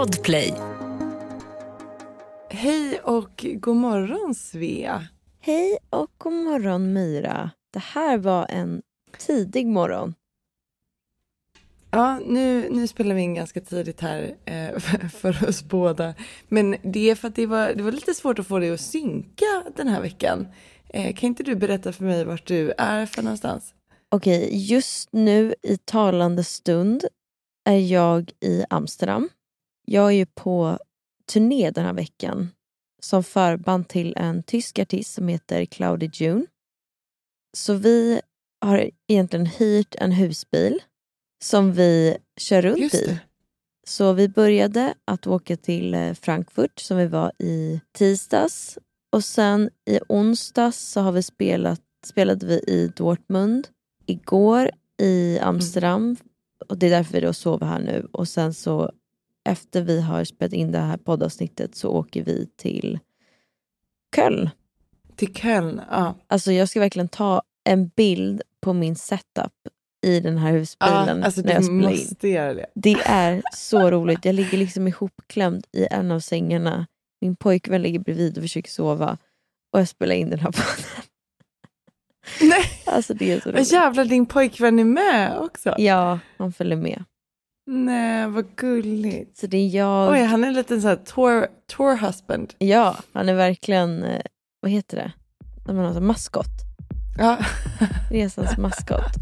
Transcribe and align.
Podplay. 0.00 0.54
Hej 2.50 3.00
och 3.04 3.46
god 3.54 3.76
morgon 3.76 4.34
Svea. 4.34 5.06
Hej 5.40 5.78
och 5.90 6.10
god 6.18 6.32
morgon 6.32 6.92
Myra. 6.92 7.50
Det 7.72 7.78
här 7.78 8.18
var 8.18 8.46
en 8.48 8.82
tidig 9.18 9.66
morgon. 9.66 10.14
Ja, 11.90 12.20
nu, 12.26 12.68
nu 12.70 12.88
spelar 12.88 13.14
vi 13.14 13.20
in 13.20 13.34
ganska 13.34 13.60
tidigt 13.60 14.00
här 14.00 14.34
eh, 14.44 14.78
för 15.10 15.48
oss 15.48 15.62
båda. 15.62 16.14
Men 16.48 16.76
det 16.82 17.10
är 17.10 17.14
för 17.14 17.28
att 17.28 17.36
det 17.36 17.46
var, 17.46 17.74
det 17.74 17.82
var 17.82 17.92
lite 17.92 18.14
svårt 18.14 18.38
att 18.38 18.46
få 18.46 18.58
det 18.58 18.70
att 18.70 18.80
synka 18.80 19.64
den 19.76 19.88
här 19.88 20.00
veckan. 20.00 20.48
Eh, 20.88 21.14
kan 21.14 21.26
inte 21.26 21.42
du 21.42 21.54
berätta 21.54 21.92
för 21.92 22.04
mig 22.04 22.24
vart 22.24 22.46
du 22.46 22.72
är 22.78 23.06
för 23.06 23.22
någonstans? 23.22 23.74
Okej, 24.08 24.50
just 24.52 25.12
nu 25.12 25.54
i 25.62 25.76
talande 25.76 26.44
stund 26.44 27.04
är 27.64 27.78
jag 27.92 28.32
i 28.40 28.64
Amsterdam. 28.70 29.28
Jag 29.92 30.06
är 30.06 30.10
ju 30.10 30.26
på 30.26 30.78
turné 31.32 31.70
den 31.70 31.84
här 31.84 31.92
veckan 31.92 32.50
som 33.02 33.24
förband 33.24 33.88
till 33.88 34.14
en 34.16 34.42
tysk 34.42 34.78
artist 34.78 35.14
som 35.14 35.28
heter 35.28 35.64
Cloudy 35.64 36.10
June. 36.12 36.46
Så 37.56 37.74
vi 37.74 38.20
har 38.60 38.90
egentligen 39.08 39.46
hyrt 39.46 39.94
en 39.94 40.12
husbil 40.12 40.82
som 41.44 41.72
vi 41.72 42.16
kör 42.36 42.62
runt 42.62 42.94
i. 42.94 43.20
Så 43.86 44.12
vi 44.12 44.28
började 44.28 44.94
att 45.04 45.26
åka 45.26 45.56
till 45.56 45.94
eh, 45.94 46.14
Frankfurt 46.14 46.80
som 46.80 46.96
vi 46.96 47.06
var 47.06 47.32
i 47.38 47.80
tisdags. 47.92 48.78
Och 49.12 49.24
sen 49.24 49.70
i 49.90 50.00
onsdags 50.08 50.78
så 50.78 51.00
har 51.00 51.12
vi 51.12 51.22
spelat, 51.22 51.82
spelade 52.06 52.46
vi 52.46 52.54
i 52.54 52.92
Dortmund. 52.96 53.68
Igår 54.06 54.70
i 55.02 55.38
Amsterdam. 55.38 56.16
Och 56.68 56.78
det 56.78 56.86
är 56.86 56.90
därför 56.90 57.12
vi 57.12 57.20
då 57.20 57.32
sover 57.32 57.66
här 57.66 57.80
nu. 57.80 58.08
Och 58.12 58.28
sen 58.28 58.54
så 58.54 58.92
efter 59.48 59.82
vi 59.82 60.00
har 60.00 60.24
spelat 60.24 60.52
in 60.52 60.72
det 60.72 60.78
här 60.78 60.96
poddavsnittet 60.96 61.74
så 61.74 61.88
åker 61.90 62.22
vi 62.24 62.46
till 62.56 62.98
Köln. 64.16 64.50
Till 65.16 65.34
Köln, 65.34 65.80
ja. 65.90 66.14
Alltså 66.26 66.52
jag 66.52 66.68
ska 66.68 66.80
verkligen 66.80 67.08
ta 67.08 67.42
en 67.64 67.88
bild 67.88 68.42
på 68.60 68.72
min 68.72 68.96
setup 68.96 69.52
i 70.06 70.20
den 70.20 70.38
här 70.38 70.52
ja 70.52 70.58
husbilen 70.58 71.24
alltså 71.24 71.40
när 71.40 71.52
jag 71.52 71.64
spelar 71.64 71.90
in. 71.90 72.56
det. 72.56 72.66
Det 72.74 72.96
är 73.04 73.42
så 73.54 73.90
roligt. 73.90 74.24
Jag 74.24 74.34
ligger 74.34 74.58
liksom 74.58 74.88
ihopklämd 74.88 75.66
i 75.72 75.86
en 75.90 76.10
av 76.10 76.20
sängarna. 76.20 76.86
Min 77.20 77.36
pojkvän 77.36 77.82
ligger 77.82 77.98
bredvid 77.98 78.36
och 78.38 78.42
försöker 78.44 78.70
sova. 78.70 79.18
Och 79.72 79.80
jag 79.80 79.88
spelar 79.88 80.14
in 80.14 80.30
den 80.30 80.38
här 80.38 80.52
podden. 80.52 81.04
Nej, 82.40 82.64
Alltså 82.86 83.14
det 83.14 83.32
är 83.32 83.40
så 83.40 83.50
roligt. 83.50 83.72
jävlar 83.72 84.04
din 84.04 84.26
pojkvän 84.26 84.78
är 84.78 84.84
med 84.84 85.38
också. 85.38 85.74
Ja, 85.78 86.18
han 86.38 86.52
följer 86.52 86.76
med. 86.76 87.04
Nej, 87.72 88.26
vad 88.28 88.56
gulligt. 88.56 89.38
Så 89.38 89.46
det 89.46 89.56
är 89.56 89.76
jag. 89.76 90.12
Oj, 90.12 90.22
han 90.24 90.44
är 90.44 90.48
en 90.48 90.54
liten 90.54 90.80
sån 90.80 90.88
här 90.88 90.96
tour, 90.96 91.46
tour 91.76 91.96
husband. 92.06 92.54
Ja, 92.58 92.96
han 93.12 93.28
är 93.28 93.34
verkligen, 93.34 94.04
eh, 94.04 94.20
vad 94.60 94.70
heter 94.70 94.96
det? 94.96 95.12
När 95.66 95.74
man 95.74 95.84
har 95.84 95.94
så 95.94 96.00
maskot. 96.00 96.46
Ja. 97.18 97.38
Resans 98.10 98.58
maskot. 98.58 99.12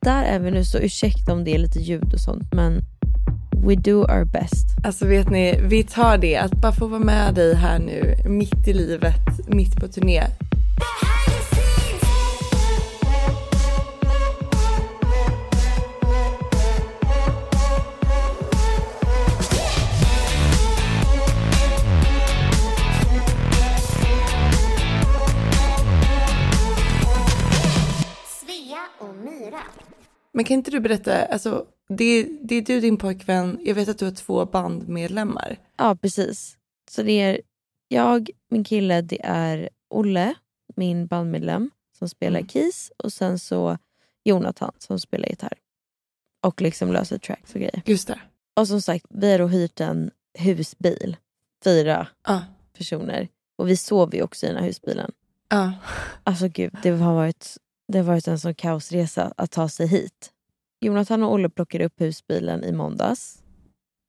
Där 0.00 0.24
är 0.24 0.38
vi 0.38 0.50
nu, 0.50 0.64
så 0.64 0.78
ursäkta 0.78 1.32
om 1.32 1.44
det 1.44 1.54
är 1.54 1.58
lite 1.58 1.78
ljud 1.78 2.14
och 2.14 2.20
sånt. 2.20 2.52
Men 2.52 2.80
we 3.66 3.74
do 3.74 3.98
our 3.98 4.24
best. 4.24 4.66
Alltså 4.84 5.06
vet 5.06 5.30
ni, 5.30 5.60
vi 5.62 5.82
tar 5.82 6.18
det. 6.18 6.36
Att 6.36 6.52
bara 6.52 6.72
få 6.72 6.86
vara 6.86 7.00
med 7.00 7.34
dig 7.34 7.54
här 7.54 7.78
nu, 7.78 8.16
mitt 8.26 8.68
i 8.68 8.72
livet, 8.72 9.48
mitt 9.48 9.76
på 9.76 9.88
turné. 9.88 10.22
Men 30.32 30.44
kan 30.44 30.54
inte 30.54 30.70
du 30.70 30.80
berätta, 30.80 31.24
alltså 31.24 31.66
det, 31.88 32.28
det 32.42 32.54
är 32.54 32.62
du, 32.62 32.80
din 32.80 32.96
pojkvän, 32.96 33.58
jag 33.64 33.74
vet 33.74 33.88
att 33.88 33.98
du 33.98 34.04
har 34.04 34.12
två 34.12 34.46
bandmedlemmar. 34.46 35.56
Ja, 35.76 35.94
precis. 35.96 36.56
Så 36.90 37.02
det 37.02 37.20
är 37.20 37.40
jag, 37.88 38.30
min 38.50 38.64
kille, 38.64 39.00
det 39.02 39.20
är 39.24 39.68
Olle, 39.90 40.34
min 40.76 41.06
bandmedlem 41.06 41.70
som 41.98 42.08
spelar 42.08 42.38
Mm. 42.40 42.48
keys 42.48 42.92
och 42.96 43.12
sen 43.12 43.38
så 43.38 43.78
Jonathan 44.24 44.72
som 44.78 44.98
spelar 45.00 45.28
gitarr. 45.28 45.58
Och 46.42 46.60
liksom 46.60 46.92
löser 46.92 47.18
tracks 47.18 47.54
och 47.54 47.60
grejer. 47.60 47.82
Just 47.86 48.08
det. 48.08 48.20
Och 48.56 48.68
som 48.68 48.80
sagt, 48.82 49.06
vi 49.10 49.32
har 49.32 49.38
då 49.38 49.46
hyrt 49.46 49.80
en 49.80 50.10
husbil. 50.38 51.16
Fyra 51.64 52.06
Ja. 52.26 52.42
personer. 52.78 53.28
Och 53.56 53.68
vi 53.68 53.76
sover 53.76 54.16
ju 54.16 54.22
också 54.22 54.46
i 54.46 54.48
den 54.48 54.58
här 54.58 54.66
husbilen. 54.66 55.12
Ja. 55.48 55.72
Alltså 56.24 56.48
gud, 56.48 56.76
det 56.82 56.90
har 56.90 57.14
varit, 57.14 57.56
det 57.92 57.98
har 57.98 58.04
varit 58.04 58.28
en 58.28 58.38
sån 58.38 58.54
kaosresa 58.54 59.32
att 59.36 59.50
ta 59.50 59.68
sig 59.68 59.86
hit. 59.86 60.30
Jonathan 60.80 61.22
och 61.22 61.32
Olle 61.32 61.48
plockade 61.48 61.84
upp 61.84 62.00
husbilen 62.00 62.64
i 62.64 62.72
måndags. 62.72 63.38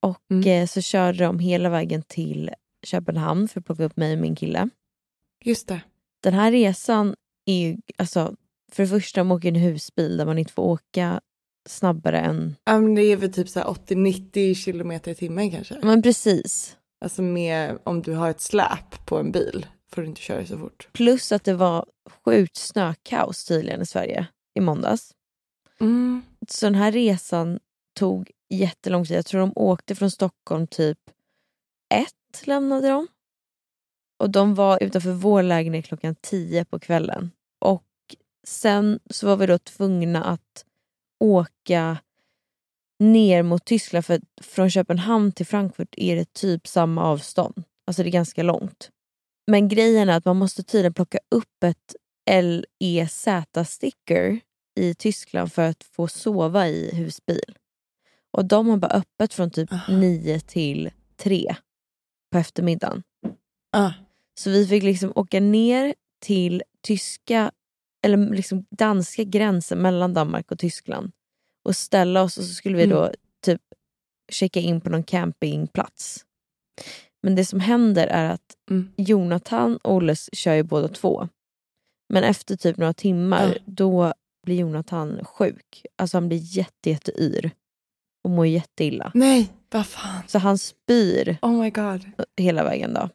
Och 0.02 0.20
Mm. 0.32 0.48
eh, 0.62 0.68
så 0.68 0.82
körde 0.82 1.24
de 1.24 1.40
hela 1.40 1.70
vägen 1.70 2.02
till 2.08 2.52
Köpenhamn 2.84 3.48
för 3.48 3.60
att 3.60 3.66
plocka 3.66 3.84
upp 3.84 3.98
mig 3.98 4.14
och 4.14 4.20
min 4.20 4.36
kille. 4.36 4.70
Just 5.44 5.68
det. 5.68 5.82
Den 6.24 6.34
här 6.34 6.52
resan 6.52 7.16
är 7.46 7.68
ju, 7.68 7.78
alltså, 7.98 8.36
för 8.72 8.84
det 8.84 8.90
första, 8.90 9.24
man 9.24 9.38
åker 9.38 9.48
i 9.48 9.50
en 9.50 9.56
husbil 9.56 10.18
där 10.18 10.26
man 10.26 10.38
inte 10.38 10.54
får 10.54 10.64
åka 10.64 11.22
snabbare 11.70 12.20
än... 12.20 12.56
Ja, 12.66 12.80
men 12.80 12.96
det 12.96 13.04
är 13.04 13.18
väl 13.18 13.34
typ 13.34 13.50
så 13.50 13.60
här 13.60 13.68
80-90 13.68 14.54
kilometer 14.56 15.12
i 15.12 15.16
timmen 15.16 15.52
kanske. 15.52 15.80
Men 15.84 16.02
precis. 16.02 16.78
Alltså 17.06 17.22
med 17.22 17.78
om 17.84 18.02
du 18.02 18.14
har 18.14 18.30
ett 18.30 18.42
släp 18.42 19.06
på 19.06 19.18
en 19.18 19.32
bil 19.32 19.66
får 19.94 20.02
du 20.02 20.08
inte 20.08 20.22
köra 20.22 20.46
så 20.46 20.58
fort. 20.58 20.90
Plus 20.92 21.32
att 21.32 21.44
det 21.44 21.54
var 21.54 21.86
sjukt 22.26 22.58
snökaos 22.58 23.46
tydligen 23.46 23.82
i 23.82 23.86
Sverige 23.86 24.28
i 24.54 24.60
måndags. 24.60 25.14
Mm. 25.80 26.22
Så 26.48 26.66
den 26.66 26.76
här 26.76 26.92
resan 26.92 27.60
tog 27.96 28.32
jättelång 28.50 29.06
tid. 29.06 29.18
Jag 29.18 29.26
tror 29.26 29.42
de 29.42 29.54
åkte 29.56 29.96
från 29.96 30.12
Stockholm 30.12 30.68
typ 30.68 31.00
ett 31.94 32.48
lämnade 32.48 32.88
de. 32.88 33.08
Och 34.20 34.30
de 34.30 34.56
var 34.56 34.84
utanför 34.84 35.12
vår 35.12 35.44
lägenhet 35.44 35.86
klockan 35.86 36.16
tio 36.22 36.66
på 36.66 36.80
kvällen. 36.80 37.32
Och 37.62 37.84
sen 38.48 39.00
så 39.10 39.28
var 39.28 39.38
vi 39.38 39.46
då 39.46 39.58
tvungna 39.58 40.24
att 40.24 40.66
åka 41.20 41.98
ner 43.00 43.44
mot 43.44 43.66
Tyskland 43.66 44.06
för 44.06 44.14
att 44.14 44.46
från 44.46 44.70
Köpenhamn 44.70 45.32
till 45.32 45.46
Frankfurt 45.46 45.94
är 45.98 46.16
det 46.16 46.34
typ 46.34 46.68
samma 46.68 47.04
avstånd. 47.04 47.64
Alltså 47.88 48.04
det 48.04 48.10
är 48.10 48.12
ganska 48.12 48.44
långt. 48.44 48.90
Men 49.48 49.68
grejen 49.68 50.10
är 50.10 50.18
att 50.18 50.26
man 50.26 50.38
måste 50.38 50.64
tydligen 50.64 50.94
plocka 50.94 51.20
upp 51.30 51.64
ett 51.64 51.96
LEZ-sticker 52.80 54.40
i 54.80 54.94
Tyskland 54.96 55.54
för 55.54 55.70
att 55.70 55.84
få 55.84 56.08
sova 56.08 56.68
i 56.68 56.96
husbil. 56.96 57.58
Och 58.32 58.46
de 58.46 58.68
har 58.68 58.78
bara 58.78 58.92
öppet 58.92 59.34
från 59.34 59.52
typ. 59.52 59.70
9 59.90 60.40
till 60.40 60.92
3 61.18 61.56
på 62.32 62.38
eftermiddagen. 62.38 63.04
Ja. 63.72 63.94
Så 64.40 64.50
vi 64.50 64.68
fick 64.68 64.84
liksom 64.84 65.12
åka 65.16 65.40
ner 65.40 65.96
till 66.20 66.64
tyska, 66.82 67.52
eller 68.02 68.18
liksom 68.18 68.66
danska 68.70 69.24
gränsen 69.24 69.82
mellan 69.82 70.14
Danmark 70.14 70.52
och 70.52 70.60
Tyskland 70.60 71.12
och 71.66 71.76
ställa 71.76 72.24
oss 72.24 72.38
och 72.38 72.44
så 72.44 72.54
skulle 72.54 72.78
vi 72.78 72.86
då 72.86 73.12
typ 73.42 73.62
checka 74.32 74.60
in 74.60 74.82
på 74.82 74.90
någon 74.90 75.04
campingplats. 75.04 76.26
Men 77.24 77.36
det 77.36 77.46
som 77.46 77.60
händer 77.60 78.08
är 78.08 78.30
att 78.30 78.42
Mm. 78.70 78.92
Jonathan 78.98 79.78
och 79.78 79.94
Olle 79.96 80.16
kör 80.34 80.54
ju 80.54 80.64
båda 80.64 80.88
två. 80.88 81.28
Men 82.14 82.24
efter 82.24 82.56
typ 82.56 82.78
några 82.78 82.94
timmar 82.94 83.48
Ja. 83.48 83.62
då 83.66 84.14
blir 84.46 84.56
Jonathan 84.56 85.26
sjuk. 85.26 85.86
Alltså 85.98 86.18
han 86.18 86.28
blir 86.28 86.58
jätte, 86.58 86.90
jätteyr 86.90 87.52
och 88.24 88.30
mår 88.30 88.48
jätteilla. 88.48 89.12
Nej, 89.14 89.50
vad 89.72 89.86
fan. 89.88 90.22
Så 90.28 90.40
han 90.40 90.58
spyr 90.58 91.38
Oh 91.42 91.52
my 91.62 91.70
god. 91.70 92.02
hela 92.38 92.64
vägen 92.64 92.94
då. 92.94 93.10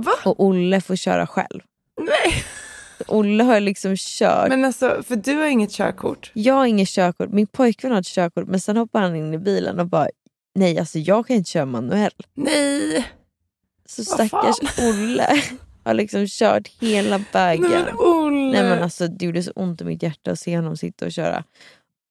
Va? 0.00 0.12
Och 0.24 0.44
Olle 0.44 0.80
får 0.80 0.96
köra 0.96 1.26
själv. 1.26 1.60
Nej. 2.00 2.44
Olle 3.06 3.44
har 3.44 3.60
liksom 3.60 3.94
kört. 3.98 4.48
Men 4.48 4.64
alltså, 4.64 5.02
för 5.06 5.16
du 5.16 5.34
har 5.34 5.46
inget 5.46 5.70
körkort. 5.72 6.30
Jag 6.34 6.54
har 6.54 6.66
inget 6.66 6.88
körkort, 6.88 7.30
min 7.30 7.46
pojkvän 7.46 7.92
har 7.92 7.98
ett 8.00 8.06
körkort 8.06 8.48
men 8.48 8.60
sen 8.60 8.76
hoppar 8.76 9.00
han 9.00 9.16
in 9.16 9.34
i 9.34 9.38
bilen 9.38 9.80
och 9.80 9.86
bara 9.86 10.08
nej 10.54 10.78
alltså 10.78 10.98
jag 10.98 11.26
kan 11.26 11.36
inte 11.36 11.50
köra 11.50 11.66
manuell. 11.66 12.12
Nej. 12.34 13.06
Så 13.86 14.02
Vad 14.02 14.28
stackars 14.28 14.78
Olle 14.78 15.42
har 15.84 15.94
liksom 15.94 16.26
kört 16.28 16.68
hela 16.68 17.24
vägen. 17.32 17.70
Nej 17.70 17.84
men 17.84 17.94
Olle. 17.98 18.52
Nej 18.52 18.70
men 18.70 18.82
alltså 18.82 19.08
det 19.08 19.24
gjorde 19.24 19.42
så 19.42 19.50
ont 19.50 19.80
i 19.80 19.84
mitt 19.84 20.02
hjärta 20.02 20.30
att 20.30 20.38
se 20.38 20.56
honom 20.56 20.76
sitta 20.76 21.06
och 21.06 21.12
köra. 21.12 21.44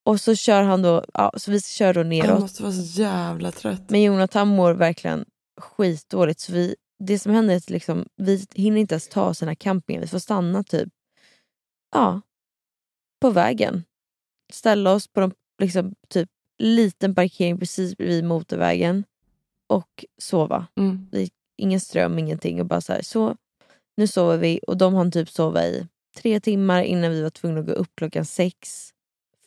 Och 0.03 0.21
så 0.21 0.35
kör 0.35 0.63
han 0.63 0.81
då, 0.81 1.03
ja, 1.13 1.31
så 1.37 1.51
vi 1.51 1.61
kör 1.61 1.93
då 1.93 1.99
Han 1.99 2.09
neråt. 2.09 2.39
måste 2.39 2.63
vara 2.63 2.73
så 2.73 3.01
jävla 3.01 3.51
trött. 3.51 3.89
Men 3.89 4.01
Jonathan 4.01 4.47
mår 4.47 4.73
verkligen 4.73 5.25
skitdåligt 5.57 6.39
så 6.39 6.51
vi, 6.51 6.75
det 6.99 7.19
som 7.19 7.31
händer 7.33 7.53
är 7.53 7.57
att 7.57 7.69
liksom, 7.69 8.05
vi 8.15 8.45
hinner 8.53 8.77
inte 8.77 8.93
ens 8.93 9.07
ta 9.07 9.33
sina 9.33 9.55
campingar. 9.55 10.01
Vi 10.01 10.07
får 10.07 10.19
stanna 10.19 10.63
typ 10.63 10.89
ja, 11.91 12.21
på 13.21 13.29
vägen. 13.29 13.83
Ställa 14.53 14.91
oss 14.91 15.07
på 15.07 15.21
en 15.21 15.31
liksom, 15.61 15.95
typ, 16.07 16.29
liten 16.59 17.15
parkering 17.15 17.59
precis 17.59 17.97
bredvid 17.97 18.23
motorvägen. 18.23 19.03
och 19.67 20.05
sova. 20.17 20.67
Mm. 20.77 21.07
Ingen 21.57 21.79
ström, 21.79 22.19
ingenting. 22.19 22.59
Och 22.59 22.65
bara 22.65 22.81
så 22.81 22.93
här, 22.93 23.01
så 23.01 23.35
nu 23.97 24.07
sover 24.07 24.37
vi. 24.37 24.59
Och 24.67 24.77
de 24.77 24.93
hann 24.93 25.11
typ 25.11 25.29
sova 25.29 25.65
i 25.65 25.87
tre 26.17 26.39
timmar 26.39 26.83
innan 26.83 27.11
vi 27.11 27.21
var 27.21 27.29
tvungna 27.29 27.59
att 27.59 27.65
gå 27.65 27.71
upp 27.71 27.91
klockan 27.95 28.25
sex. 28.25 28.89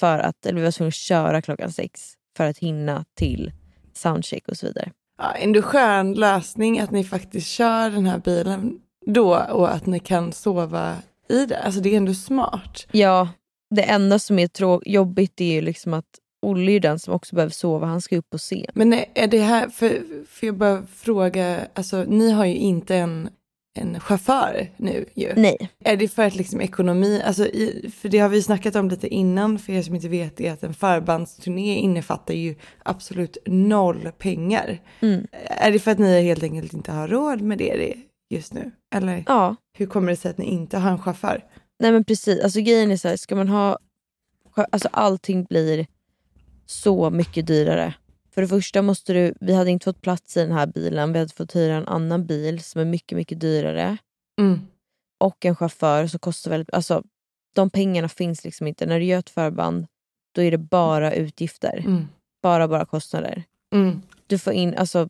För 0.01 0.19
att, 0.19 0.47
eller 0.47 0.59
vi 0.59 0.65
var 0.65 0.73
tvungna 0.73 0.89
att 0.89 0.95
köra 0.95 1.43
klockan 1.43 1.73
sex 1.73 2.15
för 2.37 2.47
att 2.47 2.59
hinna 2.59 3.05
till 3.15 3.53
soundcheck 3.93 4.49
och 4.49 4.57
så 4.57 4.67
vidare. 4.67 4.93
Ja, 5.19 5.33
ändå 5.33 5.63
skön 5.63 6.15
lösning 6.15 6.81
att 6.81 6.91
ni 6.91 7.05
faktiskt 7.05 7.47
kör 7.47 7.91
den 7.91 8.07
här 8.07 8.19
bilen 8.19 8.81
då 9.07 9.37
och 9.37 9.75
att 9.75 9.87
ni 9.87 10.01
kan 10.01 10.33
sova 10.33 10.97
i 11.29 11.47
det. 11.47 11.59
Alltså 11.59 11.81
det 11.81 11.93
är 11.93 11.97
ändå 11.97 12.15
smart. 12.15 12.87
Ja, 12.93 13.29
det 13.71 13.83
enda 13.83 14.19
som 14.19 14.39
är 14.39 14.89
jobbigt 14.89 15.41
är 15.41 15.53
ju 15.53 15.61
liksom 15.61 15.95
att 15.95 16.19
Olle 16.43 16.71
är 16.71 16.73
ju 16.73 16.79
den 16.79 16.99
som 16.99 17.15
också 17.15 17.35
behöver 17.35 17.53
sova, 17.53 17.87
han 17.87 18.01
ska 18.01 18.17
upp 18.17 18.35
och 18.35 18.41
se. 18.41 18.71
Men 18.75 18.93
är 19.15 19.27
det 19.27 19.41
här, 19.41 19.69
för, 19.69 20.03
för 20.27 20.47
jag 20.47 20.57
bara 20.57 20.87
fråga, 20.87 21.61
alltså 21.75 22.05
ni 22.05 22.31
har 22.31 22.45
ju 22.45 22.55
inte 22.55 22.97
en, 22.97 23.29
en 23.79 24.01
chaufför 24.01 24.71
nu 24.77 25.05
ju. 25.15 25.33
Nej. 25.37 25.71
Är 25.85 25.97
det 25.97 26.09
för 26.09 26.23
att 26.23 26.35
liksom 26.35 26.61
ekonomi, 26.61 27.23
alltså 27.27 27.47
i, 27.47 27.91
för 27.97 28.09
det 28.09 28.19
har 28.19 28.29
vi 28.29 28.43
snackat 28.43 28.77
om 28.77 28.89
lite 28.89 29.09
innan 29.09 29.59
för 29.59 29.73
er 29.73 29.83
som 29.83 29.95
inte 29.95 30.09
vet 30.09 30.41
är 30.41 30.53
att 30.53 30.63
en 30.63 30.75
förbandsturné 30.75 31.75
innefattar 31.75 32.35
ju 32.35 32.55
absolut 32.83 33.37
noll 33.47 34.11
pengar. 34.19 34.81
Mm. 35.01 35.27
Är 35.49 35.73
det 35.73 35.79
för 35.79 35.91
att 35.91 35.99
ni 35.99 36.23
helt 36.23 36.43
enkelt 36.43 36.73
inte 36.73 36.93
har 36.93 37.09
råd 37.09 37.41
med 37.41 37.59
det 37.59 37.95
just 38.31 38.55
nu? 38.55 38.71
Eller 38.95 39.25
Ja, 39.27 39.57
hur 39.79 39.87
kommer 39.87 40.11
det 40.11 40.17
sig 40.17 40.31
att 40.31 40.39
ni 40.39 40.45
inte 40.45 40.79
har 40.79 40.91
en 40.91 40.99
chaufför? 40.99 41.45
nej 41.81 41.93
men 41.93 42.05
precis. 42.05 42.41
Alltså 42.45 42.61
grejen 42.61 42.91
är 42.91 42.97
så 42.97 43.09
här, 43.09 43.17
ska 43.17 43.37
man 43.37 43.49
ha... 43.49 43.79
Alltså 44.55 44.89
allting 44.93 45.45
blir 45.45 45.87
så 46.67 47.11
mycket 47.11 47.47
dyrare. 47.47 47.95
För 48.31 48.43
det 48.43 48.49
första 48.49 48.83
måste 48.83 49.13
du, 49.13 49.35
vi 49.41 49.55
hade 49.55 49.71
inte 49.71 49.85
fått 49.85 50.01
plats 50.01 50.37
i 50.37 50.41
den 50.41 50.53
här 50.53 50.67
bilen, 50.67 51.13
vi 51.13 51.19
hade 51.19 51.33
fått 51.33 51.57
hyra 51.57 51.75
en 51.75 51.89
annan 51.89 52.27
bil 52.27 52.63
som 52.63 52.81
är 52.81 52.85
mycket, 52.85 53.17
mycket 53.17 53.41
dyrare. 53.41 53.97
Mm. 54.41 54.61
Och 55.21 55.45
en 55.45 55.57
chaufför 55.57 56.07
som 56.07 56.19
kostar 56.19 56.51
väldigt... 56.51 56.75
Alltså 56.75 57.03
de 57.55 57.71
pengarna 57.71 58.09
finns 58.09 58.45
liksom 58.45 58.67
inte. 58.67 58.87
När 58.87 58.99
du 58.99 59.05
gör 59.05 59.19
ett 59.19 59.31
förband, 59.31 59.87
då 60.35 60.43
är 60.43 60.51
det 60.51 60.59
bara 60.59 61.15
utgifter. 61.15 61.79
Mm. 61.79 62.09
Bara, 62.43 62.69
bara 62.69 62.85
kostnader. 62.85 63.45
Mm. 63.75 64.03
du 64.27 64.39
får 64.39 64.53
in, 64.53 64.75
alltså, 64.75 65.09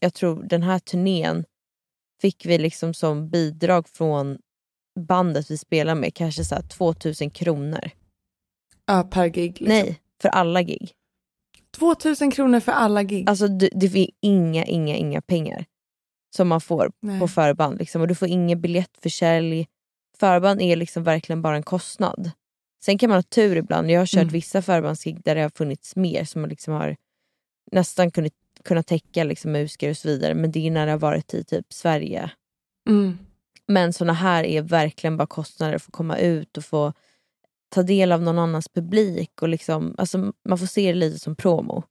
jag 0.00 0.14
tror 0.14 0.42
den 0.42 0.62
här 0.62 0.78
turnén 0.78 1.44
fick 2.20 2.46
vi 2.46 2.58
liksom 2.58 2.94
som 2.94 3.28
bidrag 3.28 3.88
från 3.88 4.38
bandet 5.00 5.50
vi 5.50 5.58
spelar 5.58 5.94
med, 5.94 6.14
kanske 6.14 6.44
så 6.44 6.54
här 6.54 6.62
2000 6.62 7.30
kronor. 7.30 7.90
Ja, 8.86 9.08
per 9.10 9.26
gig. 9.26 9.60
Liksom. 9.60 9.68
Nej, 9.68 10.00
för 10.22 10.28
alla 10.28 10.62
gig. 10.62 10.92
2000 11.78 12.30
kronor 12.30 12.60
för 12.60 12.72
alla 12.72 13.02
gig. 13.02 13.28
Alltså 13.28 13.48
du, 13.48 13.68
det 13.72 13.86
är 13.86 14.08
inga, 14.20 14.64
inga, 14.64 14.96
inga 14.96 15.20
pengar 15.20 15.64
som 16.36 16.48
man 16.48 16.60
får 16.60 16.90
Nej. 17.00 17.20
på 17.20 17.28
förband. 17.28 17.78
Liksom. 17.78 18.00
Och 18.00 18.08
du 18.08 18.14
får 18.14 18.28
ingen 18.28 18.60
biljettförsälj. 18.60 19.66
Förband 20.18 20.62
är 20.62 20.76
liksom 20.76 21.02
verkligen 21.02 21.42
bara 21.42 21.56
en 21.56 21.62
kostnad. 21.62 22.30
Sen 22.84 22.98
kan 22.98 23.10
man 23.10 23.16
ha 23.16 23.22
tur 23.22 23.56
ibland. 23.56 23.90
Jag 23.90 24.00
har 24.00 24.06
kört 24.06 24.22
Mm. 24.22 24.32
vissa 24.32 24.62
förbandsgig 24.62 25.22
där 25.24 25.34
det 25.34 25.42
har 25.42 25.50
funnits 25.54 25.96
mer 25.96 26.24
som 26.24 26.40
man 26.40 26.50
liksom 26.50 26.74
har 26.74 26.96
nästan 27.72 28.10
kunnat, 28.10 28.32
kunnat 28.64 28.86
täcka 28.86 29.24
liksom 29.24 29.52
musiker 29.52 29.90
och 29.90 29.96
så 29.96 30.08
vidare. 30.08 30.34
Men 30.34 30.52
det 30.52 30.66
är 30.66 30.70
när 30.70 30.86
det 30.86 30.92
har 30.92 30.98
varit 30.98 31.34
i 31.34 31.44
typ 31.44 31.72
Sverige. 31.72 32.30
Mm. 32.88 33.18
Men 33.66 33.92
såna 33.92 34.12
här 34.12 34.44
är 34.44 34.62
verkligen 34.62 35.16
bara 35.16 35.26
kostnader 35.26 35.78
för 35.78 35.90
att 35.90 35.92
komma 35.92 36.18
ut 36.18 36.56
och 36.56 36.64
få 36.64 36.92
ta 37.68 37.82
del 37.82 38.12
av 38.12 38.22
någon 38.22 38.38
annans 38.38 38.68
publik. 38.68 39.42
Och 39.42 39.48
liksom, 39.48 39.94
alltså, 39.98 40.32
man 40.48 40.58
får 40.58 40.66
se 40.66 40.92
det 40.92 40.98
lite 40.98 41.18
som 41.18 41.36
promo. 41.36 41.82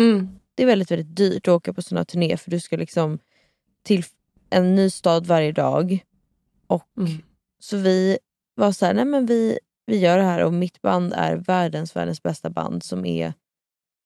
Mm. 0.00 0.28
Det 0.54 0.62
är 0.62 0.66
väldigt, 0.66 0.90
väldigt 0.90 1.16
dyrt 1.16 1.48
att 1.48 1.54
åka 1.54 1.72
på 1.72 1.82
såna 1.82 2.04
turnéer 2.04 2.36
för 2.36 2.50
du 2.50 2.60
ska 2.60 2.76
liksom 2.76 3.18
till 3.82 4.04
en 4.50 4.74
ny 4.74 4.90
stad 4.90 5.26
varje 5.26 5.52
dag. 5.52 6.04
Och 6.66 6.88
Mm. 6.98 7.22
Så 7.60 7.76
vi 7.76 8.18
var 8.54 8.72
så 8.72 8.86
här, 8.86 8.94
nej 8.94 9.04
men 9.04 9.26
vi, 9.26 9.58
vi 9.86 9.98
gör 9.98 10.18
det 10.18 10.24
här 10.24 10.44
och 10.44 10.52
mitt 10.52 10.82
band 10.82 11.12
är 11.16 11.36
världens, 11.36 11.96
världens 11.96 12.22
bästa 12.22 12.50
band 12.50 12.82
som 12.82 13.06
är 13.06 13.34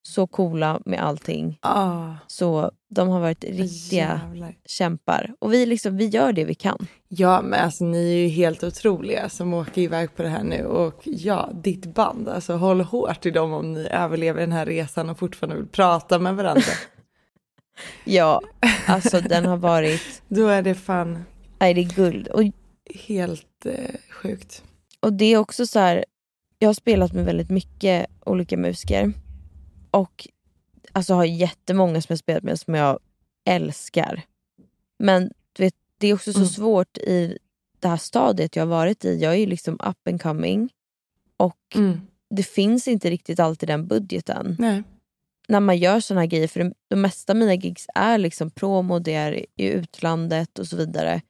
så 0.02 0.26
coola 0.26 0.81
med 0.84 1.02
allting. 1.04 1.58
Ah, 1.62 2.14
Så 2.26 2.70
de 2.88 3.08
har 3.08 3.20
varit 3.20 3.44
riktiga 3.44 4.20
jävlar. 4.25 4.54
kämpar. 4.66 5.34
Och 5.38 5.52
vi, 5.52 5.66
liksom, 5.66 5.96
vi 5.96 6.06
gör 6.06 6.32
det 6.32 6.44
vi 6.44 6.54
kan. 6.54 6.87
Ja, 7.08 7.43
men 7.43 7.60
alltså 7.64 7.84
ni 7.84 8.12
är 8.12 8.16
ju 8.16 8.28
helt 8.28 8.64
otroliga 8.64 9.28
som 9.28 9.54
åker 9.54 9.82
iväg 9.82 10.16
på 10.16 10.22
det 10.22 10.28
här 10.28 10.43
nu. 10.44 10.64
Och 10.64 11.00
ja, 11.04 11.50
ditt 11.54 11.94
band, 11.94 12.28
alltså 12.28 12.54
håll 12.56 12.81
hårt 12.81 13.26
i 13.26 13.31
dem 13.31 13.52
om 13.52 13.72
ni 13.72 13.87
överlever 13.87 14.40
den 14.40 14.52
här 14.52 14.66
resan 14.66 15.10
och 15.10 15.19
fortfarande 15.19 15.56
vill 15.56 15.66
prata 15.69 16.19
med 16.19 16.37
varandra. 16.37 16.62
Ja, 18.05 18.40
alltså 18.87 19.20
den 19.20 19.44
har 19.46 19.56
varit, 19.56 20.22
Då 20.28 20.46
är 20.48 20.62
det 20.62 20.75
fan 20.75 21.25
nej 21.60 21.75
det 21.75 21.81
är 21.81 21.94
guld. 21.94 22.28
Och, 22.28 22.43
helt 23.06 23.66
eh, 23.66 23.94
sjukt. 24.10 24.62
och 25.00 25.12
det 25.12 25.25
är 25.25 25.37
också 25.38 25.66
så 25.66 25.78
här, 25.78 26.05
jag 26.58 26.69
har 26.69 26.75
spelat 26.75 27.12
med 27.12 27.25
väldigt 27.25 27.50
mycket 27.50 28.06
olika 28.26 28.56
musiker. 28.56 29.12
Och 29.92 30.28
alltså 30.92 31.14
har 31.14 31.24
jättemånga 31.24 32.00
som 32.02 32.06
jag 32.12 32.18
spelat 32.18 32.42
med 32.42 32.60
som 32.60 32.74
jag 32.74 32.98
älskar. 33.44 34.22
Men 34.98 35.32
du 35.52 35.62
vet, 35.62 35.74
det 35.98 36.06
är 36.06 36.14
också 36.14 36.32
så 36.32 36.38
Mm. 36.38 36.48
svårt 36.48 36.98
i 36.98 37.38
det 37.80 37.88
här 37.88 37.96
stadiet 37.96 38.56
jag 38.56 38.62
har 38.62 38.70
varit 38.70 39.04
i. 39.04 39.18
Jag 39.18 39.32
är 39.32 39.36
ju 39.36 39.46
liksom 39.46 39.74
up 39.74 40.08
and 40.08 40.22
coming. 40.22 40.72
Och 41.36 41.58
Mm. 41.74 42.00
det 42.30 42.42
finns 42.42 42.88
inte 42.88 43.10
riktigt 43.10 43.40
alltid 43.40 43.68
den 43.68 43.86
budgeten. 43.86 44.56
Nej. 44.58 44.82
när 45.48 45.60
man 45.60 45.78
gör 45.78 46.00
såna 46.00 46.20
här 46.20 46.26
grejer, 46.26 46.48
för 46.48 46.60
de, 46.60 46.74
de 46.88 47.00
mesta 47.00 47.32
av 47.32 47.36
mina 47.36 47.54
gigs 47.54 47.86
är 47.94 48.18
liksom 48.18 48.50
promo, 48.50 48.98
det 48.98 49.14
är 49.14 49.32
i 49.56 49.66
utlandet 49.68 50.58
och 50.58 50.66
så 50.66 50.76
vidare. 50.76 51.20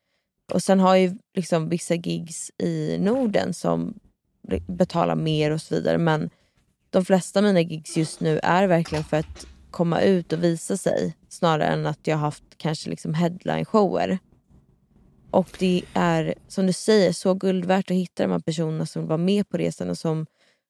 Och 0.53 0.63
sen 0.63 0.81
har 0.81 0.97
jag 0.97 1.03
ju 1.03 1.19
liksom 1.35 1.69
vissa 1.69 1.95
gigs 1.95 2.51
i 2.59 2.99
Norden 2.99 3.55
som 3.55 3.95
betalar 4.67 5.15
mer 5.15 5.51
och 5.51 5.63
så 5.63 5.75
vidare. 5.75 5.99
Men 5.99 6.31
de 6.93 7.05
flesta 7.05 7.39
av 7.39 7.45
mina 7.45 7.61
gigs 7.61 7.97
just 7.97 8.21
nu 8.21 8.41
är 8.43 8.67
verkligen 8.67 9.05
för 9.05 9.17
att 9.17 9.47
komma 9.71 10.01
ut 10.01 10.33
och 10.33 10.45
visa 10.45 10.77
sig 10.77 11.17
snarare 11.29 11.67
än 11.67 11.87
att 11.87 12.07
jag 12.07 12.17
har 12.17 12.21
haft 12.21 12.45
kanske 12.57 12.91
liksom 12.91 13.15
headline-shower. 13.15 14.19
Och 15.31 15.49
det 15.59 15.83
är 15.95 16.35
som 16.49 16.67
du 16.67 16.73
säger 16.73 17.13
så 17.13 17.35
guld 17.35 17.65
värt 17.65 17.91
att 17.91 17.97
hitta 17.97 18.23
de 18.23 18.33
här 18.33 18.39
personerna 18.39 18.87
som 18.87 19.07
var 19.07 19.19
med 19.19 19.49
på 19.49 19.57
resan 19.57 19.91
och 19.91 19.99
som, 19.99 20.27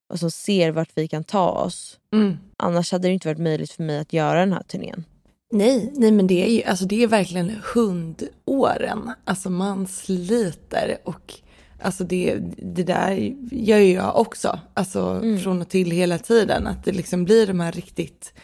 och 0.08 0.18
som 0.18 0.30
ser 0.30 0.70
vart 0.70 0.90
vi 0.94 1.08
kan 1.08 1.24
ta 1.24 1.50
oss. 1.50 1.98
Mm. 2.12 2.36
Annars 2.56 2.92
hade 2.92 3.08
det 3.08 3.12
inte 3.14 3.28
varit 3.28 3.38
möjligt 3.38 3.70
för 3.70 3.82
mig 3.82 3.98
att 3.98 4.12
göra 4.12 4.40
den 4.40 4.52
här 4.52 4.62
turnén. 4.62 5.04
Nej, 5.52 5.92
nej 5.94 6.12
men 6.12 6.26
det 6.26 6.44
är 6.44 6.50
ju 6.50 6.62
alltså 6.62 6.84
det 6.84 7.02
är 7.02 7.06
verkligen 7.06 7.56
hundåren. 7.74 9.12
Alltså 9.24 9.50
man 9.50 9.86
sliter 9.86 10.98
och 11.04 11.41
alltså 11.82 12.04
det, 12.04 12.38
det 12.56 12.82
där 12.82 13.34
gör 13.50 13.78
ju 13.78 13.92
jag 13.92 14.16
också. 14.16 14.60
Alltså 14.74 15.22
från 15.42 15.62
och 15.62 15.68
till 15.68 15.90
hela 15.90 16.18
tiden. 16.18 16.66
Att 16.66 16.84
det 16.84 16.92
liksom 16.92 17.24
blir 17.24 17.46
de 17.46 17.60
här 17.60 17.72
riktigt, 17.72 18.34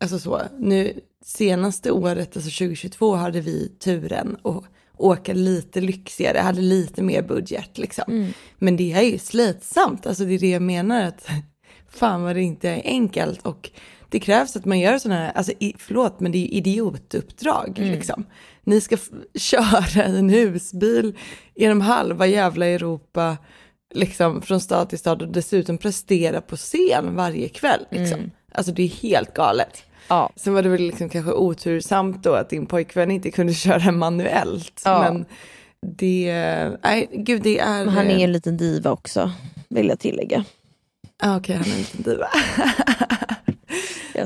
alltså 0.00 0.18
så. 0.18 0.42
Nu 0.58 1.00
senaste 1.24 1.90
året, 1.90 2.36
alltså 2.36 2.50
2022 2.50 3.14
hade 3.14 3.40
vi 3.40 3.68
turen 3.68 4.36
att 4.42 4.64
åka 4.96 5.32
lite 5.32 5.80
lyxigare, 5.80 6.38
hade 6.38 6.60
lite 6.60 7.02
mer 7.02 7.22
budget 7.22 7.78
liksom. 7.78 8.32
Men 8.58 8.76
det 8.76 8.92
är 8.92 9.02
ju 9.02 9.18
slitsamt, 9.18 10.06
alltså 10.06 10.24
det 10.24 10.34
är 10.34 10.38
det 10.38 10.50
jag 10.50 10.62
menar 10.62 11.02
att 11.02 11.26
fan 11.88 12.22
vad 12.22 12.36
det 12.36 12.42
inte 12.42 12.68
är 12.68 12.82
enkelt 12.84 13.46
och 13.46 13.70
det 14.14 14.20
krävs 14.20 14.56
att 14.56 14.64
man 14.64 14.80
gör 14.80 14.98
sådana 14.98 15.20
här, 15.20 15.32
alltså 15.32 15.52
i, 15.58 15.74
förlåt 15.78 16.20
men 16.20 16.32
det 16.32 16.38
är 16.38 16.40
ju 16.40 16.48
idiotuppdrag 16.48 17.78
liksom. 17.78 18.24
Ni 18.64 18.80
ska 18.80 18.96
köra 19.34 20.04
en 20.04 20.28
husbil 20.28 21.18
genom 21.54 21.80
halva 21.80 22.26
jävla 22.26 22.66
Europa, 22.66 23.36
liksom 23.94 24.42
från 24.42 24.60
stad 24.60 24.88
till 24.88 24.98
stad 24.98 25.22
och 25.22 25.28
dessutom 25.28 25.78
prestera 25.78 26.40
på 26.40 26.56
scen 26.56 27.16
varje 27.16 27.48
kväll 27.48 27.86
liksom. 27.90 28.30
Alltså 28.52 28.72
det 28.72 28.82
är 28.82 28.88
helt 28.88 29.34
galet. 29.34 29.82
Ja. 30.08 30.30
Sen 30.36 30.54
var 30.54 30.62
det 30.62 30.68
väl 30.68 30.82
liksom 30.82 31.08
kanske 31.08 31.32
otursamt 31.32 32.22
då 32.22 32.34
att 32.34 32.50
din 32.50 32.66
pojkvän 32.66 33.10
inte 33.10 33.30
kunde 33.30 33.54
köra 33.64 33.92
manuellt. 33.92 34.82
Ja. 34.84 35.00
Men 35.02 35.24
det, 35.96 36.32
nej 36.82 37.08
gud 37.12 37.42
det 37.42 37.58
är... 37.58 37.84
Men 37.84 37.94
han 37.94 38.06
är 38.06 38.24
en 38.24 38.32
liten 38.32 38.56
diva 38.56 38.90
också, 38.90 39.32
vill 39.68 39.88
jag 39.88 39.98
tillägga. 39.98 40.44
Okej, 41.24 41.56
han 41.56 41.64
är 41.64 41.72
en 41.72 41.78
liten 41.78 42.02
diva. 42.02 42.28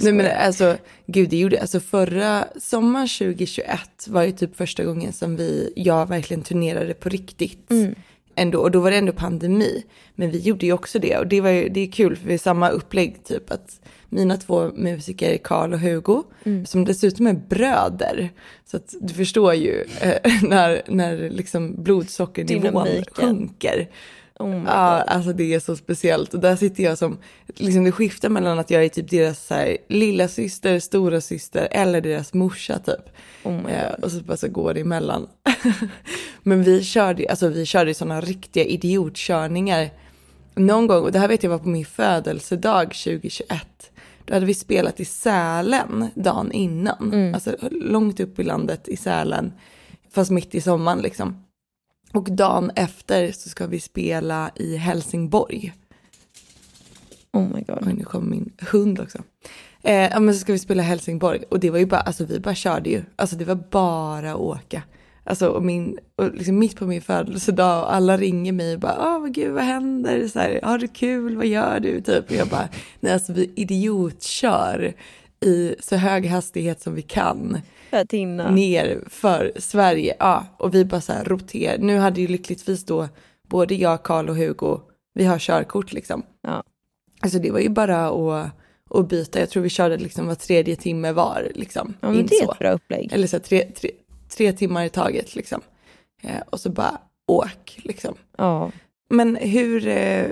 Nej 0.02 0.12
men 0.12 0.26
alltså, 0.46 0.76
gud 1.06 1.30
det 1.30 1.36
gjorde, 1.36 1.60
alltså 1.60 1.80
förra 1.80 2.44
sommaren 2.60 3.08
2021 3.08 3.80
var 4.06 4.22
ju 4.22 4.32
typ 4.32 4.56
första 4.56 4.84
gången 4.84 5.12
som 5.12 5.36
vi, 5.36 5.72
jag 5.76 6.08
verkligen 6.08 6.42
turnerade 6.42 6.94
på 6.94 7.08
riktigt. 7.08 7.70
Mm. 7.70 7.94
Ändå, 8.34 8.60
och 8.60 8.70
då 8.70 8.80
var 8.80 8.90
det 8.90 8.96
ändå 8.96 9.12
pandemi. 9.12 9.84
Men 10.14 10.30
vi 10.30 10.38
gjorde 10.38 10.66
ju 10.66 10.72
också 10.72 10.98
det 10.98 11.16
och 11.16 11.26
det 11.26 11.40
var 11.40 11.50
ju, 11.50 11.68
det 11.68 11.80
är 11.80 11.90
kul 11.92 12.16
för 12.16 12.26
vi 12.26 12.34
är 12.34 12.38
samma 12.38 12.68
upplägg 12.68 13.24
typ 13.24 13.50
att 13.50 13.80
mina 14.08 14.36
två 14.36 14.70
musiker, 14.74 15.36
Karl 15.36 15.72
och 15.72 15.80
Hugo, 15.80 16.22
Mm. 16.44 16.66
som 16.66 16.84
dessutom 16.84 17.26
är 17.26 17.32
bröder. 17.32 18.30
Så 18.66 18.76
att 18.76 18.94
du 19.00 19.14
förstår 19.14 19.54
ju 19.54 19.84
eh, 20.00 20.32
när, 20.42 20.82
när 20.86 21.30
liksom 21.30 21.82
blodsockernivån 21.82 22.88
sjunker. 23.12 23.88
Oh 24.38 24.62
Ja, 24.66 25.02
alltså 25.02 25.32
det 25.32 25.54
är 25.54 25.60
så 25.60 25.76
speciellt. 25.76 26.34
Och 26.34 26.40
där 26.40 26.56
sitter 26.56 26.82
jag 26.82 26.98
som, 26.98 27.18
liksom 27.46 27.84
det 27.84 27.92
skiftar 27.92 28.28
mellan 28.28 28.58
att 28.58 28.70
jag 28.70 28.84
är 28.84 28.88
typ 28.88 29.10
deras 29.10 29.46
så 29.46 29.54
här, 29.54 29.76
lilla 29.88 30.28
syster, 30.28 30.80
stora 30.80 31.20
syster 31.20 31.68
eller 31.70 32.00
deras 32.00 32.34
morsa 32.34 32.78
typ. 32.78 33.10
Oh 33.44 33.72
Eh, 33.72 33.92
och 34.02 34.12
så 34.12 34.20
bara 34.20 34.36
så 34.36 34.48
går 34.48 34.74
det 34.74 34.80
emellan. 34.80 35.28
Men 36.42 36.62
vi 36.62 36.84
körde, 36.84 37.26
alltså 37.30 37.48
vi 37.48 37.66
körde 37.66 37.94
sådana 37.94 38.20
riktiga 38.20 38.64
idiotkörningar 38.64 39.90
någon 40.54 40.86
gång, 40.86 41.02
och 41.02 41.12
det 41.12 41.18
här 41.18 41.28
vet 41.28 41.42
jag 41.42 41.50
var 41.50 41.58
på 41.58 41.68
min 41.68 41.86
födelsedag 41.86 42.94
2021. 42.94 43.90
Då 44.24 44.34
hade 44.34 44.46
vi 44.46 44.54
spelat 44.54 45.00
i 45.00 45.04
Sälen 45.04 46.08
dagen 46.14 46.52
innan, 46.52 47.34
alltså 47.34 47.56
långt 47.70 48.20
upp 48.20 48.38
i 48.38 48.42
landet 48.42 48.88
i 48.88 48.96
Sälen, 48.96 49.52
fast 50.10 50.30
mitt 50.30 50.54
i 50.54 50.60
sommaren 50.60 50.98
liksom. 50.98 51.44
Och 52.12 52.32
dagen 52.32 52.70
efter 52.76 53.32
så 53.32 53.48
ska 53.48 53.66
vi 53.66 53.80
spela 53.80 54.50
i 54.54 54.76
Helsingborg. 54.76 55.72
Oh 57.32 57.48
my 57.54 57.60
God. 57.60 57.78
Oj, 57.86 57.92
nu 57.92 58.04
kommer 58.04 58.26
min 58.26 58.52
hund 58.72 59.00
också. 59.00 59.18
Eh, 59.82 59.94
ja, 59.94 60.20
men 60.20 60.34
så 60.34 60.40
ska 60.40 60.52
vi 60.52 60.58
spela 60.58 60.82
Helsingborg 60.82 61.42
och 61.50 61.60
det 61.60 61.70
var 61.70 61.78
ju 61.78 61.86
bara, 61.86 62.00
alltså 62.00 62.24
vi 62.24 62.40
bara 62.40 62.54
körde 62.54 62.90
ju. 62.90 63.02
Alltså 63.16 63.36
det 63.36 63.44
var 63.44 63.58
bara 63.70 64.32
att 64.32 64.38
åka. 64.38 64.82
Alltså 65.24 65.48
och 65.48 65.62
min, 65.62 65.98
och 66.16 66.34
liksom 66.34 66.58
mitt 66.58 66.76
på 66.76 66.86
min 66.86 67.02
födelsedag 67.02 67.82
och 67.82 67.94
alla 67.94 68.16
ringer 68.16 68.52
mig 68.52 68.74
och 68.74 68.80
bara, 68.80 68.96
åh 68.98 69.20
vad 69.20 69.34
gud 69.34 69.52
vad 69.52 69.64
händer? 69.64 70.28
Så 70.28 70.38
här, 70.38 70.60
har 70.62 70.78
du 70.78 70.88
kul? 70.88 71.36
Vad 71.36 71.46
gör 71.46 71.80
du? 71.80 72.00
Typ. 72.00 72.30
Och 72.30 72.36
jag 72.36 72.48
bara, 72.48 72.68
nej 73.00 73.12
alltså 73.12 73.32
vi 73.32 73.52
idiotkör 73.56 74.94
i 75.40 75.74
så 75.80 75.96
hög 75.96 76.26
hastighet 76.26 76.80
som 76.82 76.94
vi 76.94 77.02
kan. 77.02 77.58
Ner 78.50 79.04
för 79.06 79.52
Sverige. 79.56 80.16
Ja, 80.18 80.46
och 80.56 80.74
vi 80.74 80.84
bara 80.84 81.00
så 81.00 81.12
här 81.12 81.24
roterar. 81.24 81.78
Nu 81.78 81.98
hade 81.98 82.20
ju 82.20 82.26
lyckligtvis 82.26 82.84
då 82.84 83.08
både 83.48 83.74
jag, 83.74 84.02
Karl 84.02 84.28
och 84.28 84.36
Hugo, 84.36 84.80
vi 85.14 85.24
har 85.24 85.38
körkort 85.38 85.92
liksom. 85.92 86.22
Ja. 86.42 86.62
Alltså 87.20 87.38
det 87.38 87.50
var 87.50 87.60
ju 87.60 87.68
bara 87.68 88.08
att, 88.08 88.50
att 88.90 89.08
byta. 89.08 89.40
Jag 89.40 89.50
tror 89.50 89.62
vi 89.62 89.68
körde 89.68 89.96
liksom 89.96 90.26
var 90.26 90.34
tredje 90.34 90.76
timme 90.76 91.12
var 91.12 91.48
liksom. 91.54 91.94
Ja, 92.00 92.10
men 92.10 92.26
det 92.26 92.36
är 92.36 92.52
ett 92.52 92.58
bra 92.58 92.70
upplägg. 92.70 93.12
Eller 93.12 93.26
så 93.26 93.36
här, 93.36 93.42
tre, 93.42 93.64
tre, 93.64 93.90
tre 94.28 94.52
timmar 94.52 94.84
i 94.84 94.88
taget 94.88 95.34
liksom. 95.34 95.60
Eh, 96.22 96.40
och 96.50 96.60
så 96.60 96.70
bara 96.70 96.98
åk 97.26 97.78
liksom. 97.82 98.14
Ja. 98.36 98.70
Men 99.10 99.36
hur 99.36 99.86
eh, 99.86 100.26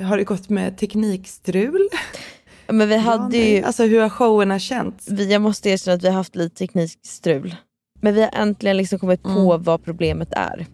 har 0.00 0.16
det 0.16 0.24
gått 0.24 0.48
med 0.48 0.78
teknikstrul? 0.78 1.88
Men 2.72 2.88
vi 2.88 2.94
Ja, 2.94 3.00
hade 3.00 3.28
nej. 3.28 3.54
ju, 3.56 3.62
Alltså 3.62 3.84
hur 3.84 4.00
har 4.00 4.08
showerna 4.08 4.58
känts? 4.58 5.08
vi, 5.08 5.32
jag 5.32 5.42
måste 5.42 5.70
erkänna 5.70 5.94
att 5.94 6.02
vi 6.04 6.08
har 6.08 6.14
haft 6.14 6.36
lite 6.36 6.56
teknikstrul. 6.56 7.54
Men 8.00 8.14
vi 8.14 8.20
har 8.22 8.30
äntligen 8.32 8.76
liksom 8.76 8.98
kommit 8.98 9.22
på 9.22 9.28
Mm. 9.28 9.62
vad 9.62 9.84
problemet 9.84 10.32
är. 10.32 10.66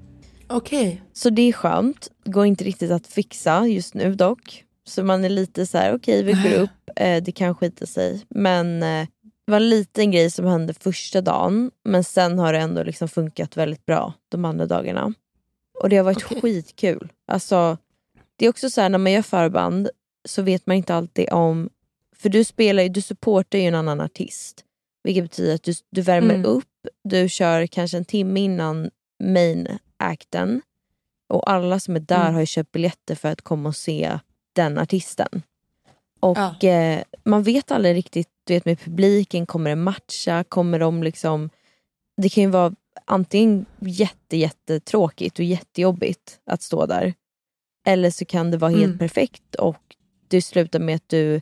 Okej. 0.46 1.02
Så 1.12 1.30
det 1.30 1.42
är 1.42 1.52
skönt. 1.52 2.08
Går 2.24 2.46
inte 2.46 2.64
riktigt 2.64 2.90
att 2.90 3.06
fixa 3.06 3.66
just 3.66 3.94
nu 3.94 4.14
dock. 4.14 4.64
Så 4.86 5.02
man 5.04 5.24
är 5.24 5.28
lite 5.28 5.66
så 5.66 5.78
här: 5.78 5.94
okej 5.94 6.22
vi 6.22 6.32
går 6.32 6.54
upp, 6.62 6.90
eh, 6.96 7.22
det 7.22 7.32
kan 7.32 7.54
skita 7.54 7.86
sig. 7.86 8.24
Men 8.28 8.82
eh, 8.82 9.06
det 9.46 9.50
var 9.52 9.56
en 9.56 9.68
liten 9.68 10.10
grej 10.10 10.30
som 10.30 10.46
hände 10.46 10.74
första 10.74 11.20
dagen. 11.20 11.70
Men 11.84 12.04
sen 12.04 12.38
har 12.38 12.52
det 12.52 12.58
ändå 12.58 12.82
liksom 12.82 13.08
funkat 13.08 13.56
väldigt 13.56 13.86
bra 13.86 14.12
de 14.28 14.44
andra 14.44 14.66
dagarna. 14.66 15.12
Och 15.82 15.88
det 15.88 15.96
har 15.96 16.04
varit 16.04 16.24
Okej. 16.24 16.40
skitkul. 16.40 17.12
Alltså, 17.26 17.76
det 18.36 18.44
är 18.46 18.50
också 18.50 18.70
så 18.70 18.80
här 18.80 18.88
när 18.88 18.98
man 18.98 19.12
gör 19.12 19.22
förband 19.22 19.88
så 20.28 20.42
vet 20.42 20.66
man 20.66 20.76
inte 20.76 20.94
alltid 20.94 21.32
om... 21.32 21.70
För 22.22 22.28
du 22.28 22.44
spelar 22.44 22.82
ju, 22.82 22.88
du 22.88 23.00
supportar 23.00 23.58
ju 23.58 23.64
en 23.64 23.74
annan 23.74 24.00
artist. 24.00 24.64
Vilket 25.02 25.24
betyder 25.24 25.54
att 25.54 25.62
du, 25.62 25.72
du 25.90 26.00
värmer 26.02 26.34
Mm. 26.34 26.46
upp, 26.46 26.68
du 27.04 27.28
kör 27.28 27.66
kanske 27.66 27.96
en 27.96 28.04
timme 28.04 28.40
innan 28.40 28.90
main 29.24 29.68
acten. 29.96 30.62
Och 31.28 31.50
alla 31.50 31.80
som 31.80 31.96
är 31.96 32.00
där 32.00 32.22
Mm. 32.22 32.34
har 32.34 32.44
köpt 32.44 32.72
biljetter 32.72 33.14
för 33.14 33.28
att 33.28 33.42
komma 33.42 33.68
och 33.68 33.76
se 33.76 34.18
den 34.52 34.78
artisten. 34.78 35.42
Och 36.20 36.38
Ja. 36.38 36.68
eh, 36.68 37.02
man 37.24 37.42
vet 37.42 37.70
aldrig 37.70 37.96
riktigt, 37.96 38.28
du 38.44 38.54
vet 38.54 38.64
med 38.64 38.80
publiken, 38.80 39.46
kommer 39.46 39.70
det 39.70 39.76
matcha? 39.76 40.44
Kommer 40.44 40.78
de 40.78 41.02
liksom... 41.02 41.50
Det 42.16 42.28
kan 42.28 42.44
ju 42.44 42.50
vara 42.50 42.74
antingen 43.04 43.66
jätte, 43.80 44.36
jättetråkigt 44.36 45.38
och 45.38 45.44
jättejobbigt 45.44 46.40
att 46.46 46.62
stå 46.62 46.86
där. 46.86 47.14
Eller 47.86 48.10
så 48.10 48.24
kan 48.24 48.50
det 48.50 48.56
vara 48.56 48.70
helt 48.70 48.84
Mm. 48.84 48.98
perfekt 48.98 49.54
och 49.54 49.96
det 50.28 50.42
slutar 50.42 50.78
med 50.78 50.94
att 50.96 51.08
du 51.08 51.40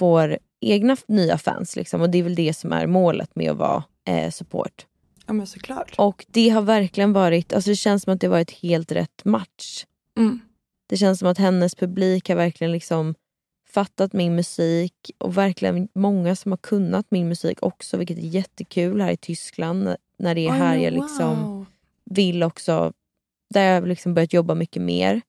får 0.00 0.38
egna 0.60 0.96
nya 1.08 1.38
fans. 1.38 1.76
Liksom. 1.76 2.00
Och 2.00 2.10
det 2.10 2.18
är 2.18 2.22
väl 2.22 2.34
det 2.34 2.54
som 2.54 2.72
är 2.72 2.86
målet 2.86 3.36
med 3.36 3.50
att 3.50 3.56
vara 3.56 3.84
eh, 4.08 4.30
support. 4.30 4.86
Ja 5.26 5.32
men 5.32 5.46
såklart. 5.46 5.94
Och 5.98 6.26
det 6.28 6.48
har 6.48 6.62
verkligen 6.62 7.12
varit, 7.12 7.52
alltså 7.52 7.70
det 7.70 7.76
känns 7.76 8.02
som 8.02 8.12
att 8.14 8.20
det 8.20 8.26
har 8.26 8.32
varit 8.32 8.50
helt 8.50 8.92
rätt 8.92 9.24
match. 9.24 9.84
Mm. 10.18 10.40
Det 10.88 10.96
känns 10.96 11.18
som 11.18 11.28
att 11.28 11.38
hennes 11.38 11.74
publik 11.74 12.28
har 12.28 12.36
verkligen 12.36 12.72
liksom 12.72 13.14
fattat 13.68 14.12
min 14.12 14.34
musik 14.34 15.10
och 15.18 15.36
verkligen 15.36 15.88
många 15.94 16.36
som 16.36 16.52
har 16.52 16.56
kunnat 16.56 17.06
min 17.10 17.28
musik 17.28 17.58
också 17.62 17.96
vilket 17.96 18.18
är 18.18 18.22
jättekul 18.22 19.00
här 19.00 19.10
i 19.12 19.16
Tyskland 19.16 19.84
när- 19.84 19.96
när 20.18 20.34
det 20.34 20.40
är 20.46 20.52
Oj, 20.52 20.58
här 20.58 20.76
jag 20.76 20.92
liksom 20.92 21.42
wow. 21.42 21.66
vill 22.04 22.42
också, 22.42 22.92
där 23.54 23.62
jag 23.62 23.80
har 23.80 23.86
liksom 23.88 24.14
börjat 24.14 24.32
jobba 24.32 24.54
mycket 24.54 24.82
mer. 24.82 25.20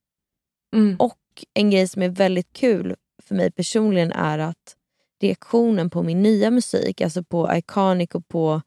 Mm. 0.75 0.95
Och 0.99 1.17
en 1.53 1.69
grej 1.69 1.87
som 1.87 2.01
är 2.01 2.09
väldigt 2.09 2.53
kul 2.53 2.95
för 3.31 3.35
mig 3.35 3.51
personligen 3.51 4.11
är 4.11 4.39
att 4.39 4.75
reaktionen 5.21 5.89
på 5.89 6.03
min 6.03 6.21
nya 6.21 6.51
musik, 6.51 7.01
alltså 7.01 7.23
på 7.23 7.49
Iconic 7.53 8.09
och 8.13 8.27
på 8.27 8.61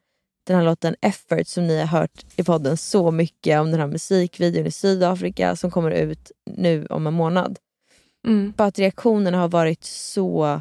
den 0.46 0.56
här 0.56 0.64
låten 0.64 0.96
Effort 1.00 1.46
som 1.46 1.66
ni 1.66 1.80
har 1.80 1.86
hört 1.86 2.24
i 2.36 2.44
podden 2.44 2.76
så 2.76 3.10
mycket 3.10 3.60
om 3.60 3.70
den 3.70 3.80
här 3.80 3.86
musikvideon 3.86 4.66
i 4.66 4.70
Sydafrika 4.70 5.56
som 5.56 5.70
kommer 5.70 5.90
ut 5.90 6.32
nu 6.50 6.86
om 6.86 7.06
en 7.06 7.14
månad. 7.14 7.58
Mm. 8.26 8.52
Bara 8.56 8.68
att 8.68 8.78
reaktionerna 8.78 9.38
har 9.38 9.48
varit 9.48 9.84
så 9.84 10.60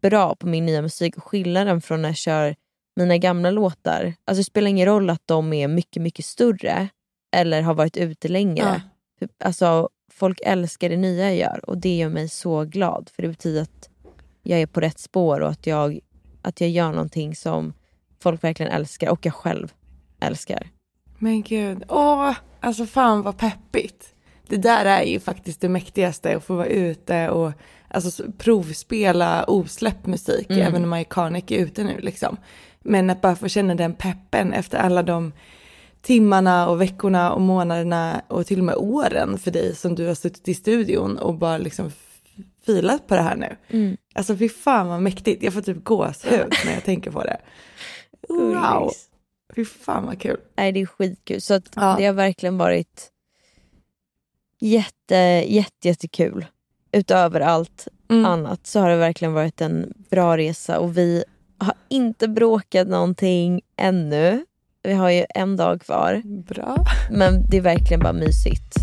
bra 0.00 0.34
på 0.34 0.46
min 0.46 0.66
nya 0.66 0.82
musik 0.82 1.16
och 1.16 1.24
skillnaden 1.24 1.80
från 1.80 2.02
när 2.02 2.08
jag 2.08 2.16
kör 2.16 2.56
mina 2.96 3.16
gamla 3.18 3.50
låtar. 3.50 4.14
Alltså 4.24 4.40
det 4.40 4.44
spelar 4.44 4.68
ingen 4.68 4.86
roll 4.86 5.10
att 5.10 5.22
de 5.24 5.52
är 5.52 5.68
mycket, 5.68 6.02
mycket 6.02 6.24
större 6.24 6.88
eller 7.36 7.62
har 7.62 7.74
varit 7.74 7.96
ute 7.96 8.28
längre. 8.28 8.82
Ja. 9.18 9.28
Alltså, 9.44 9.88
folk 10.14 10.40
älskar 10.44 10.88
det 10.88 10.96
nya 10.96 11.24
jag 11.24 11.36
gör 11.36 11.70
och 11.70 11.78
det 11.78 11.96
gör 11.96 12.08
mig 12.08 12.28
så 12.28 12.64
glad 12.64 13.10
för 13.14 13.22
det 13.22 13.28
betyder 13.28 13.62
att 13.62 13.88
jag 14.42 14.60
är 14.60 14.66
på 14.66 14.80
rätt 14.80 14.98
spår 14.98 15.40
och 15.40 15.50
att 15.50 15.66
jag, 15.66 15.98
att 16.42 16.60
jag 16.60 16.70
gör 16.70 16.90
någonting 16.92 17.36
som 17.36 17.72
folk 18.22 18.44
verkligen 18.44 18.72
älskar 18.72 19.10
och 19.10 19.26
jag 19.26 19.34
själv 19.34 19.72
älskar. 20.20 20.68
Men 21.18 21.42
gud, 21.42 21.84
åh, 21.88 22.32
alltså 22.60 22.86
fan 22.86 23.22
vad 23.22 23.38
peppigt. 23.38 24.14
Det 24.48 24.56
där 24.56 24.84
är 24.84 25.02
ju 25.02 25.20
faktiskt 25.20 25.60
det 25.60 25.68
mäktigaste, 25.68 26.36
att 26.36 26.44
få 26.44 26.54
vara 26.56 26.66
ute 26.66 27.30
och 27.30 27.52
alltså, 27.88 28.24
provspela 28.38 29.44
osläppt 29.44 30.06
musik, 30.06 30.50
Mm. 30.50 30.62
även 30.62 30.84
om 30.84 30.94
Iconic 30.94 31.44
är 31.48 31.58
ute 31.58 31.84
nu 31.84 32.00
liksom. 32.00 32.36
Men 32.80 33.10
att 33.10 33.20
bara 33.20 33.36
få 33.36 33.48
känna 33.48 33.74
den 33.74 33.94
peppen 33.94 34.52
efter 34.52 34.78
alla 34.78 35.02
de 35.02 35.32
timmarna 36.02 36.68
och 36.68 36.80
veckorna 36.80 37.32
och 37.32 37.40
månaderna 37.40 38.22
och 38.28 38.46
till 38.46 38.58
och 38.58 38.64
med 38.64 38.76
åren 38.76 39.38
för 39.38 39.50
dig 39.50 39.74
som 39.76 39.94
du 39.94 40.06
har 40.06 40.14
suttit 40.14 40.48
i 40.48 40.54
studion 40.54 41.18
och 41.18 41.34
bara 41.34 41.58
liksom 41.58 41.92
filat 42.66 43.06
på 43.06 43.14
det 43.14 43.22
här 43.22 43.36
nu. 43.36 43.56
Mm. 43.68 43.96
Alltså 44.14 44.36
fy 44.36 44.48
fan 44.48 44.88
vad 44.88 45.02
mäktigt, 45.02 45.42
jag 45.42 45.52
får 45.52 45.60
typ 45.62 45.84
gåshud 45.84 46.52
när 46.64 46.72
jag 46.74 46.84
tänker 46.84 47.10
på 47.10 47.22
det. 47.24 47.40
Wow, 48.28 48.90
fy 49.54 49.64
fan 49.64 50.06
vad 50.06 50.20
kul. 50.20 50.36
Nej, 50.56 50.72
det 50.72 50.80
är 50.80 50.86
skitkul. 50.86 51.40
Så 51.40 51.60
Ja. 51.74 51.94
det 51.98 52.06
har 52.06 52.12
verkligen 52.12 52.58
varit 52.58 53.08
jätte, 54.60 55.16
jätte, 55.46 55.88
jättekul. 55.88 56.46
Utöver 56.92 57.40
allt 57.40 57.88
Mm. 58.10 58.24
annat 58.24 58.66
så 58.66 58.80
har 58.80 58.88
det 58.90 58.96
verkligen 58.96 59.32
varit 59.34 59.60
en 59.60 59.92
bra 60.10 60.36
resa 60.36 60.78
och 60.78 60.96
vi 60.96 61.24
har 61.58 61.74
inte 61.88 62.28
bråkat 62.28 62.88
någonting 62.88 63.60
ännu. 63.76 64.44
Vi 64.84 64.92
har 64.92 65.10
ju 65.10 65.24
en 65.34 65.56
dag 65.56 65.80
kvar, 65.80 66.22
Bra. 66.24 66.86
men 67.10 67.46
det 67.50 67.56
är 67.56 67.60
verkligen 67.60 68.00
bara 68.00 68.12
mysigt. 68.12 68.74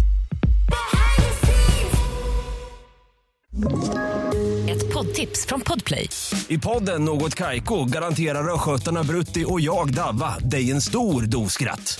Ett 4.69 4.93
poddtips 4.93 5.45
från 5.45 5.61
Podplay. 5.61 6.09
I 6.47 6.57
podden 6.57 7.05
Något 7.05 7.35
Kaiko 7.35 7.85
garanterar 7.85 8.53
östgötarna 8.53 9.03
Brutti 9.03 9.45
och 9.47 9.61
jag, 9.61 9.93
Davva, 9.93 10.35
dig 10.39 10.71
en 10.71 10.81
stor 10.81 11.21
dos 11.21 11.53
skratt. 11.53 11.99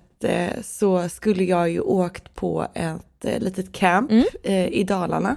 så 0.61 1.09
skulle 1.09 1.43
jag 1.43 1.69
ju 1.69 1.79
åkt 1.79 2.33
på 2.33 2.67
ett 2.73 3.25
eh, 3.25 3.39
litet 3.39 3.71
camp 3.71 4.11
Mm. 4.11 4.25
eh, 4.43 4.67
i 4.67 4.83
Dalarna. 4.83 5.35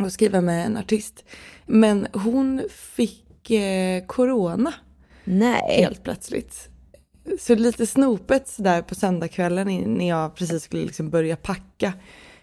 och 0.00 0.12
skriva 0.12 0.40
med 0.40 0.66
en 0.66 0.76
artist. 0.76 1.24
Men 1.66 2.06
hon 2.12 2.62
fick 2.70 3.50
eh, 3.50 4.04
corona 4.06 4.74
Nej. 5.24 5.76
helt 5.82 6.02
plötsligt. 6.02 6.68
Så 7.40 7.54
lite 7.54 7.86
snopet 7.86 8.48
sådär 8.48 8.82
på 8.82 8.94
söndagskvällen 8.94 9.68
när 9.94 10.08
jag 10.08 10.34
precis 10.34 10.62
skulle 10.62 10.82
liksom 10.82 11.10
börja 11.10 11.36
packa 11.36 11.92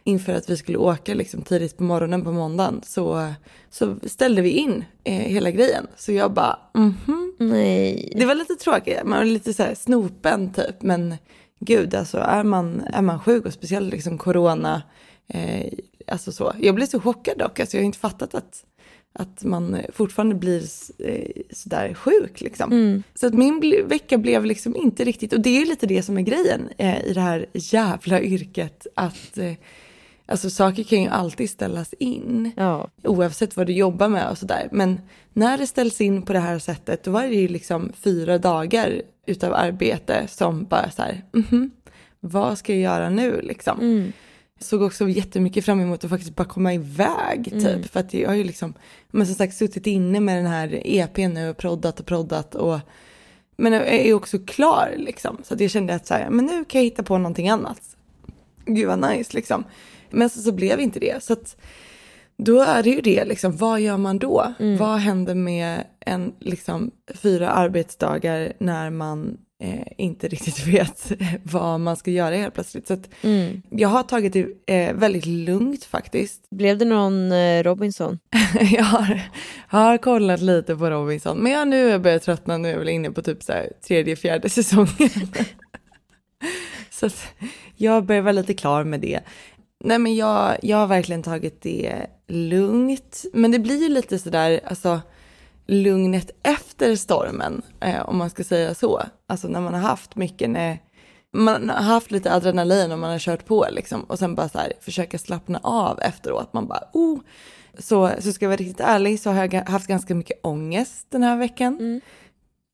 inför 0.09 0.33
att 0.33 0.49
vi 0.49 0.57
skulle 0.57 0.77
åka 0.77 1.13
liksom 1.13 1.41
tidigt 1.41 1.77
på 1.77 1.83
morgonen 1.83 2.23
på 2.23 2.31
måndagen 2.31 2.81
så, 2.85 3.33
så 3.69 3.95
ställde 4.03 4.41
vi 4.41 4.49
in 4.49 4.83
eh, 5.03 5.13
hela 5.13 5.51
grejen. 5.51 5.87
Så 5.97 6.11
jag 6.11 6.33
bara, 6.33 6.59
mhm. 6.73 7.29
Nej. 7.39 8.13
Det 8.15 8.25
var 8.25 8.35
lite 8.35 8.55
tråkigt, 8.55 8.99
man 9.05 9.19
var 9.19 9.25
lite 9.25 9.53
så 9.53 9.63
här 9.63 9.75
snopen 9.75 10.53
typ. 10.53 10.81
Men 10.81 11.15
gud, 11.59 11.95
alltså 11.95 12.17
är 12.17 12.43
man, 12.43 12.81
är 12.93 13.01
man 13.01 13.19
sjuk 13.19 13.45
och 13.45 13.53
speciellt 13.53 13.93
liksom 13.93 14.17
corona, 14.17 14.81
eh, 15.27 15.73
alltså 16.07 16.31
så. 16.31 16.53
Jag 16.59 16.75
blev 16.75 16.85
så 16.85 16.99
chockad 16.99 17.37
dock, 17.37 17.59
alltså 17.59 17.77
jag 17.77 17.81
har 17.81 17.85
inte 17.85 17.99
fattat 17.99 18.35
att, 18.35 18.65
att 19.13 19.43
man 19.43 19.77
fortfarande 19.93 20.35
blir 20.35 20.63
eh, 20.99 21.31
sådär 21.51 21.93
sjuk 21.93 22.41
liksom. 22.41 22.71
Mm. 22.71 23.03
Så 23.15 23.27
att 23.27 23.33
min 23.33 23.87
vecka 23.87 24.17
blev 24.17 24.45
liksom 24.45 24.75
inte 24.75 25.03
riktigt, 25.03 25.33
och 25.33 25.41
det 25.41 25.61
är 25.61 25.65
lite 25.65 25.87
det 25.87 26.03
som 26.03 26.17
är 26.17 26.21
grejen 26.21 26.69
eh, 26.77 27.05
i 27.05 27.13
det 27.13 27.21
här 27.21 27.45
jävla 27.53 28.21
yrket, 28.21 28.87
att 28.95 29.37
eh, 29.37 29.53
alltså 30.29 30.49
saker 30.49 30.83
kan 30.83 31.01
ju 31.01 31.09
alltid 31.09 31.49
ställas 31.49 31.93
in 31.93 32.51
Ja. 32.55 32.89
oavsett 33.03 33.57
vad 33.57 33.67
du 33.67 33.73
jobbar 33.73 34.07
med 34.07 34.29
och 34.29 34.37
sådär. 34.37 34.69
Men 34.71 35.01
när 35.33 35.57
det 35.57 35.67
ställs 35.67 36.01
in 36.01 36.21
på 36.21 36.33
det 36.33 36.39
här 36.39 36.59
sättet 36.59 37.03
då 37.03 37.11
var 37.11 37.23
det 37.23 37.35
ju 37.35 37.47
liksom 37.47 37.91
fyra 37.95 38.37
dagar 38.37 39.01
utav 39.25 39.53
arbete 39.53 40.27
som 40.27 40.65
bara 40.65 40.91
så 40.91 41.01
här, 41.01 41.23
mhm, 41.33 41.71
vad 42.19 42.57
ska 42.57 42.73
jag 42.73 42.81
göra 42.81 43.09
nu 43.09 43.41
liksom? 43.41 43.79
Mm. 43.79 44.11
Såg 44.59 44.81
också 44.81 45.09
jättemycket 45.09 45.65
fram 45.65 45.79
emot 45.81 46.03
att 46.03 46.09
faktiskt 46.09 46.35
bara 46.35 46.47
komma 46.47 46.73
iväg 46.73 47.43
typ. 47.43 47.53
Mm. 47.53 47.83
För 47.83 47.99
att 47.99 48.13
jag 48.13 48.29
har 48.29 48.35
ju 48.35 48.43
liksom, 48.43 48.73
men 49.11 49.25
som 49.25 49.35
sagt 49.35 49.55
suttit 49.55 49.87
inne 49.87 50.19
med 50.19 50.37
den 50.37 50.45
här 50.45 50.81
EPn 50.85 51.33
nu 51.33 51.49
och 51.49 51.57
proddat 51.57 51.99
och 51.99 52.05
proddat 52.05 52.55
och 52.55 52.79
men 53.57 53.73
jag 53.73 53.87
är 53.87 54.13
också 54.13 54.39
klar 54.39 54.93
liksom. 54.97 55.37
Så 55.43 55.53
att 55.53 55.59
jag 55.59 55.71
kände 55.71 55.95
att 55.95 56.07
så 56.07 56.13
här, 56.13 56.29
men 56.29 56.45
nu 56.45 56.65
kan 56.65 56.81
jag 56.81 56.85
hitta 56.85 57.03
på 57.03 57.17
någonting 57.17 57.49
annat. 57.49 57.81
Gud 58.65 58.87
vad 58.87 58.99
nice 59.11 59.33
liksom. 59.33 59.63
Men 60.11 60.29
så, 60.29 60.39
så 60.41 60.51
blev 60.51 60.79
inte 60.79 60.99
det. 60.99 61.23
Så 61.23 61.33
att 61.33 61.57
då 62.37 62.61
är 62.61 62.83
det 62.83 62.89
ju 62.89 63.01
det 63.01 63.25
liksom, 63.25 63.57
vad 63.57 63.81
gör 63.81 63.97
man 63.97 64.19
då? 64.19 64.53
Vad 64.79 64.99
händer 64.99 65.35
med 65.35 65.83
en 65.99 66.33
liksom 66.39 66.91
fyra 67.15 67.49
arbetsdagar 67.49 68.53
när 68.59 68.89
man 68.89 69.37
eh, 69.63 69.87
inte 69.97 70.27
riktigt 70.27 70.67
vet 70.67 71.11
vad 71.43 71.79
man 71.79 71.95
ska 71.95 72.11
göra 72.11 72.35
helt 72.35 72.53
plötsligt. 72.53 72.87
Så 72.87 72.93
att 72.93 73.09
Mm. 73.21 73.61
jag 73.69 73.89
har 73.89 74.03
tagit 74.03 74.33
det 74.33 74.47
eh, 74.65 74.93
väldigt 74.95 75.25
lugnt 75.25 75.83
faktiskt. 75.83 76.49
Blev 76.49 76.77
det 76.77 76.85
någon 76.85 77.31
eh, 77.31 77.63
Robinson? 77.63 78.19
jag 78.71 78.83
har, 78.83 79.21
har 79.67 79.97
kollat 79.97 80.41
lite 80.41 80.75
på 80.75 80.89
Robinson, 80.89 81.37
men 81.37 81.51
jag 81.51 81.67
nu 81.67 81.77
jag 81.89 82.01
börjat 82.01 82.23
tröttna 82.23 82.57
nu, 82.57 82.69
är 82.71 82.77
väl 82.77 82.89
inne 82.89 83.11
på 83.11 83.21
typ 83.21 83.43
så 83.43 83.51
här 83.53 83.71
tredje, 83.87 84.15
fjärde 84.15 84.49
säsongen. 84.49 85.09
så 86.91 87.05
att 87.05 87.27
jag 87.75 88.05
börjar 88.05 88.21
vara 88.21 88.31
lite 88.31 88.53
klar 88.53 88.83
med 88.83 88.99
det. 88.99 89.19
Nej 89.83 89.99
men 89.99 90.15
jag, 90.15 90.57
jag 90.61 90.77
har 90.77 90.87
verkligen 90.87 91.23
tagit 91.23 91.61
det 91.61 92.07
lugnt, 92.27 93.25
men 93.33 93.51
det 93.51 93.59
blir 93.59 93.83
ju 93.83 93.89
lite 93.89 94.19
sådär, 94.19 94.59
alltså 94.65 95.01
lugnet 95.65 96.31
efter 96.43 96.95
stormen, 96.95 97.61
eh, 97.79 98.09
om 98.09 98.17
man 98.17 98.29
ska 98.29 98.43
säga 98.43 98.73
så. 98.73 99.01
Alltså 99.27 99.47
när 99.47 99.61
man 99.61 99.73
har 99.73 99.81
haft 99.81 100.15
mycket, 100.15 100.49
när 100.49 100.79
man 101.33 101.69
har 101.69 101.81
haft 101.81 102.11
lite 102.11 102.33
adrenalin 102.33 102.91
och 102.91 102.99
man 102.99 103.11
har 103.11 103.19
kört 103.19 103.45
på 103.45 103.67
liksom 103.71 104.03
och 104.03 104.19
sen 104.19 104.35
bara 104.35 104.49
så 104.49 104.57
här 104.57 104.73
försöka 104.81 105.17
slappna 105.17 105.59
av 105.63 105.99
efteråt. 106.01 106.53
Man 106.53 106.67
bara, 106.67 106.83
oh. 106.93 107.19
Så, 107.77 108.11
så 108.19 108.33
ska 108.33 108.45
jag 108.45 108.49
vara 108.49 108.57
riktigt 108.57 108.79
ärlig 108.79 109.19
så 109.19 109.29
har 109.29 109.45
jag 109.45 109.53
haft 109.53 109.87
ganska 109.87 110.15
mycket 110.15 110.39
ångest 110.43 111.07
den 111.09 111.23
här 111.23 111.37
veckan. 111.37 112.01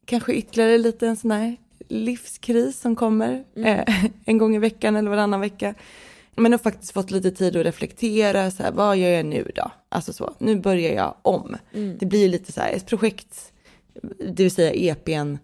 Kanske 0.05 0.33
ytterligare 0.33 0.77
lite 0.77 1.07
en 1.07 1.17
sån 1.17 1.31
här 1.31 1.57
livskris 1.87 2.79
som 2.79 2.95
kommer 2.95 3.43
eh, 3.55 3.95
en 4.25 4.37
gång 4.37 4.55
i 4.55 4.59
veckan 4.59 4.95
eller 4.95 5.09
varannan 5.09 5.41
vecka. 5.41 5.73
Men 6.35 6.51
har 6.51 6.59
faktiskt 6.59 6.91
fått 6.91 7.11
lite 7.11 7.31
tid 7.31 7.55
att 7.55 7.65
reflektera, 7.65 8.51
så 8.51 8.63
här, 8.63 8.71
vad 8.71 8.97
gör 8.97 9.09
jag 9.09 9.25
nu 9.25 9.51
då? 9.55 9.71
Alltså 9.89 10.13
så, 10.13 10.33
nu 10.37 10.55
börjar 10.55 10.93
jag 10.93 11.15
om. 11.21 11.57
Det 11.99 12.05
blir 12.05 12.19
ju 12.19 12.27
lite 12.27 12.51
så 12.51 12.61
här, 12.61 12.73
ett 12.73 12.85
projekt, 12.85 13.53
det 14.19 14.43
vill 14.43 14.51
säga 14.51 14.93
EPn, 14.93 15.37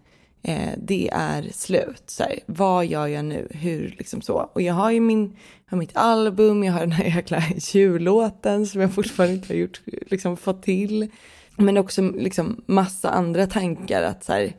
eh, 0.43 0.69
det 0.77 1.09
är 1.13 1.49
slut. 1.53 2.03
Så 2.05 2.23
här, 2.23 2.39
vad 2.45 2.85
gör 2.85 3.07
jag 3.07 3.25
nu? 3.25 3.47
Hur 3.51 3.95
liksom 3.97 4.21
så? 4.21 4.49
Och 4.53 4.61
jag 4.61 4.73
har 4.73 4.91
ju 4.91 4.99
min, 4.99 5.35
har 5.65 5.77
mitt 5.77 5.97
album, 5.97 6.63
jag 6.63 6.73
har 6.73 6.79
den 6.79 6.91
här 6.91 7.15
jäkla 7.15 7.43
jullåten 7.57 8.67
som 8.67 8.81
jag 8.81 8.93
fortfarande 8.93 9.35
inte 9.35 9.53
har 9.53 9.57
gjort, 9.57 9.81
liksom 9.85 10.37
fått 10.37 10.63
till. 10.63 11.09
Men 11.55 11.77
också 11.77 12.01
liksom 12.01 12.63
massa 12.65 13.09
andra 13.09 13.47
tankar 13.47 14.03
att 14.03 14.23
så 14.23 14.33
här, 14.33 14.53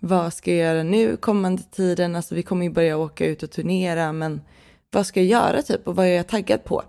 vad 0.00 0.32
ska 0.32 0.54
jag 0.54 0.74
göra 0.74 0.82
nu 0.82 1.16
kommande 1.16 1.62
tiden? 1.62 2.16
Alltså 2.16 2.34
vi 2.34 2.42
kommer 2.42 2.64
ju 2.64 2.70
börja 2.70 2.96
åka 2.96 3.26
ut 3.26 3.42
och 3.42 3.50
turnera, 3.50 4.12
men 4.12 4.40
vad 4.90 5.06
ska 5.06 5.20
jag 5.20 5.28
göra 5.28 5.62
typ 5.62 5.88
och 5.88 5.96
vad 5.96 6.06
är 6.06 6.10
jag 6.10 6.26
taggad 6.26 6.64
på? 6.64 6.82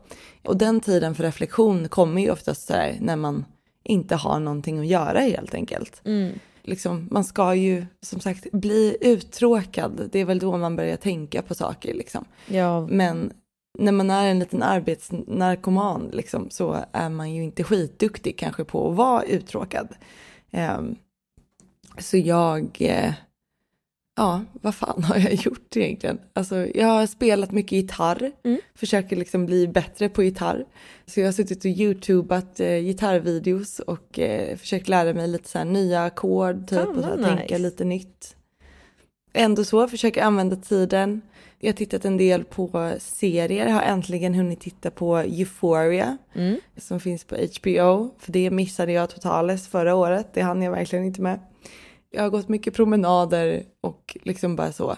Och 0.43 0.57
den 0.57 0.79
tiden 0.79 1.15
för 1.15 1.23
reflektion 1.23 1.89
kommer 1.89 2.21
ju 2.21 2.31
oftast 2.31 2.67
så 2.67 2.73
här 2.73 2.97
när 3.01 3.15
man 3.15 3.45
inte 3.83 4.15
har 4.15 4.39
någonting 4.39 4.79
att 4.79 4.87
göra 4.87 5.19
helt 5.19 5.53
enkelt. 5.53 6.01
Liksom, 6.61 7.07
man 7.11 7.23
ska 7.23 7.55
ju 7.55 7.85
som 8.01 8.19
sagt 8.19 8.51
bli 8.51 8.97
uttråkad, 9.01 10.09
det 10.11 10.19
är 10.19 10.25
väl 10.25 10.39
då 10.39 10.57
man 10.57 10.75
börjar 10.75 10.97
tänka 10.97 11.41
på 11.41 11.55
saker 11.55 11.93
liksom. 11.93 12.25
Ja. 12.47 12.87
Men 12.87 13.33
när 13.77 13.91
man 13.91 14.09
är 14.09 14.27
en 14.27 14.39
liten 14.39 14.63
arbetsnarkoman 14.63 16.09
liksom, 16.13 16.49
så 16.49 16.85
är 16.91 17.09
man 17.09 17.33
ju 17.33 17.43
inte 17.43 17.63
skitduktig 17.63 18.37
kanske 18.37 18.63
på 18.63 18.89
att 18.89 18.97
vara 18.97 19.23
uttråkad. 19.23 19.87
Ehm, 20.51 20.95
så 21.97 22.17
jag, 22.17 22.77
eh, 22.79 23.13
ja, 24.19 24.41
vad 24.61 24.75
fan 24.75 25.03
har 25.03 25.17
jag 25.17 25.33
gjort 25.33 25.75
egentligen? 25.77 26.19
Alltså, 26.33 26.67
jag 26.75 26.87
har 26.87 27.05
spelat 27.07 27.51
mycket 27.51 27.71
gitarr, 27.71 28.31
Mm. 28.43 28.59
försöker 28.75 29.15
liksom 29.15 29.45
bli 29.45 29.67
bättre 29.67 30.09
på 30.09 30.23
gitarr. 30.23 30.65
Så 31.05 31.19
jag 31.19 31.27
har 31.27 31.31
suttit 31.31 31.59
och 31.59 31.65
youtubat 31.71 32.59
eh, 32.59 32.77
gitarrvideos 32.79 33.79
och 33.79 34.19
eh, 34.19 34.57
försökt 34.57 34.87
lära 34.87 35.13
mig 35.13 35.27
lite 35.27 35.49
så 35.49 35.57
här 35.57 35.65
nya 35.65 36.03
ackord 36.05 36.67
typ, 36.67 36.87
och 36.87 36.95
så 36.95 37.01
vad 37.01 37.23
tänka 37.25 37.41
nice. 37.43 37.57
lite 37.57 37.83
nytt. 37.83 38.35
Ändå 39.33 39.63
så, 39.63 39.87
försöker 39.87 40.21
använda 40.23 40.55
tiden. 40.55 41.21
Jag 41.59 41.69
har 41.69 41.77
tittat 41.77 42.05
en 42.05 42.17
del 42.17 42.43
på 42.43 42.93
serier, 42.99 43.67
har 43.69 43.81
äntligen 43.81 44.33
hunnit 44.33 44.59
titta 44.59 44.91
på 44.91 45.17
Euphoria 45.17 46.17
Mm. 46.35 46.59
som 46.77 46.99
finns 46.99 47.23
på 47.23 47.35
HBO. 47.35 48.09
För 48.19 48.31
det 48.31 48.51
missade 48.51 48.91
jag 48.91 49.09
totalt 49.09 49.61
förra 49.67 49.95
året, 49.95 50.27
det 50.33 50.41
hann 50.41 50.61
jag 50.61 50.71
verkligen 50.71 51.05
inte 51.05 51.21
med. 51.21 51.39
Jag 52.11 52.23
har 52.23 52.29
gått 52.29 52.49
mycket 52.49 52.73
promenader 52.73 53.63
och 53.81 54.17
liksom 54.23 54.55
bara 54.55 54.71
så 54.71 54.95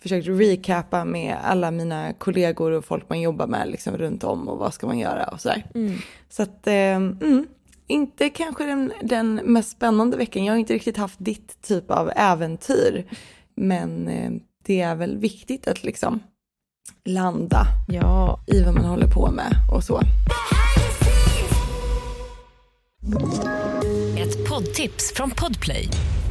försökt 0.00 0.28
recapa 0.28 1.04
med 1.04 1.36
alla 1.44 1.70
mina 1.70 2.12
kollegor 2.12 2.70
och 2.72 2.84
folk 2.84 3.08
man 3.08 3.20
jobbar 3.20 3.46
med 3.46 3.68
liksom 3.68 3.96
runt 3.96 4.24
om 4.24 4.48
och 4.48 4.58
vad 4.58 4.74
ska 4.74 4.86
man 4.86 4.98
göra 4.98 5.24
och 5.24 5.40
sådär. 5.40 5.66
Mm. 5.74 5.98
Så 6.28 6.42
att, 6.42 6.66
eh, 6.66 6.74
mm, 6.74 7.46
inte 7.86 8.28
kanske 8.30 8.64
den, 8.64 8.92
den 9.02 9.34
mest 9.34 9.70
spännande 9.70 10.16
veckan. 10.16 10.44
Jag 10.44 10.52
har 10.52 10.58
inte 10.58 10.74
riktigt 10.74 10.96
haft 10.96 11.16
ditt 11.18 11.62
typ 11.62 11.90
av 11.90 12.10
äventyr. 12.16 13.04
Men 13.56 14.08
eh, 14.08 14.30
det 14.66 14.80
är 14.80 14.94
väl 14.94 15.18
viktigt 15.18 15.68
att 15.68 15.84
liksom 15.84 16.20
landa 17.04 17.66
Ja. 17.88 18.40
i 18.46 18.62
vad 18.62 18.74
man 18.74 18.84
håller 18.84 19.06
på 19.10 19.30
med 19.30 19.52
och 19.74 19.84
så. 19.84 20.00
Ett 24.18 24.48
poddtips 24.48 25.12
från 25.14 25.30
Podplay. 25.30 25.88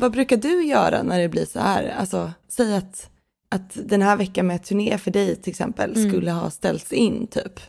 Vad 0.00 0.12
brukar 0.12 0.36
du 0.36 0.64
göra 0.64 1.02
när 1.02 1.20
det 1.20 1.28
blir 1.28 1.46
så 1.46 1.60
här? 1.60 1.94
Alltså, 1.98 2.32
säg 2.48 2.76
att, 2.76 3.10
att 3.48 3.78
den 3.84 4.02
här 4.02 4.16
veckan 4.16 4.46
med 4.46 4.64
turné 4.64 4.98
för 4.98 5.10
dig 5.10 5.36
till 5.36 5.50
exempel 5.50 6.08
skulle 6.08 6.30
ha 6.30 6.50
ställts 6.50 6.92
in 6.92 7.26
typ. 7.26 7.60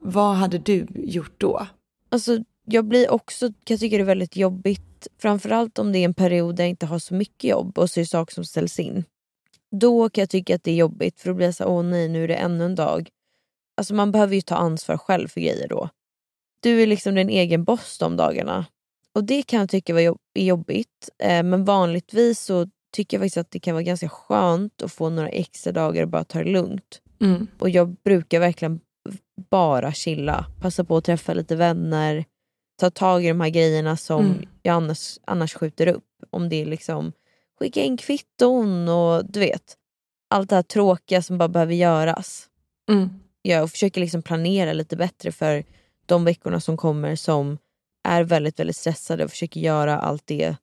Vad 0.00 0.36
hade 0.36 0.58
du 0.58 0.86
gjort 0.94 1.40
då? 1.40 1.66
Alltså, 2.08 2.38
jag 2.64 2.84
blir 2.84 3.10
också, 3.10 3.52
jag 3.68 3.80
tycka 3.80 3.96
det 3.96 4.02
är 4.02 4.04
väldigt 4.04 4.36
jobbigt, 4.36 5.08
framförallt 5.18 5.78
om 5.78 5.92
det 5.92 5.98
är 5.98 6.04
en 6.04 6.14
period 6.14 6.56
där 6.56 6.64
jag 6.64 6.70
inte 6.70 6.86
har 6.86 6.98
så 6.98 7.14
mycket 7.14 7.50
jobb 7.50 7.78
och 7.78 7.90
så 7.90 8.00
är 8.00 8.02
det 8.02 8.08
saker 8.08 8.34
som 8.34 8.44
ställs 8.44 8.78
in. 8.78 9.04
Då 9.70 10.08
kan 10.08 10.22
jag 10.22 10.30
tycka 10.30 10.54
att 10.54 10.64
det 10.64 10.70
är 10.70 10.76
jobbigt 10.76 11.20
för 11.20 11.28
då 11.28 11.34
blir 11.34 11.46
jag 11.46 11.54
så 11.54 11.64
åh 11.64 11.82
nej 11.82 12.08
nu 12.08 12.24
är 12.24 12.28
det 12.28 12.34
ännu 12.34 12.64
en 12.64 12.74
dag 12.74 13.10
alltså 13.78 13.94
man 13.94 14.12
behöver 14.12 14.34
ju 14.34 14.40
ta 14.40 14.54
ansvar 14.54 14.96
själv 14.96 15.28
för 15.28 15.40
grejer 15.40 15.68
då. 15.68 15.88
Du 16.60 16.82
är 16.82 16.86
liksom 16.86 17.14
din 17.14 17.28
egen 17.28 17.64
boss 17.64 17.98
de 17.98 18.16
dagarna. 18.16 18.66
Och 19.18 19.24
det 19.24 19.42
kan 19.42 19.60
jag 19.60 19.68
tycka 19.68 20.00
är 20.00 20.14
jobbigt. 20.34 21.08
Eh, 21.22 21.42
men 21.42 21.64
vanligtvis 21.64 22.40
så 22.40 22.66
tycker 22.92 23.16
jag 23.16 23.22
faktiskt 23.22 23.36
att 23.36 23.50
det 23.50 23.60
kan 23.60 23.74
vara 23.74 23.82
ganska 23.82 24.08
skönt 24.08 24.82
att 24.82 24.92
få 24.92 25.08
några 25.10 25.28
extra 25.28 25.72
dagar 25.72 26.02
och 26.02 26.08
bara 26.08 26.24
ta 26.24 26.38
det 26.38 26.50
lugnt. 26.50 27.00
Mm. 27.20 27.46
Och 27.58 27.70
jag 27.70 27.96
brukar 28.04 28.40
verkligen 28.40 28.80
bara 29.50 29.92
chilla. 29.92 30.46
Passa 30.60 30.84
på 30.84 30.96
att 30.96 31.04
träffa 31.04 31.34
lite 31.34 31.56
vänner. 31.56 32.24
Ta 32.80 32.90
tag 32.90 33.24
i 33.24 33.28
de 33.28 33.40
här 33.40 33.48
grejerna 33.48 33.96
som 33.96 34.24
Mm. 34.24 34.48
jag 34.62 34.74
annars, 34.74 35.18
annars 35.24 35.54
skjuter 35.54 35.86
upp. 35.86 36.04
Om 36.30 36.48
det 36.48 36.56
är 36.62 36.66
liksom 36.66 37.12
skicka 37.58 37.82
in 37.82 37.96
kvitton 37.96 38.88
och 38.88 39.24
du 39.24 39.40
vet. 39.40 39.76
Allt 40.30 40.48
det 40.50 40.56
här 40.56 40.62
tråkiga 40.62 41.22
som 41.22 41.38
bara 41.38 41.48
behöver 41.48 41.74
göras. 41.74 42.48
Mm. 42.90 43.08
Jag 43.42 43.70
försöker 43.70 44.00
liksom 44.00 44.22
planera 44.22 44.72
lite 44.72 44.96
bättre 44.96 45.32
för 45.32 45.64
de 46.06 46.24
veckorna 46.24 46.60
som 46.60 46.76
kommer 46.76 47.16
som 47.16 47.58
är 48.08 48.24
väldigt 48.24 48.60
väldigt 48.60 48.76
stressade 48.76 49.24
och 49.24 49.30
försöker 49.30 49.60
göra 49.60 49.98
allt 49.98 50.26
det 50.26 50.56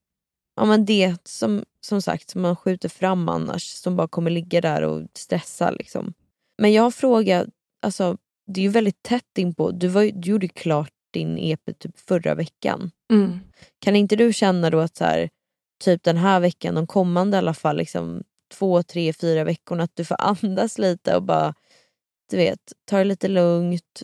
ja, 0.56 0.66
men 0.66 0.86
det 0.86 1.16
som, 1.24 1.64
som 1.82 2.02
sagt 2.02 2.30
som 2.30 2.42
man 2.42 2.56
skjuter 2.56 2.90
fram 2.90 3.30
annars 3.30 3.64
som 3.64 3.96
bara 3.96 4.08
kommer 4.08 4.32
ligga 4.32 4.62
där 4.62 4.82
och 4.82 5.04
stressa. 5.14 5.72
Liksom. 5.72 6.14
Men 6.58 6.74
jag 6.74 6.84
har 6.84 6.92
frågat, 6.92 7.48
alltså, 7.82 8.18
det 8.48 8.62
är 8.62 8.64
ju 8.64 8.70
väldigt 8.70 9.04
tätt 9.04 9.38
inpå, 9.38 9.72
du, 9.72 9.88
var, 9.88 10.04
du 10.04 10.30
gjorde 10.30 10.48
klart 10.48 10.92
din 11.14 11.38
EP 11.38 11.80
typ 11.80 12.00
förra 12.00 12.36
veckan. 12.36 12.92
Mm. 13.12 13.40
Kan 13.80 13.96
inte 13.96 14.16
du 14.16 14.34
känna 14.34 14.70
då 14.70 14.80
att 14.80 14.98
så 14.98 15.04
här, 15.04 15.30
typ 15.84 16.04
den 16.04 16.18
här 16.18 16.40
veckan, 16.40 16.76
de 16.76 16.88
kommande 16.88 17.38
i 17.38 17.40
alla 17.40 17.54
fall, 17.54 17.78
liksom, 17.78 18.24
två, 18.54 18.84
tre, 18.84 19.14
fyra 19.14 19.44
veckorna, 19.44 19.84
att 19.84 19.96
du 19.96 20.06
får 20.06 20.18
andas 20.20 20.78
lite 20.78 21.16
och 21.16 21.24
bara 21.24 21.54
du 22.30 22.38
vet, 22.38 22.74
ta 22.86 22.98
det 22.98 23.04
lite 23.04 23.28
lugnt. 23.28 24.04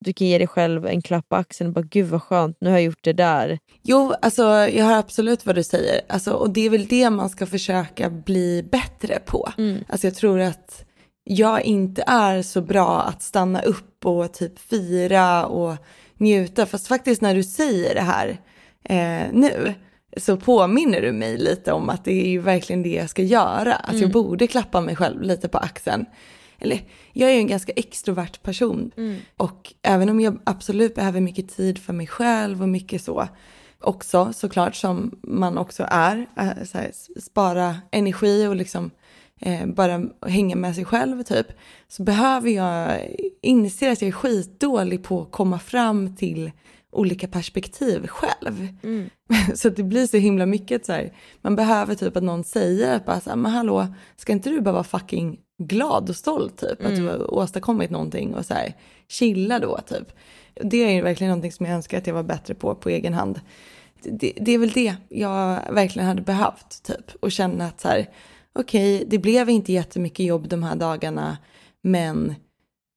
Att 0.00 0.04
du 0.04 0.12
kan 0.12 0.26
ge 0.26 0.38
dig 0.38 0.46
själv 0.46 0.86
en 0.86 1.02
klapp 1.02 1.28
på 1.28 1.36
axeln 1.36 1.68
och 1.68 1.74
bara 1.74 1.86
gud 1.90 2.06
vad 2.06 2.22
skönt, 2.22 2.56
nu 2.60 2.70
har 2.70 2.76
jag 2.76 2.84
gjort 2.84 3.04
det 3.04 3.12
där. 3.12 3.58
Jo, 3.82 4.14
alltså 4.22 4.42
jag 4.42 4.84
hör 4.84 4.98
absolut 4.98 5.46
vad 5.46 5.54
du 5.54 5.62
säger. 5.62 6.00
Alltså, 6.08 6.32
och 6.32 6.50
det 6.50 6.60
är 6.60 6.70
väl 6.70 6.86
det 6.86 7.10
man 7.10 7.30
ska 7.30 7.46
försöka 7.46 8.10
bli 8.10 8.62
bättre 8.62 9.18
på. 9.26 9.52
Mm. 9.58 9.84
Alltså 9.88 10.06
jag 10.06 10.14
tror 10.14 10.40
att 10.40 10.84
jag 11.24 11.62
inte 11.62 12.04
är 12.06 12.42
så 12.42 12.60
bra 12.60 13.00
att 13.00 13.22
stanna 13.22 13.62
upp 13.62 14.06
och 14.06 14.32
typ 14.32 14.58
fira 14.58 15.46
och 15.46 15.76
njuta. 16.16 16.66
Fast 16.66 16.86
faktiskt 16.86 17.22
när 17.22 17.34
du 17.34 17.42
säger 17.42 17.94
det 17.94 18.00
här 18.00 18.40
eh, 18.84 19.32
nu 19.32 19.74
så 20.16 20.36
påminner 20.36 21.00
du 21.00 21.12
mig 21.12 21.38
lite 21.38 21.72
om 21.72 21.88
att 21.90 22.04
det 22.04 22.26
är 22.26 22.28
ju 22.28 22.38
verkligen 22.38 22.82
det 22.82 22.94
jag 22.94 23.10
ska 23.10 23.22
göra. 23.22 23.74
Alltså 23.74 24.02
jag 24.02 24.12
borde 24.12 24.46
klappa 24.46 24.80
mig 24.80 24.96
själv 24.96 25.22
lite 25.22 25.48
på 25.48 25.58
axeln. 25.58 26.06
Eller 26.60 26.80
jag 27.12 27.30
är 27.30 27.34
ju 27.34 27.40
en 27.40 27.46
ganska 27.46 27.72
extrovert 27.72 28.42
person. 28.42 28.90
Och 29.36 29.74
även 29.82 30.08
om 30.08 30.20
jag 30.20 30.38
absolut 30.44 30.94
behöver 30.94 31.20
mycket 31.20 31.56
tid 31.56 31.78
för 31.78 31.92
mig 31.92 32.06
själv 32.06 32.62
och 32.62 32.68
mycket 32.68 33.02
så 33.02 33.28
också 33.80 34.32
såklart 34.32 34.74
som 34.74 35.18
man 35.22 35.58
också 35.58 35.86
är. 35.90 36.26
eh, 36.36 36.64
Så 36.64 36.78
här, 36.78 36.90
spara 37.20 37.76
energi 37.90 38.46
och 38.46 38.56
liksom 38.56 38.90
eh, 39.40 39.66
bara 39.66 40.02
hänga 40.26 40.56
med 40.56 40.74
sig 40.74 40.84
själv 40.84 41.22
typ. 41.22 41.46
Så 41.88 42.02
behöver 42.02 42.50
jag 42.50 42.98
inse 43.42 43.92
att 43.92 44.02
jag 44.02 44.08
är 44.08 44.12
skitdålig 44.12 45.02
på 45.04 45.22
att 45.22 45.30
komma 45.32 45.58
fram 45.58 46.16
till 46.16 46.50
olika 46.92 47.28
perspektiv 47.28 48.06
själv. 48.06 48.68
Så 49.54 49.68
att 49.68 49.76
det 49.76 49.82
blir 49.82 50.06
så 50.06 50.16
himla 50.16 50.46
mycket 50.46 50.86
så 50.86 50.92
här, 50.92 51.12
man 51.42 51.56
behöver 51.56 51.94
typ 51.94 52.16
att 52.16 52.22
någon 52.22 52.44
säger 52.44 52.96
att 52.96 53.06
bara 53.06 53.20
så 53.20 53.30
här, 53.30 53.36
men 53.36 53.52
hallå, 53.52 53.86
ska 54.16 54.32
inte 54.32 54.50
du 54.50 54.60
bara 54.60 54.72
vara 54.72 54.84
fucking 54.84 55.38
glad 55.58 56.08
och 56.08 56.16
stolt 56.16 56.56
typ? 56.56 56.84
Att 56.84 56.96
du 56.96 57.06
har 57.06 57.34
åstadkommit 57.34 57.90
någonting 57.90 58.34
och 58.34 58.46
så 58.46 58.54
här, 58.54 58.74
chilla 59.08 59.58
då 59.58 59.78
typ. 59.86 60.12
Det 60.54 60.76
är 60.76 60.90
ju 60.90 61.02
verkligen 61.02 61.28
någonting 61.28 61.52
som 61.52 61.66
jag 61.66 61.74
önskar 61.74 61.98
att 61.98 62.06
jag 62.06 62.14
var 62.14 62.22
bättre 62.22 62.54
på 62.54 62.74
på 62.74 62.88
egen 62.88 63.14
hand. 63.14 63.40
Det, 64.02 64.32
det 64.40 64.52
är 64.52 64.58
väl 64.58 64.70
det 64.70 64.96
jag 65.08 65.72
verkligen 65.72 66.08
hade 66.08 66.22
behövt 66.22 66.82
typ. 66.82 67.10
Och 67.20 67.32
känna 67.32 67.66
att 67.66 67.80
så 67.80 67.88
här, 67.88 68.10
okej, 68.52 69.04
det 69.06 69.18
blev 69.18 69.50
inte 69.50 69.72
jättemycket 69.72 70.26
jobb 70.26 70.48
de 70.48 70.62
här 70.62 70.76
dagarna, 70.76 71.38
men 71.82 72.34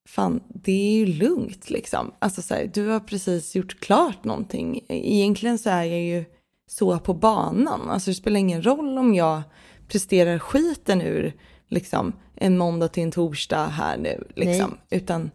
fan, 0.08 0.40
det 0.48 0.72
är 0.72 0.92
ju 0.92 1.06
lugnt 1.06 1.70
liksom. 1.70 2.14
Alltså 2.18 2.42
så 2.42 2.54
här, 2.54 2.70
du 2.74 2.88
har 2.88 3.00
precis 3.00 3.56
gjort 3.56 3.80
klart 3.80 4.24
någonting. 4.24 4.80
Egentligen 4.88 5.58
så 5.58 5.70
är 5.70 5.84
jag 5.84 6.02
ju 6.02 6.24
så 6.70 6.98
på 6.98 7.14
banan. 7.14 7.90
Alltså 7.90 8.10
det 8.10 8.14
spelar 8.14 8.40
ingen 8.40 8.62
roll 8.62 8.98
om 8.98 9.14
jag 9.14 9.42
presterar 9.88 10.38
skiten 10.38 11.00
ur 11.00 11.32
liksom 11.68 12.12
en 12.42 12.58
måndag 12.58 12.88
till 12.88 13.02
en 13.02 13.10
torsdag 13.10 13.66
här 13.66 13.96
nu. 13.96 14.24
Liksom. 14.34 14.78
Utan 14.90 15.30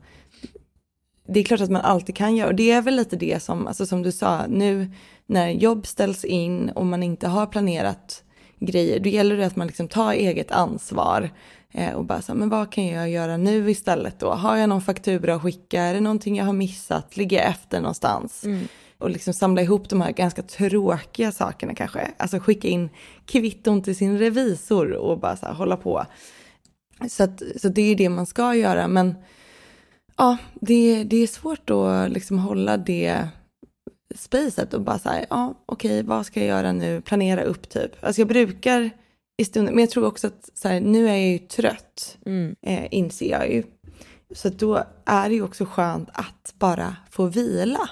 det 1.28 1.39
är 1.39 1.43
klart 1.43 1.62
att 1.62 1.70
man 1.70 1.82
alltid 1.82 2.15
kan 2.15 2.36
göra. 2.36 2.48
Och 2.48 2.56
det 2.56 2.72
är 2.72 2.82
väl 2.82 2.96
lite 2.96 3.15
det 3.15 3.43
som, 3.43 3.67
alltså 3.67 3.86
som 3.86 4.04
du 4.04 4.12
sa, 4.12 4.48
nu 4.48 4.91
när 5.26 5.50
jobb 5.50 5.88
ställs 5.88 6.26
in 6.26 6.70
och 6.70 6.86
man 6.86 7.04
inte 7.04 7.28
har 7.28 7.46
planerat 7.46 8.24
grejer, 8.60 9.00
då 9.00 9.10
gäller 9.10 9.38
det 9.38 9.46
att 9.46 9.56
man 9.56 9.67
liksom 9.67 9.88
tar 9.88 10.13
eget 10.13 10.52
ansvar. 10.52 11.30
Eh, 11.72 11.93
och 11.93 12.06
bara 12.06 12.22
så, 12.22 12.34
men 12.34 12.50
vad 12.50 12.72
kan 12.72 12.88
jag 12.88 13.10
göra 13.10 13.38
nu 13.38 13.72
istället 13.72 14.20
då? 14.20 14.32
Har 14.32 14.56
jag 14.56 14.70
någon 14.70 14.82
faktura 14.82 15.36
att 15.36 15.41
skicka? 15.41 15.82
Är 15.82 15.93
det 15.93 16.00
någonting 16.00 16.38
jag 16.38 16.46
har 16.46 16.54
missat? 16.54 17.17
Ligger 17.17 17.38
jag 17.38 17.48
efter 17.48 17.82
någonstans? 17.82 18.43
Och 18.98 19.10
liksom 19.10 19.34
samla 19.34 19.62
ihop 19.62 19.89
de 19.89 20.02
här 20.02 20.12
ganska 20.12 20.41
tråkiga 20.41 21.32
sakerna 21.32 21.76
kanske. 21.76 22.12
Alltså 22.17 22.39
skicka 22.39 22.67
in 22.67 22.89
kvitton 23.26 23.82
till 23.82 23.96
sin 23.96 24.20
revisor 24.20 24.91
och 24.91 25.20
bara 25.20 25.36
så 25.36 25.46
här, 25.46 25.54
hålla 25.54 25.78
på. 25.78 26.06
Så, 27.10 27.24
att, 27.24 27.42
så 27.62 27.70
det 27.70 27.82
är 27.82 27.96
det 27.96 28.10
man 28.10 28.26
ska 28.26 28.56
göra. 28.56 28.88
Men 28.88 29.16
ja, 30.18 30.38
det, 30.54 31.04
det 31.04 31.18
är 31.18 31.28
svårt 31.28 31.70
att 31.70 32.12
liksom 32.12 32.40
hålla 32.40 32.78
det 32.78 33.28
spacet 34.16 34.74
och 34.74 34.82
bara 34.82 35.00
säga, 35.00 35.26
ja 35.30 35.64
okej, 35.66 36.04
vad 36.04 36.26
ska 36.26 36.40
jag 36.40 36.50
göra 36.50 36.72
nu? 36.72 37.02
Planera 37.02 37.44
upp 37.44 37.70
typ. 37.70 37.92
Alltså 38.04 38.22
jag 38.22 38.28
brukar 38.28 38.90
i 39.38 39.46
stunden, 39.46 39.76
men 39.76 39.82
jag 39.82 39.90
tror 39.90 40.06
också 40.06 40.28
att 40.28 40.50
så 40.54 40.68
här, 40.68 40.80
nu 40.80 41.10
är 41.10 41.16
jag 41.16 41.28
ju 41.28 41.38
trött, 41.38 42.18
eh, 42.62 42.88
inser 42.92 43.32
jag 43.32 43.52
ju. 43.52 43.64
Så 44.36 44.50
då 44.50 44.84
är 45.06 45.30
det 45.30 45.36
ju 45.36 45.42
också 45.42 45.66
skönt 45.66 46.10
att 46.14 46.54
bara 46.60 46.96
få 47.10 47.26
vila. 47.26 47.90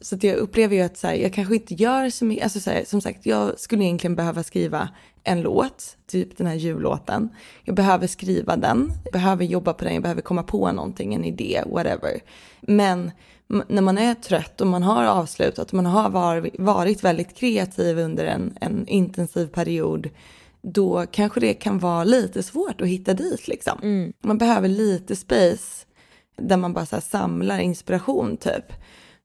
Så 0.00 0.14
att 0.14 0.24
jag 0.24 0.36
upplever 0.36 0.76
ju 0.76 0.82
att 0.82 0.98
så 0.98 1.06
här, 1.06 1.14
jag 1.14 1.32
kanske 1.32 1.54
inte 1.54 1.74
gör 1.74 2.10
så 2.10 2.24
mycket, 2.24 2.44
alltså 2.44 2.60
så 2.60 2.70
här, 2.70 2.84
som 2.84 3.00
sagt, 3.00 3.26
jag 3.26 3.60
skulle 3.60 3.84
egentligen 3.84 4.16
behöva 4.16 4.42
skriva 4.42 4.88
en 5.24 5.40
låt, 5.40 5.96
typ 6.06 6.38
den 6.38 6.46
här 6.46 6.54
jullåten. 6.54 7.28
Jag 7.64 7.76
behöver 7.76 8.06
skriva 8.06 8.56
den, 8.56 8.92
jag 9.04 9.12
behöver 9.12 9.44
jobba 9.44 9.72
på 9.72 9.84
den, 9.84 9.94
jag 9.94 10.02
behöver 10.02 10.22
komma 10.22 10.42
på 10.42 10.72
någonting, 10.72 11.14
en 11.14 11.24
idé, 11.24 11.62
whatever. 11.66 12.20
Men 12.60 13.10
när 13.46 13.82
man 13.82 13.98
är 13.98 14.14
trött 14.14 14.60
och 14.60 14.66
man 14.66 14.82
har 14.82 15.04
avslutat 15.04 15.72
man 15.72 15.86
har 15.86 16.10
var, 16.10 16.50
varit 16.58 17.04
väldigt 17.04 17.34
kreativ 17.34 17.98
under 17.98 18.24
en, 18.24 18.56
en 18.60 18.86
intensiv 18.88 19.46
period, 19.46 20.10
då 20.62 21.06
kanske 21.10 21.40
det 21.40 21.54
kan 21.54 21.78
vara 21.78 22.04
lite 22.04 22.42
svårt 22.42 22.80
att 22.80 22.88
hitta 22.88 23.14
dit 23.14 23.48
liksom. 23.48 23.78
Man 24.22 24.38
behöver 24.38 24.68
lite 24.68 25.16
space 25.16 25.86
där 26.36 26.56
man 26.56 26.72
bara 26.72 26.86
så 26.86 27.00
samlar 27.00 27.58
inspiration 27.58 28.36
typ. 28.36 28.72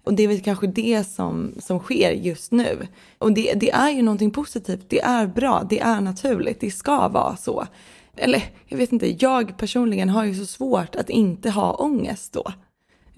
Och 0.09 0.15
det 0.15 0.23
är 0.23 0.27
väl 0.27 0.41
kanske 0.41 0.67
det 0.67 1.03
som, 1.03 1.53
som 1.59 1.79
sker 1.79 2.11
just 2.11 2.51
nu. 2.51 2.87
Och 3.17 3.31
det, 3.31 3.53
det 3.53 3.71
är 3.71 3.89
ju 3.89 4.01
någonting 4.01 4.31
positivt, 4.31 4.85
det 4.87 5.01
är 5.01 5.27
bra, 5.27 5.67
det 5.69 5.79
är 5.79 6.01
naturligt, 6.01 6.59
det 6.59 6.71
ska 6.71 7.07
vara 7.07 7.35
så. 7.35 7.67
Eller 8.15 8.43
jag 8.65 8.77
vet 8.77 8.91
inte, 8.91 9.23
jag 9.23 9.57
personligen 9.57 10.09
har 10.09 10.23
ju 10.23 10.35
så 10.35 10.45
svårt 10.45 10.95
att 10.95 11.09
inte 11.09 11.49
ha 11.49 11.73
ångest 11.73 12.33
då. 12.33 12.53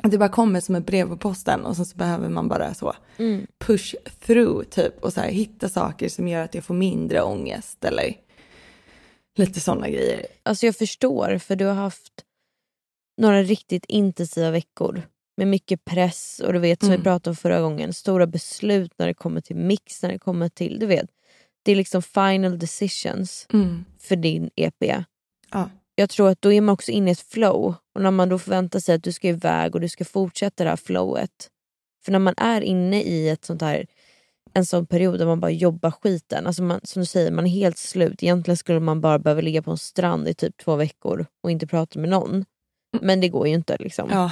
Att 0.03 0.11
det 0.11 0.17
bara 0.17 0.29
kommer 0.29 0.59
som 0.59 0.75
ett 0.75 0.85
brev 0.85 1.07
på 1.07 1.17
posten 1.17 1.65
och 1.65 1.75
sen 1.75 1.85
så 1.85 1.97
behöver 1.97 2.29
man 2.29 2.47
bara 2.47 2.73
så 2.73 2.93
push 3.59 3.95
through 4.25 4.63
typ 4.63 5.03
och 5.03 5.13
så 5.13 5.21
här 5.21 5.29
hitta 5.29 5.69
saker 5.69 6.09
som 6.09 6.27
gör 6.27 6.43
att 6.43 6.55
jag 6.55 6.63
får 6.63 6.73
mindre 6.73 7.21
ångest 7.21 7.85
eller 7.85 8.13
lite 9.35 9.59
sådana 9.59 9.89
grejer. 9.89 10.25
Alltså 10.43 10.65
jag 10.65 10.75
förstår, 10.75 11.37
för 11.37 11.55
du 11.55 11.65
har 11.65 11.75
haft 11.75 12.13
några 13.17 13.43
riktigt 13.43 13.85
intensiva 13.87 14.51
veckor 14.51 15.01
med 15.37 15.47
mycket 15.47 15.85
press 15.85 16.41
och 16.45 16.53
du 16.53 16.59
vet 16.59 16.79
som 16.79 16.91
vi 16.91 16.97
pratade 16.97 17.29
om 17.29 17.35
förra 17.35 17.61
gången, 17.61 17.93
stora 17.93 18.27
beslut 18.27 18.91
när 18.97 19.07
det 19.07 19.13
kommer 19.13 19.41
till 19.41 19.55
mix, 19.55 20.03
när 20.03 20.11
det 20.11 20.19
kommer 20.19 20.49
till, 20.49 20.79
du 20.79 20.85
vet. 20.85 21.09
Det 21.63 21.71
är 21.71 21.75
liksom 21.75 22.01
final 22.01 22.59
decisions 22.59 23.47
för 23.99 24.15
din 24.15 24.49
EP. 24.55 24.83
Ja. 25.51 25.69
Jag 25.95 26.09
tror 26.09 26.29
att 26.29 26.41
då 26.41 26.53
är 26.53 26.61
man 26.61 26.73
också 26.73 26.91
inne 26.91 27.09
i 27.09 27.13
ett 27.13 27.19
flow 27.19 27.75
och 27.95 28.01
när 28.01 28.11
man 28.11 28.29
då 28.29 28.39
förväntar 28.39 28.79
sig 28.79 28.95
att 28.95 29.03
du 29.03 29.11
ska 29.11 29.27
iväg 29.27 29.75
och 29.75 29.81
du 29.81 29.89
ska 29.89 30.05
fortsätta 30.05 30.63
det 30.63 30.69
här 30.69 30.77
flowet. 30.77 31.49
För 32.05 32.11
när 32.11 32.19
man 32.19 32.33
är 32.37 32.61
inne 32.61 33.01
i 33.01 33.29
ett 33.29 33.45
sånt 33.45 33.61
här 33.61 33.85
en 34.53 34.65
sån 34.65 34.85
period 34.85 35.19
där 35.19 35.25
man 35.25 35.39
bara 35.39 35.51
jobbar 35.51 35.91
skiten. 35.91 36.47
Alltså 36.47 36.63
man, 36.63 36.79
som 36.83 36.99
du 36.99 37.05
säger, 37.05 37.31
man 37.31 37.45
är 37.45 37.49
helt 37.49 37.77
slut. 37.77 38.23
Egentligen 38.23 38.57
skulle 38.57 38.79
man 38.79 39.01
bara 39.01 39.19
behöva 39.19 39.41
ligga 39.41 39.61
på 39.61 39.71
en 39.71 39.77
strand 39.77 40.27
i 40.27 40.33
typ 40.33 40.57
två 40.57 40.75
veckor 40.75 41.25
och 41.43 41.51
inte 41.51 41.67
prata 41.67 41.99
med 41.99 42.09
någon. 42.09 42.45
Men 43.01 43.21
det 43.21 43.29
går 43.29 43.47
ju 43.47 43.53
inte. 43.53 43.77
liksom. 43.79 44.09
Ja. 44.11 44.31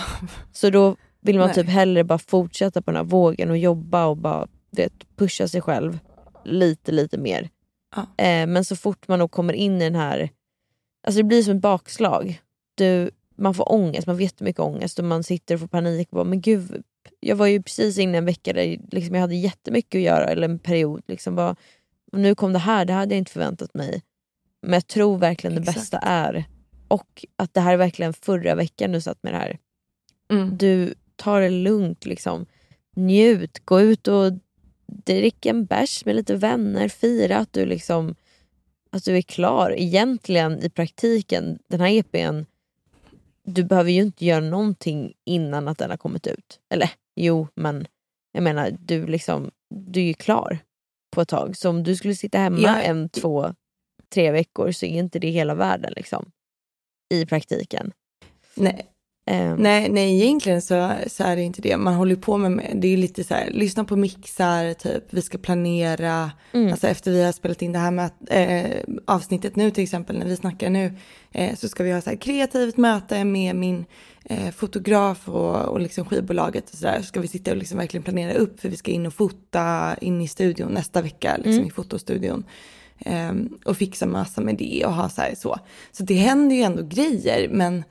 Så 0.51 0.69
då 0.69 0.95
vill 1.21 1.37
man 1.37 1.47
Nej. 1.47 1.55
typ 1.55 1.67
hellre 1.67 2.03
bara 2.03 2.19
fortsätta 2.19 2.81
på 2.81 2.91
den 2.91 2.97
här 2.97 3.03
vågen 3.03 3.49
och 3.49 3.57
jobba 3.57 4.05
och 4.05 4.17
bara 4.17 4.47
vet, 4.71 4.93
pusha 5.15 5.47
sig 5.47 5.61
själv 5.61 5.99
lite, 6.45 6.91
lite 6.91 7.17
mer. 7.17 7.49
Ja. 7.95 8.01
Eh, 8.01 8.47
men 8.47 8.65
så 8.65 8.75
fort 8.75 9.07
man 9.07 9.19
då 9.19 9.27
kommer 9.27 9.53
in 9.53 9.81
i 9.81 9.83
den 9.83 9.95
här... 9.95 10.29
Alltså 11.07 11.17
det 11.17 11.23
blir 11.23 11.43
som 11.43 11.55
ett 11.55 11.61
bakslag. 11.61 12.41
Du 12.75 13.11
man 13.39 13.53
får 13.53 13.71
ångest, 13.71 14.07
man 14.07 14.15
får 14.15 14.23
jättemycket 14.23 14.59
ångest 14.59 14.99
och 14.99 15.05
man 15.05 15.23
sitter 15.23 15.55
och 15.55 15.59
får 15.61 15.67
panik. 15.67 16.07
Och 16.11 16.15
bara, 16.15 16.23
men 16.23 16.41
gud, 16.41 16.83
jag 17.19 17.35
var 17.35 17.47
ju 17.47 17.61
precis 17.61 17.97
inne 17.97 18.17
en 18.17 18.25
vecka 18.25 18.53
där 18.53 18.77
liksom, 18.91 19.15
jag 19.15 19.21
hade 19.21 19.35
jättemycket 19.35 19.99
att 19.99 20.03
göra, 20.03 20.25
eller 20.25 20.49
en 20.49 20.59
period. 20.59 21.01
Liksom, 21.07 21.35
bara, 21.35 21.55
nu 22.11 22.35
kom 22.35 22.53
det 22.53 22.59
här, 22.59 22.85
det 22.85 22.93
hade 22.93 23.15
jag 23.15 23.19
inte 23.19 23.31
förväntat 23.31 23.73
mig. 23.73 24.01
Men 24.61 24.73
jag 24.73 24.87
tror 24.87 25.17
verkligen 25.17 25.55
det 25.55 25.61
Exakt. 25.61 25.77
bästa 25.77 25.97
är, 25.97 26.45
och 26.89 27.25
att 27.35 27.53
det 27.53 27.61
här 27.61 27.73
är 27.73 27.77
verkligen 27.77 28.13
förra 28.13 28.55
veckan 28.55 28.91
du 28.91 29.01
satt 29.01 29.23
med 29.23 29.33
det 29.33 29.37
här. 29.37 29.57
Mm. 30.31 30.57
Du 30.57 30.93
tar 31.15 31.41
det 31.41 31.49
lugnt, 31.49 32.05
liksom. 32.05 32.45
njut, 32.95 33.65
gå 33.65 33.81
ut 33.81 34.07
och 34.07 34.33
drick 35.05 35.45
en 35.45 35.65
bärs 35.65 36.05
med 36.05 36.15
lite 36.15 36.35
vänner, 36.35 36.87
fira 36.89 37.37
att 37.37 37.53
du 37.53 37.65
liksom 37.65 38.15
att 38.91 39.05
du 39.05 39.17
är 39.17 39.21
klar. 39.21 39.73
Egentligen 39.77 40.63
i 40.63 40.69
praktiken, 40.69 41.59
den 41.67 41.79
här 41.79 41.89
EPn, 41.89 42.45
du 43.43 43.63
behöver 43.63 43.91
ju 43.91 44.01
inte 44.01 44.25
göra 44.25 44.39
någonting 44.39 45.13
innan 45.25 45.67
att 45.67 45.77
den 45.77 45.89
har 45.89 45.97
kommit 45.97 46.27
ut. 46.27 46.59
Eller 46.69 46.91
jo, 47.15 47.47
men 47.55 47.87
jag 48.31 48.43
menar 48.43 48.77
du, 48.79 49.07
liksom, 49.07 49.51
du 49.75 49.99
är 49.99 50.05
ju 50.05 50.13
klar 50.13 50.59
på 51.11 51.21
ett 51.21 51.27
tag. 51.29 51.57
Så 51.57 51.69
om 51.69 51.83
du 51.83 51.95
skulle 51.95 52.15
sitta 52.15 52.37
hemma 52.37 52.59
Ja. 52.59 52.81
en, 52.81 53.09
två, 53.09 53.53
tre 54.13 54.31
veckor 54.31 54.71
så 54.71 54.85
är 54.85 54.99
inte 54.99 55.19
det 55.19 55.29
hela 55.29 55.55
världen 55.55 55.93
liksom. 55.95 56.31
I 57.09 57.25
praktiken. 57.25 57.91
Nej, 58.55 58.89
Ehm, 59.31 59.55
nej, 59.55 59.89
nej, 59.89 60.21
egentligen 60.21 60.61
så, 60.61 60.91
så 61.07 61.23
är 61.23 61.35
det 61.35 61.41
inte 61.41 61.61
det. 61.61 61.77
Man 61.77 61.93
håller 61.93 62.15
på 62.15 62.37
med, 62.37 62.71
det 62.75 62.87
är 62.87 62.97
lite 62.97 63.23
så 63.23 63.33
här, 63.33 63.49
lyssna 63.51 63.83
på 63.83 63.95
mixar, 63.95 64.73
typ, 64.73 65.03
vi 65.09 65.21
ska 65.21 65.37
planera. 65.37 66.31
Mm. 66.53 66.71
Alltså 66.71 66.87
efter 66.87 67.11
vi 67.11 67.23
har 67.23 67.31
spelat 67.31 67.61
in 67.61 67.71
det 67.71 67.79
här 67.79 67.91
med, 67.91 68.11
eh, 68.29 68.95
avsnittet 69.05 69.55
nu 69.55 69.71
till 69.71 69.83
exempel, 69.83 70.19
när 70.19 70.25
vi 70.25 70.35
snackar 70.35 70.69
nu, 70.69 70.93
eh, 71.31 71.55
så 71.55 71.69
ska 71.69 71.83
vi 71.83 71.91
ha 71.91 72.01
så 72.01 72.09
här 72.09 72.17
kreativt 72.17 72.77
möte 72.77 73.23
med 73.23 73.55
min 73.55 73.85
eh, 74.25 74.51
fotograf 74.51 75.29
och, 75.29 75.55
och 75.55 75.79
liksom 75.79 76.05
skivbolaget 76.05 76.69
och 76.69 76.77
så 76.77 76.85
där. 76.85 76.97
Så 76.97 77.03
ska 77.03 77.19
vi 77.19 77.27
sitta 77.27 77.51
och 77.51 77.57
liksom 77.57 77.77
verkligen 77.77 78.03
planera 78.03 78.33
upp, 78.33 78.59
för 78.59 78.69
vi 78.69 78.77
ska 78.77 78.91
in 78.91 79.05
och 79.05 79.13
fota 79.13 79.95
in 80.01 80.21
i 80.21 80.27
studion 80.27 80.71
nästa 80.71 81.01
vecka, 81.01 81.35
liksom 81.37 81.53
Mm. 81.53 81.67
i 81.67 81.71
fotostudion. 81.71 82.43
Ehm, 83.05 83.57
och 83.65 83.77
fixa 83.77 84.05
massa 84.05 84.41
med 84.41 84.55
det 84.55 84.85
och 84.85 84.93
ha 84.93 85.09
så 85.09 85.21
här 85.21 85.35
så. 85.35 85.59
Så 85.91 86.03
det 86.03 86.13
händer 86.13 86.55
ju 86.55 86.61
ändå 86.61 86.83
grejer, 86.83 87.49
men 87.49 87.83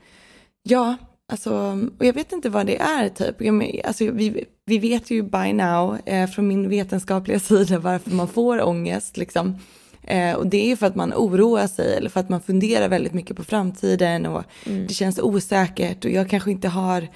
ja, 0.62 0.96
alltså, 1.32 1.78
och 1.98 2.06
jag 2.06 2.12
vet 2.12 2.32
inte 2.32 2.50
vad 2.50 2.66
det 2.66 2.76
är 2.80 3.08
typ. 3.08 3.40
Men, 3.40 3.70
Alltså, 3.84 4.10
vi, 4.10 4.44
vi 4.64 4.78
vet 4.78 5.10
ju 5.10 5.22
by 5.22 5.52
now 5.52 5.98
eh, 6.04 6.30
från 6.30 6.48
min 6.48 6.68
vetenskapliga 6.68 7.40
sida 7.40 7.78
varför 7.78 8.10
man 8.10 8.28
får 8.28 8.62
ångest 8.62 9.16
liksom. 9.16 9.58
Eh, 10.02 10.34
och 10.34 10.46
det 10.46 10.56
är 10.56 10.66
ju 10.66 10.76
för 10.76 10.86
att 10.86 10.94
man 10.94 11.12
oroar 11.14 11.66
sig 11.66 11.96
eller 11.96 12.10
för 12.10 12.20
att 12.20 12.28
man 12.28 12.40
funderar 12.40 12.88
väldigt 12.88 13.12
mycket 13.12 13.36
på 13.36 13.44
framtiden 13.44 14.26
och 14.26 14.44
det 14.64 14.94
känns 14.94 15.18
osäkert 15.18 16.04
och 16.04 16.10
jag 16.10 16.30
kanske 16.30 16.50
inte 16.50 16.68
har 16.68 17.08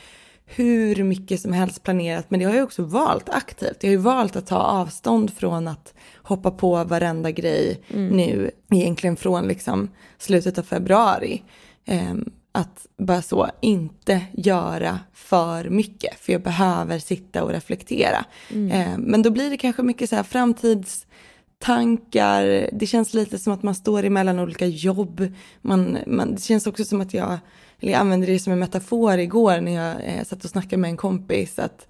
hur 0.54 1.04
mycket 1.04 1.40
som 1.40 1.52
helst 1.52 1.82
planerat 1.82 2.26
men 2.28 2.40
det 2.40 2.46
har 2.46 2.54
jag 2.54 2.64
också 2.64 2.82
valt 2.82 3.28
aktivt. 3.28 3.76
Jag 3.80 3.88
har 3.88 3.92
ju 3.92 3.96
valt 3.96 4.36
att 4.36 4.46
ta 4.46 4.56
avstånd 4.56 5.32
från 5.32 5.68
att 5.68 5.94
hoppa 6.16 6.50
på 6.50 6.84
varenda 6.84 7.30
grej 7.30 7.82
nu 7.88 8.50
egentligen 8.70 9.16
från 9.16 9.48
liksom 9.48 9.88
slutet 10.18 10.58
av 10.58 10.62
februari. 10.62 11.42
Ehm, 11.84 12.30
att 12.52 12.86
bara 12.98 13.22
så 13.22 13.48
inte 13.60 14.20
göra 14.32 14.98
för 15.12 15.70
mycket 15.70 16.20
för 16.20 16.32
jag 16.32 16.42
behöver 16.42 16.98
sitta 16.98 17.44
och 17.44 17.50
reflektera. 17.50 18.24
Ehm, 18.70 19.00
men 19.00 19.22
då 19.22 19.30
blir 19.30 19.50
det 19.50 19.56
kanske 19.56 19.82
mycket 19.82 20.10
så 20.10 20.16
här 20.16 20.22
framtidstankar, 20.22 22.68
det 22.72 22.86
känns 22.86 23.14
lite 23.14 23.38
som 23.38 23.52
att 23.52 23.62
man 23.62 23.74
står 23.74 24.04
emellan 24.04 24.38
olika 24.38 24.66
jobb. 24.66 25.32
Man, 25.60 25.98
man, 26.06 26.34
det 26.34 26.40
känns 26.40 26.66
också 26.66 26.84
som 26.84 27.00
att 27.00 27.14
jag, 27.14 27.38
eller 27.82 27.92
jag 27.92 28.00
använde 28.00 28.26
det 28.26 28.38
som 28.38 28.52
en 28.52 28.58
metafor 28.58 29.18
igår 29.18 29.60
när 29.60 29.72
jag 29.72 29.96
eh, 30.04 30.24
satt 30.24 30.44
och 30.44 30.50
snackade 30.50 30.76
med 30.76 30.90
en 30.90 30.96
kompis. 30.96 31.58
att 31.58 31.86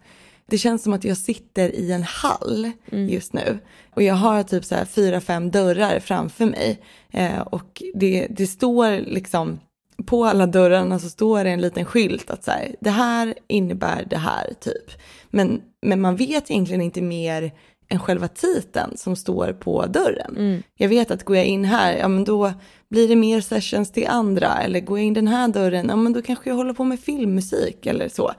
det 0.46 0.58
känns 0.58 0.82
som 0.82 0.92
att 0.92 1.04
jag 1.04 1.16
sitter 1.16 1.68
i 1.74 1.92
en 1.92 2.02
hall 2.02 2.70
just 2.90 3.32
nu. 3.32 3.58
Och 3.94 4.02
jag 4.02 4.14
har 4.14 4.42
typ 4.42 4.64
så 4.64 4.74
här 4.74 4.84
fyra, 4.84 5.20
fem 5.20 5.50
dörrar 5.50 6.00
framför 6.00 6.46
mig. 6.46 6.80
Eh, 7.10 7.40
och 7.40 7.82
det, 7.94 8.26
det 8.30 8.46
står 8.46 8.90
liksom, 8.90 9.60
på 10.06 10.24
alla 10.24 10.46
dörrarna 10.46 10.98
så 10.98 11.10
står 11.10 11.44
det 11.44 11.50
en 11.50 11.60
liten 11.60 11.84
skylt 11.84 12.30
att 12.30 12.44
så 12.44 12.50
här, 12.50 12.76
det 12.80 12.90
här 12.90 13.34
innebär 13.46 14.06
det 14.10 14.18
här 14.18 14.54
typ. 14.60 14.90
Men, 15.30 15.60
men 15.82 16.00
man 16.00 16.16
vet 16.16 16.50
egentligen 16.50 16.82
inte 16.82 17.02
mer 17.02 17.52
än 17.92 18.00
själva 18.00 18.28
titeln 18.28 18.96
som 18.96 19.16
står 19.16 19.52
på 19.52 19.86
dörren. 19.86 20.62
Jag 20.74 20.88
vet 20.88 21.10
att 21.10 21.24
går 21.24 21.36
jag 21.36 21.46
in 21.46 21.64
här, 21.64 21.96
ja 21.96 22.08
men 22.08 22.24
då 22.24 22.52
blir 22.88 23.08
det 23.08 23.16
mer 23.16 23.40
sessions 23.40 23.92
till 23.92 24.06
andra. 24.08 24.62
Eller 24.62 24.80
går 24.80 24.98
jag 24.98 25.06
in 25.06 25.14
den 25.14 25.28
här 25.28 25.48
dörren, 25.48 25.86
ja 25.88 25.96
men 25.96 26.12
då 26.12 26.22
kanske 26.22 26.50
jag 26.50 26.56
håller 26.56 26.72
på 26.72 26.84
med 26.84 27.00
filmmusik 27.00 27.86
eller 27.86 28.08
så. 28.08 28.32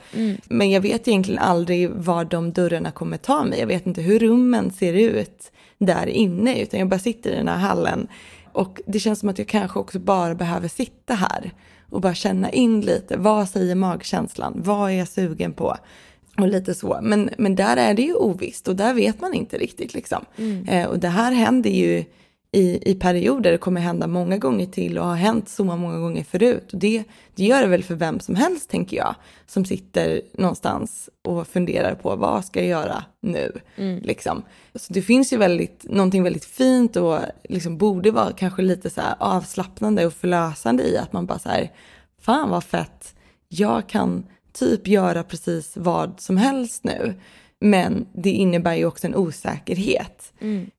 Men 0.49 0.71
jag 0.71 0.81
vet 0.81 1.07
egentligen 1.07 1.39
aldrig 1.39 1.89
var 1.89 2.25
de 2.25 2.53
dörrarna 2.53 2.91
kommer 2.91 3.17
ta 3.17 3.43
mig. 3.43 3.59
Jag 3.59 3.67
vet 3.67 3.87
inte 3.87 4.01
hur 4.01 4.19
rummen 4.19 4.71
ser 4.71 4.93
ut 4.93 5.51
där 5.77 6.07
inne, 6.07 6.61
utan 6.61 6.79
jag 6.79 6.89
bara 6.89 6.99
sitter 6.99 7.31
i 7.31 7.35
den 7.35 7.47
här 7.47 7.57
hallen. 7.57 8.07
Och 8.53 8.81
det 8.87 8.99
känns 8.99 9.19
som 9.19 9.29
att 9.29 9.39
jag 9.39 9.47
kanske 9.47 9.79
också 9.79 9.99
bara 9.99 10.35
behöver 10.35 10.67
sitta 10.67 11.13
här 11.13 11.51
och 11.89 12.01
bara 12.01 12.13
känna 12.13 12.51
in 12.51 12.81
lite. 12.81 13.17
Vad 13.17 13.49
säger 13.49 13.75
magkänslan? 13.75 14.53
Vad 14.55 14.91
är 14.91 14.95
jag 14.95 15.07
sugen 15.07 15.53
på? 15.53 15.77
Och 16.37 16.47
lite 16.47 16.73
så. 16.73 16.99
Men, 17.01 17.29
men 17.37 17.55
där 17.55 17.77
är 17.77 17.93
det 17.93 18.01
ju 18.01 18.13
ovisst 18.13 18.67
och 18.67 18.75
där 18.75 18.93
vet 18.93 19.21
man 19.21 19.33
inte 19.33 19.57
riktigt 19.57 19.93
liksom. 19.93 20.25
Eh, 20.67 20.89
och 20.89 20.99
det 20.99 21.07
här 21.07 21.31
händer 21.31 21.69
ju 21.69 22.05
i, 22.51 22.91
i 22.91 22.95
perioder. 22.95 23.51
Det 23.51 23.57
kommer 23.57 23.81
hända 23.81 24.07
många 24.07 24.37
gånger 24.37 24.65
till 24.65 24.97
och 24.97 25.05
har 25.05 25.15
hänt 25.15 25.49
så 25.49 25.63
många 25.63 25.97
gånger 25.97 26.23
förut. 26.23 26.73
Och 26.73 26.79
det, 26.79 27.03
det 27.35 27.45
gör 27.45 27.61
det 27.61 27.67
väl 27.67 27.83
för 27.83 27.95
vem 27.95 28.19
som 28.19 28.35
helst 28.35 28.69
tänker 28.69 28.97
jag. 28.97 29.15
Som 29.47 29.65
sitter 29.65 30.21
någonstans 30.33 31.09
och 31.21 31.47
funderar 31.47 31.95
på 31.95 32.15
vad 32.15 32.45
ska 32.45 32.59
jag 32.59 32.69
göra 32.69 33.03
nu? 33.21 33.51
Liksom. 34.03 34.43
Så 34.75 34.93
det 34.93 35.01
finns 35.01 35.33
ju 35.33 35.37
väldigt, 35.37 35.83
någonting 35.83 36.23
väldigt 36.23 36.45
fint 36.45 36.95
och 36.95 37.19
liksom 37.43 37.77
borde 37.77 38.11
vara 38.11 38.31
kanske 38.31 38.61
lite 38.61 38.89
så 38.89 39.01
här 39.01 39.15
avslappnande 39.19 40.05
och 40.05 40.13
förlösande 40.13 40.83
i 40.83 40.97
att 40.97 41.13
man 41.13 41.25
bara 41.25 41.39
så 41.39 41.49
här, 41.49 41.71
fan 42.21 42.49
vad 42.49 42.63
fett, 42.63 43.15
jag 43.47 43.89
kan 43.89 44.25
typ 44.53 44.87
göra 44.87 45.23
precis 45.23 45.77
vad 45.77 46.19
som 46.19 46.37
helst 46.37 46.83
nu. 46.83 47.13
Men 47.59 48.05
det 48.13 48.29
innebär 48.29 48.73
ju 48.73 48.85
också 48.85 49.07
en 49.07 49.15
osäkerhet. 49.15 50.33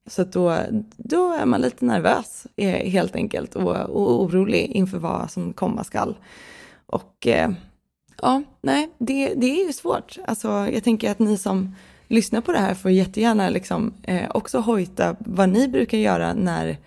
Så 0.06 0.22
att 0.22 0.32
då, 0.32 0.58
då 0.96 1.32
är 1.32 1.46
man 1.46 1.60
lite 1.60 1.84
nervös 1.84 2.46
eh, 2.56 2.90
helt 2.90 3.16
enkelt 3.16 3.54
och, 3.54 3.76
och 3.76 4.22
orolig 4.22 4.70
inför 4.70 4.98
vad 4.98 5.30
som 5.30 5.52
komma 5.52 5.84
skall. 5.84 6.16
Och 6.86 7.26
eh, 7.26 7.50
ja, 8.22 8.42
nej, 8.62 8.90
det, 8.98 9.34
det 9.34 9.46
är 9.46 9.66
ju 9.66 9.72
svårt. 9.72 10.18
Alltså, 10.26 10.48
jag 10.48 10.84
tänker 10.84 11.10
att 11.10 11.18
ni 11.18 11.38
som 11.38 11.74
lyssnar 12.08 12.40
på 12.40 12.52
det 12.52 12.58
här 12.58 12.74
får 12.74 12.90
jättegärna 12.90 13.48
liksom, 13.48 13.92
eh, 14.02 14.30
också 14.30 14.58
hojta 14.58 15.16
vad 15.18 15.48
ni 15.48 15.68
brukar 15.68 15.98
göra 15.98 16.34
när, 16.34 16.78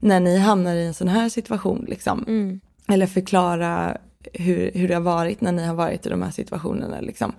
när 0.00 0.20
ni 0.20 0.38
hamnar 0.38 0.74
i 0.74 0.86
en 0.86 0.94
sån 0.94 1.08
här 1.08 1.28
situation. 1.28 1.86
Liksom. 1.88 2.24
Mm. 2.28 2.60
Eller 2.88 3.06
förklara 3.06 3.98
hur, 4.32 4.70
hur 4.74 4.88
det 4.88 4.94
har 4.94 5.00
varit 5.00 5.40
när 5.40 5.52
ni 5.52 5.64
har 5.64 5.74
varit 5.74 6.06
i 6.06 6.08
de 6.08 6.22
här 6.22 6.30
situationerna. 6.30 7.00
Liksom. 7.00 7.32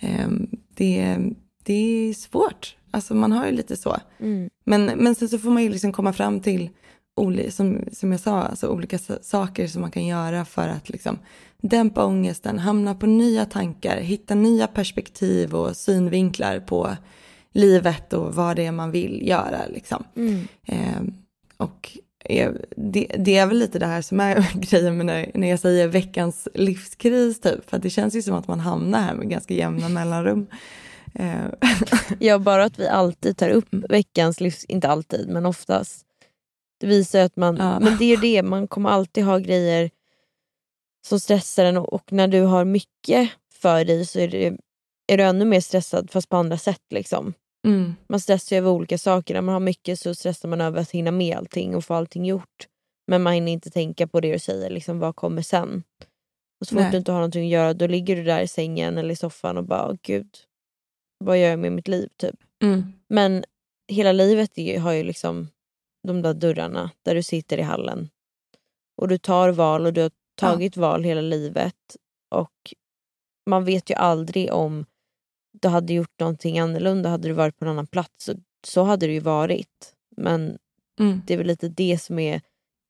Ehm, 0.00 0.50
det, 0.74 1.18
det 1.64 1.74
är 1.74 2.14
svårt. 2.14 2.76
Alltså 2.90 3.14
man 3.14 3.32
har 3.32 3.46
ju 3.46 3.52
lite 3.52 3.76
så. 3.76 3.96
Mm. 4.18 4.50
Men, 4.64 4.84
men 4.84 5.14
sen 5.14 5.28
så 5.28 5.38
får 5.38 5.50
man 5.50 5.62
ju 5.62 5.68
liksom 5.68 5.92
komma 5.92 6.12
fram 6.12 6.40
till, 6.40 6.70
oli, 7.16 7.50
som, 7.50 7.84
som 7.92 8.12
jag 8.12 8.20
sa, 8.20 8.42
alltså 8.42 8.68
olika 8.68 8.98
sa- 8.98 9.22
saker 9.22 9.66
som 9.66 9.80
man 9.80 9.90
kan 9.90 10.06
göra 10.06 10.44
för 10.44 10.68
att 10.68 10.88
liksom 10.88 11.18
dämpa 11.62 12.04
ångesten, 12.04 12.58
hamna 12.58 12.94
på 12.94 13.06
nya 13.06 13.44
tankar, 13.44 13.96
hitta 13.96 14.34
nya 14.34 14.66
perspektiv 14.66 15.54
och 15.54 15.76
synvinklar 15.76 16.60
på 16.60 16.96
livet 17.52 18.12
och 18.12 18.34
vad 18.34 18.56
det 18.56 18.66
är 18.66 18.72
man 18.72 18.90
vill 18.90 19.28
göra. 19.28 19.66
Liksom. 19.66 20.04
Mm. 20.16 20.48
Ehm, 20.66 21.14
och 21.56 21.98
eh, 22.24 22.52
det, 22.76 23.06
det 23.18 23.36
är 23.36 23.46
väl 23.46 23.58
lite 23.58 23.78
det 23.78 23.86
här 23.86 24.02
som 24.02 24.20
är 24.20 24.46
grejen 24.60 24.96
med 24.96 25.06
när, 25.06 25.30
när 25.34 25.48
jag 25.50 25.60
säger 25.60 25.88
veckans 25.88 26.48
livskris 26.54 27.40
typ. 27.40 27.70
För 27.70 27.78
det 27.78 27.90
känns 27.90 28.14
ju 28.14 28.22
som 28.22 28.34
att 28.34 28.48
man 28.48 28.60
hamnar 28.60 28.98
här 29.02 29.14
med 29.14 29.28
ganska 29.30 29.54
jämna 29.54 29.88
mellanrum. 29.88 30.46
Ehm, 31.14 31.50
Ja, 32.18 32.38
bara 32.38 32.64
att 32.64 32.78
vi 32.78 32.88
alltid 32.88 33.36
tar 33.36 33.50
upp 33.50 33.72
Mm. 33.72 33.86
veckans 33.88 34.40
livs... 34.40 34.64
Inte 34.64 34.88
alltid, 34.88 35.28
men 35.28 35.46
oftast. 35.46 36.06
Det 36.80 36.86
visar 36.86 37.20
att 37.20 37.36
man... 37.36 37.56
Ja. 37.56 37.80
Men 37.80 37.96
det 37.98 38.04
är 38.12 38.16
det, 38.16 38.42
man 38.42 38.68
kommer 38.68 38.90
alltid 38.90 39.24
ha 39.24 39.38
grejer 39.38 39.90
som 41.06 41.20
stressar 41.20 41.64
en 41.64 41.76
och 41.76 41.92
och 41.92 42.12
när 42.12 42.28
du 42.28 42.40
har 42.40 42.64
mycket 42.64 43.30
för 43.52 43.84
dig 43.84 44.06
så 44.06 44.18
är, 44.18 44.28
det, 44.28 44.56
är 45.06 45.16
du 45.16 45.22
ännu 45.22 45.44
mer 45.44 45.60
stressad 45.60 46.10
fast 46.10 46.28
på 46.28 46.36
andra 46.36 46.58
sätt. 46.58 46.82
Liksom. 46.90 47.34
Mm, 47.66 47.94
Man 48.08 48.20
stressar 48.20 48.56
ju 48.56 48.58
över 48.58 48.70
olika 48.70 48.98
saker. 48.98 49.34
När 49.34 49.40
man 49.40 49.52
har 49.52 49.60
mycket 49.60 49.98
så 49.98 50.14
stressar 50.14 50.48
man 50.48 50.60
över 50.60 50.80
att 50.80 50.90
hinna 50.90 51.10
med 51.10 51.36
allting 51.36 51.76
och 51.76 51.84
få 51.84 51.94
allting 51.94 52.24
gjort. 52.24 52.66
Men 53.06 53.22
man 53.22 53.32
hinner 53.32 53.52
inte 53.52 53.70
tänka 53.70 54.06
på 54.06 54.20
det 54.20 54.32
du 54.32 54.38
säger, 54.38 54.70
liksom, 54.70 54.98
vad 54.98 55.16
kommer 55.16 55.42
sen? 55.42 55.82
Och 56.60 56.66
så 56.66 56.74
fort 56.74 56.82
Nej. 56.82 56.90
du 56.90 56.96
inte 56.98 57.12
har 57.12 57.18
någonting 57.18 57.44
att 57.44 57.50
göra 57.50 57.74
då 57.74 57.86
ligger 57.86 58.16
du 58.16 58.22
där 58.24 58.40
i 58.40 58.48
sängen 58.48 58.98
eller 58.98 59.10
i 59.12 59.16
soffan 59.16 59.56
och 59.56 59.64
bara, 59.64 59.88
"Åh, 59.88 59.96
gud, 60.02 60.36
vad 61.24 61.38
gör 61.38 61.48
jag 61.50 61.58
med 61.58 61.72
mitt 61.72 61.88
liv? 61.88 62.08
typ. 62.16 62.34
mm, 62.62 62.92
Men 63.08 63.44
hela 63.88 64.12
livet 64.12 64.50
har 64.80 64.92
ju 64.92 65.02
liksom 65.02 65.48
de 66.08 66.22
där 66.22 66.34
dörrarna 66.34 66.90
där 67.02 67.14
du 67.14 67.22
sitter 67.22 67.58
i 67.58 67.62
hallen. 67.62 68.08
Och 69.02 69.08
du 69.08 69.18
tar 69.18 69.48
val 69.50 69.86
och 69.86 69.92
du 69.92 70.10
tagit 70.40 70.76
val 70.76 71.04
hela 71.04 71.20
livet 71.20 71.96
och 72.34 72.74
man 73.50 73.64
vet 73.64 73.90
ju 73.90 73.94
aldrig 73.94 74.52
om 74.52 74.84
du 75.52 75.68
hade 75.68 75.92
gjort 75.92 76.20
någonting 76.20 76.58
annorlunda, 76.58 77.08
hade 77.08 77.28
du 77.28 77.34
varit 77.34 77.58
på 77.58 77.64
en 77.64 77.70
annan 77.70 77.86
plats, 77.86 78.24
så, 78.24 78.34
så 78.66 78.82
hade 78.82 79.06
det 79.06 79.12
ju 79.12 79.20
varit. 79.20 79.94
Men 80.16 80.58
Mm. 81.00 81.22
det 81.26 81.34
är 81.34 81.38
väl 81.38 81.46
lite 81.46 81.68
det 81.68 81.98
som 82.02 82.18
är 82.18 82.40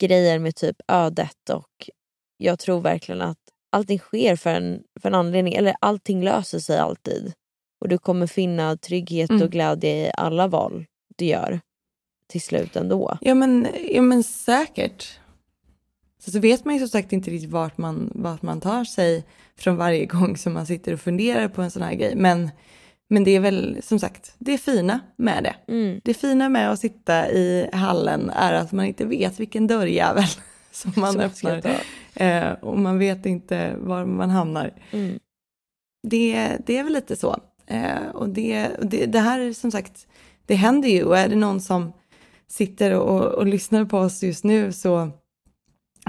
grejen 0.01 0.43
med 0.43 0.57
typ 0.57 0.77
ödet 0.89 1.51
och 1.53 1.91
jag 2.37 2.59
tror 2.59 2.81
verkligen 2.81 3.21
att 3.21 3.39
allting 3.73 3.99
sker 3.99 4.37
för 4.37 4.51
en, 4.51 4.83
för 5.01 5.09
en 5.09 5.15
anledning, 5.15 5.55
eller 5.55 5.75
allting 5.81 6.25
löser 6.25 6.59
sig 6.59 6.79
alltid. 6.79 7.33
Och 7.81 7.89
du 7.89 7.99
kommer 7.99 8.27
finna 8.27 8.77
trygghet 8.77 9.31
Mm. 9.31 9.43
och 9.43 9.51
glädje 9.51 9.91
i 10.07 10.11
alla 10.15 10.47
val 10.49 10.85
du 11.17 11.25
gör 11.25 11.61
till 12.27 12.41
slut 12.41 12.77
ändå. 12.77 13.19
Ja 13.21 13.35
men, 13.35 13.69
ja 13.91 14.03
men 14.03 14.23
säkert. 14.23 15.20
Så, 16.21 16.31
så 16.31 16.41
vet 16.41 16.65
man 16.65 16.75
ju 16.75 16.81
som 16.81 16.89
sagt 16.89 17.13
inte 17.13 17.31
riktigt 17.31 17.51
vart 17.51 17.79
man, 17.79 18.11
vart 18.15 18.43
man 18.43 18.61
tar 18.61 18.85
sig 18.85 19.25
från 19.57 19.77
varje 19.77 20.07
gång 20.17 20.37
som 20.37 20.53
man 20.53 20.67
sitter 20.67 20.93
och 20.93 21.01
funderar 21.01 21.49
på 21.49 21.63
en 21.63 21.71
sån 21.71 21.83
här 21.83 21.95
grej. 21.95 22.17
Men, 22.17 22.51
men 23.09 23.25
det 23.25 23.31
är 23.31 23.41
väl 23.41 23.79
som 23.83 23.99
sagt, 23.99 24.35
det 24.39 24.53
är 24.53 24.59
fina 24.59 25.01
med 25.17 25.45
det. 25.45 25.73
Mm. 25.73 26.01
Det 26.05 26.15
fina 26.15 26.49
med 26.49 26.71
att 26.71 26.81
sitta 26.81 27.31
i 27.31 27.71
hallen 27.73 28.31
är 28.31 28.53
att 28.53 28.73
man 28.73 28.85
inte 28.85 29.05
vet 29.05 29.41
vilken 29.41 29.67
dörrjävel 29.67 30.25
som 30.73 30.93
man 30.97 31.13
Som 31.13 31.21
öppnar. 31.21 31.83
Eh, 32.15 32.53
och 32.53 32.79
man 32.79 32.99
vet 32.99 33.27
inte 33.27 33.75
var 33.79 34.05
man 34.05 34.31
hamnar. 34.31 34.73
Mm. 34.91 35.19
Det, 36.03 36.57
det 36.67 36.77
är 36.77 36.85
väl 36.85 36.93
lite 36.93 37.17
så. 37.17 37.37
Eh, 37.67 38.07
och 38.13 38.29
det, 38.29 38.69
det, 38.83 39.07
det 39.07 39.21
här 39.21 39.53
som 39.53 39.71
sagt, 39.71 40.07
det 40.47 40.55
händer 40.55 40.89
ju. 40.89 41.05
Och 41.05 41.19
är 41.19 41.29
det 41.29 41.37
någon 41.37 41.61
som 41.61 41.93
sitter 42.49 42.95
och, 42.95 43.25
och 43.25 43.47
lyssnar 43.47 43.85
på 43.85 43.99
oss 43.99 44.23
just 44.23 44.45
nu 44.45 44.73
så, 44.73 45.11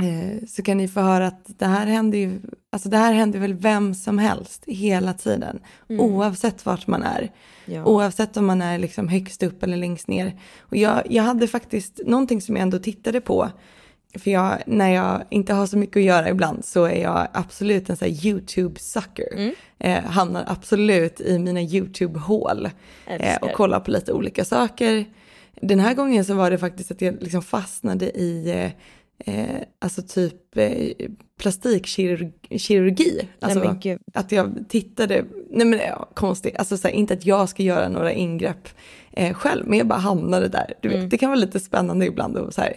eh, 0.04 0.48
så 0.48 0.64
kan 0.64 0.78
ni 0.78 0.88
få 0.88 1.00
höra 1.00 1.28
att 1.28 1.46
det 1.46 1.66
här 1.66 1.86
händer 1.86 2.18
ju, 2.18 2.40
alltså 2.70 2.90
det 2.90 2.98
här 2.98 3.14
händer 3.14 3.40
väl 3.40 3.54
vem 3.54 3.94
som 3.94 4.18
helst 4.18 4.64
hela 4.68 5.14
tiden. 5.14 5.60
Mm. 5.90 6.02
Oavsett 6.02 6.66
vart 6.66 6.88
man 6.88 7.04
är. 7.04 7.32
Ja. 7.66 7.86
Oavsett 7.86 8.38
om 8.38 8.46
man 8.46 8.62
är 8.62 8.78
liksom 8.78 9.08
högst 9.08 9.44
upp 9.44 9.64
eller 9.64 9.78
längst 9.78 10.08
ner. 10.08 10.40
Och 10.60 10.78
jag, 10.78 11.02
jag 11.10 11.24
hade 11.24 11.48
faktiskt 11.48 12.02
någonting 12.06 12.42
som 12.42 12.56
jag 12.56 12.64
ändå 12.64 12.80
tittade 12.80 13.22
på. 13.22 13.50
För 14.20 14.32
jag, 14.32 14.58
när 14.66 14.90
jag 14.90 15.24
inte 15.30 15.54
har 15.54 15.66
så 15.66 15.78
mycket 15.78 15.98
att 15.98 16.04
göra 16.04 16.30
ibland 16.30 16.66
så 16.66 16.86
är 16.86 17.02
jag 17.02 17.28
absolut 17.34 17.90
en 17.90 17.98
sån 17.98 18.08
här 18.08 18.16
YouTube-sucker. 18.16 19.34
Mm. 19.36 19.54
Eh, 19.80 20.04
hamnar 20.04 20.44
absolut 20.48 21.22
i 21.22 21.40
mina 21.40 21.62
YouTube-hål 21.62 22.70
eh, 23.08 23.38
och 23.42 23.52
kollar 23.52 23.80
på 23.80 23.92
lite 23.92 24.14
olika 24.14 24.46
saker. 24.46 25.06
Den 25.62 25.80
här 25.80 25.94
gången 25.94 26.26
så 26.26 26.34
var 26.34 26.52
det 26.52 26.58
faktiskt 26.58 26.92
att 26.92 27.02
jag 27.02 27.22
liksom 27.22 27.42
fastnade 27.42 28.06
i 28.06 28.72
eh, 29.26 29.62
alltså 29.80 30.02
typ 30.02 30.58
eh, 30.58 31.08
plastikkirurgi. 31.40 33.28
Alltså, 33.40 33.60
Nej 33.60 33.98
att 34.14 34.32
jag 34.32 34.66
tittade, 34.70 35.26
nej 35.50 35.66
men 35.66 35.80
ja, 35.80 36.10
konstigt, 36.14 36.58
alltså 36.58 36.78
så 36.78 36.88
här, 36.88 36.96
inte 36.96 37.14
att 37.14 37.26
jag 37.26 37.50
ska 37.50 37.64
göra 37.64 37.90
några 37.90 38.14
ingrepp 38.14 38.70
eh, 39.12 39.34
själv, 39.34 39.68
men 39.68 39.78
jag 39.78 39.88
bara 39.88 40.00
hamnade 40.00 40.48
där. 40.48 40.74
Du 40.82 40.90
vet, 40.90 40.98
Mm. 40.98 41.10
Det 41.10 41.18
kan 41.18 41.30
vara 41.30 41.40
lite 41.40 41.60
spännande 41.60 42.06
ibland 42.06 42.38
och 42.38 42.54
så 42.54 42.62
här, 42.62 42.74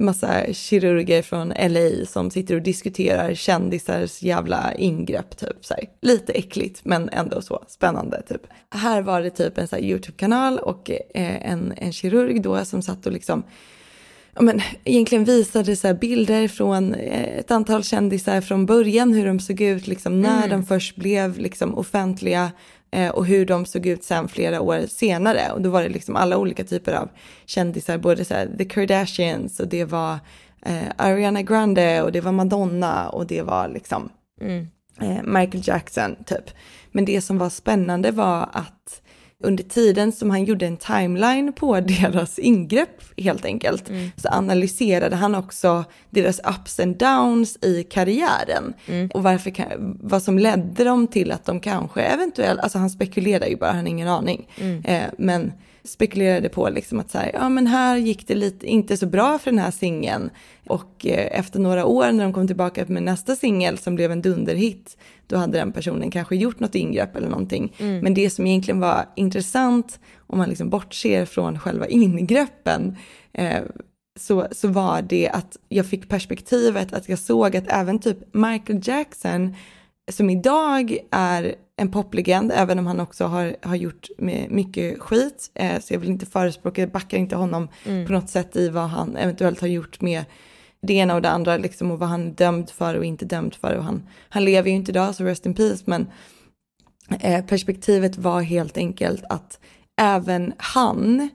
massa 0.00 0.52
kirurger 0.52 1.22
från 1.22 1.48
LA 1.48 2.06
som 2.06 2.30
sitter 2.30 2.54
och 2.54 2.62
diskuterar 2.62 3.34
kändisars 3.34 4.22
jävla 4.22 4.74
ingrepp 4.74 5.36
typ 5.36 5.64
så 5.64 5.74
här. 5.74 5.84
Lite 6.02 6.32
äckligt 6.32 6.84
men 6.84 7.08
ändå 7.08 7.42
så 7.42 7.64
spännande 7.68 8.22
typ. 8.22 8.42
Här 8.70 9.02
var 9.02 9.22
det 9.22 9.30
typ 9.30 9.58
en 9.58 9.68
så 9.68 9.76
YouTube-kanal 9.76 10.58
och 10.58 10.90
eh, 10.90 11.50
en, 11.52 11.72
en 11.76 11.92
kirurg 11.92 12.42
då 12.42 12.64
som 12.64 12.82
satt 12.82 13.06
och 13.06 13.12
liksom 13.12 13.42
ja, 14.38 14.42
men, 14.44 14.60
egentligen 14.84 15.24
visade 15.24 15.76
så 15.76 15.86
här 15.86 15.94
bilder 15.94 16.48
från 16.48 16.94
eh, 16.94 17.38
ett 17.38 17.50
antal 17.50 17.82
kändisar 17.84 18.40
från 18.40 18.66
början, 18.66 19.12
hur 19.12 19.26
de 19.26 19.40
såg 19.40 19.60
ut 19.60 19.86
liksom, 19.86 20.20
när 20.20 20.36
Mm. 20.46 20.50
de 20.50 20.66
först 20.66 20.96
blev 20.96 21.38
liksom, 21.38 21.74
offentliga 21.78 22.52
eh, 22.90 23.08
och 23.08 23.26
hur 23.26 23.46
de 23.46 23.66
såg 23.66 23.86
ut 23.86 24.04
sen 24.04 24.28
flera 24.28 24.60
år 24.60 24.80
senare. 24.88 25.52
Och 25.52 25.62
då 25.62 25.70
var 25.70 25.82
det 25.82 25.88
liksom 25.88 26.16
alla 26.16 26.36
olika 26.38 26.64
typer 26.64 26.92
av 26.92 27.08
kändisar, 27.46 27.98
både 27.98 28.24
så 28.24 28.34
här, 28.34 28.48
The 28.58 28.64
Kardashians 28.64 29.60
och 29.60 29.68
det 29.68 29.84
var 29.84 30.18
eh, 30.66 30.82
Ariana 30.96 31.42
Grande 31.42 32.02
och 32.02 32.12
det 32.12 32.20
var 32.20 32.32
Madonna 32.32 33.08
och 33.08 33.26
det 33.26 33.42
var 33.42 33.68
liksom 33.68 34.08
Mm. 34.40 34.66
eh, 35.00 35.22
Michael 35.24 35.62
Jackson 35.68 36.16
typ. 36.26 36.50
Men 36.92 37.04
det 37.04 37.20
som 37.20 37.38
var 37.38 37.50
spännande 37.50 38.10
var 38.10 38.48
att 38.52 39.02
under 39.44 39.64
tiden 39.64 40.12
som 40.12 40.30
han 40.30 40.44
gjorde 40.44 40.66
en 40.66 40.76
timeline 40.76 41.52
på 41.52 41.80
deras 41.80 42.38
ingrepp 42.38 43.02
helt 43.16 43.44
enkelt 43.44 43.88
Mm. 43.88 44.10
så 44.16 44.28
analyserade 44.28 45.16
han 45.16 45.34
också 45.34 45.84
deras 46.10 46.40
ups 46.40 46.80
and 46.80 46.96
downs 46.96 47.58
i 47.62 47.82
karriären 47.82 48.74
Mm. 48.86 49.10
och 49.14 49.22
varför, 49.22 49.52
vad 50.00 50.22
som 50.22 50.38
ledde 50.38 50.84
dem 50.84 51.06
till 51.06 51.32
att 51.32 51.44
de 51.44 51.60
kanske 51.60 52.02
eventuellt, 52.02 52.60
alltså 52.60 52.78
han 52.78 52.90
spekulerar 52.90 53.46
ju 53.46 53.56
bara, 53.56 53.70
han 53.70 53.80
har 53.80 53.86
ingen 53.86 54.08
aning, 54.08 54.48
Mm. 54.60 54.82
eh, 54.84 55.02
men 55.18 55.52
spekulerade 55.88 56.48
på 56.48 56.68
liksom 56.68 57.00
att 57.00 57.10
så 57.10 57.18
här, 57.18 57.30
ja 57.34 57.48
men 57.48 57.66
här 57.66 57.96
gick 57.96 58.28
det 58.28 58.34
lite, 58.34 58.66
inte 58.66 58.96
så 58.96 59.06
bra 59.06 59.38
för 59.38 59.50
den 59.50 59.60
här 59.60 59.70
singeln 59.70 60.30
och 60.66 61.06
eh, 61.06 61.38
efter 61.38 61.60
några 61.60 61.86
år 61.86 62.12
när 62.12 62.24
de 62.24 62.32
kom 62.32 62.46
tillbaka 62.46 62.84
med 62.88 63.02
nästa 63.02 63.36
singel 63.36 63.78
som 63.78 63.94
blev 63.94 64.12
en 64.12 64.22
dunderhit 64.22 64.96
då 65.26 65.36
hade 65.36 65.58
den 65.58 65.72
personen 65.72 66.10
kanske 66.10 66.36
gjort 66.36 66.60
något 66.60 66.74
ingrepp 66.74 67.16
eller 67.16 67.28
någonting. 67.28 67.74
Mm. 67.78 68.00
Men 68.00 68.14
det 68.14 68.30
som 68.30 68.46
egentligen 68.46 68.80
var 68.80 69.06
intressant 69.16 70.00
om 70.26 70.38
man 70.38 70.48
liksom 70.48 70.70
bortser 70.70 71.24
från 71.24 71.58
själva 71.58 71.86
ingreppen 71.86 72.96
eh, 73.32 73.62
så, 74.18 74.46
så 74.50 74.68
var 74.68 75.02
det 75.02 75.28
att 75.28 75.56
jag 75.68 75.86
fick 75.86 76.08
perspektivet 76.08 76.92
att 76.92 77.08
jag 77.08 77.18
såg 77.18 77.56
att 77.56 77.64
även 77.68 77.98
typ 77.98 78.34
Michael 78.34 78.80
Jackson 78.82 79.54
som 80.08 80.30
idag 80.30 80.98
är 81.10 81.54
en 81.76 81.90
poplegend, 81.90 82.52
även 82.54 82.78
om 82.78 82.86
han 82.86 83.00
också 83.00 83.24
har, 83.24 83.56
har 83.62 83.76
gjort 83.76 84.08
mycket 84.48 85.00
skit, 85.00 85.50
eh, 85.54 85.80
så 85.80 85.94
jag 85.94 86.00
vill 86.00 86.08
inte 86.08 86.26
förespråka, 86.26 86.82
jag 86.82 86.90
backar 86.90 87.18
inte 87.18 87.36
honom 87.36 87.68
på 88.06 88.12
något 88.12 88.30
sätt 88.30 88.56
i 88.56 88.68
vad 88.68 88.88
han 88.88 89.16
eventuellt 89.16 89.60
har 89.60 89.68
gjort 89.68 90.00
med 90.00 90.24
det 90.80 90.94
ena 90.94 91.14
och 91.14 91.22
det 91.22 91.30
andra 91.30 91.56
liksom, 91.56 91.90
och 91.90 91.98
vad 91.98 92.08
han 92.08 92.26
är 92.26 92.30
dömd 92.30 92.70
för 92.70 92.94
och 92.94 93.04
inte 93.04 93.24
dömd 93.24 93.54
för. 93.54 93.74
Och 93.74 93.84
han, 93.84 94.02
han 94.28 94.44
lever 94.44 94.70
ju 94.70 94.76
inte 94.76 94.90
idag, 94.90 95.14
så 95.14 95.24
rest 95.24 95.46
in 95.46 95.54
peace, 95.54 95.82
men 95.84 96.06
eh, 97.20 97.44
perspektivet 97.44 98.16
var 98.16 98.40
helt 98.40 98.76
enkelt 98.76 99.24
att 99.28 99.58
även 100.00 100.52
han 100.58 101.28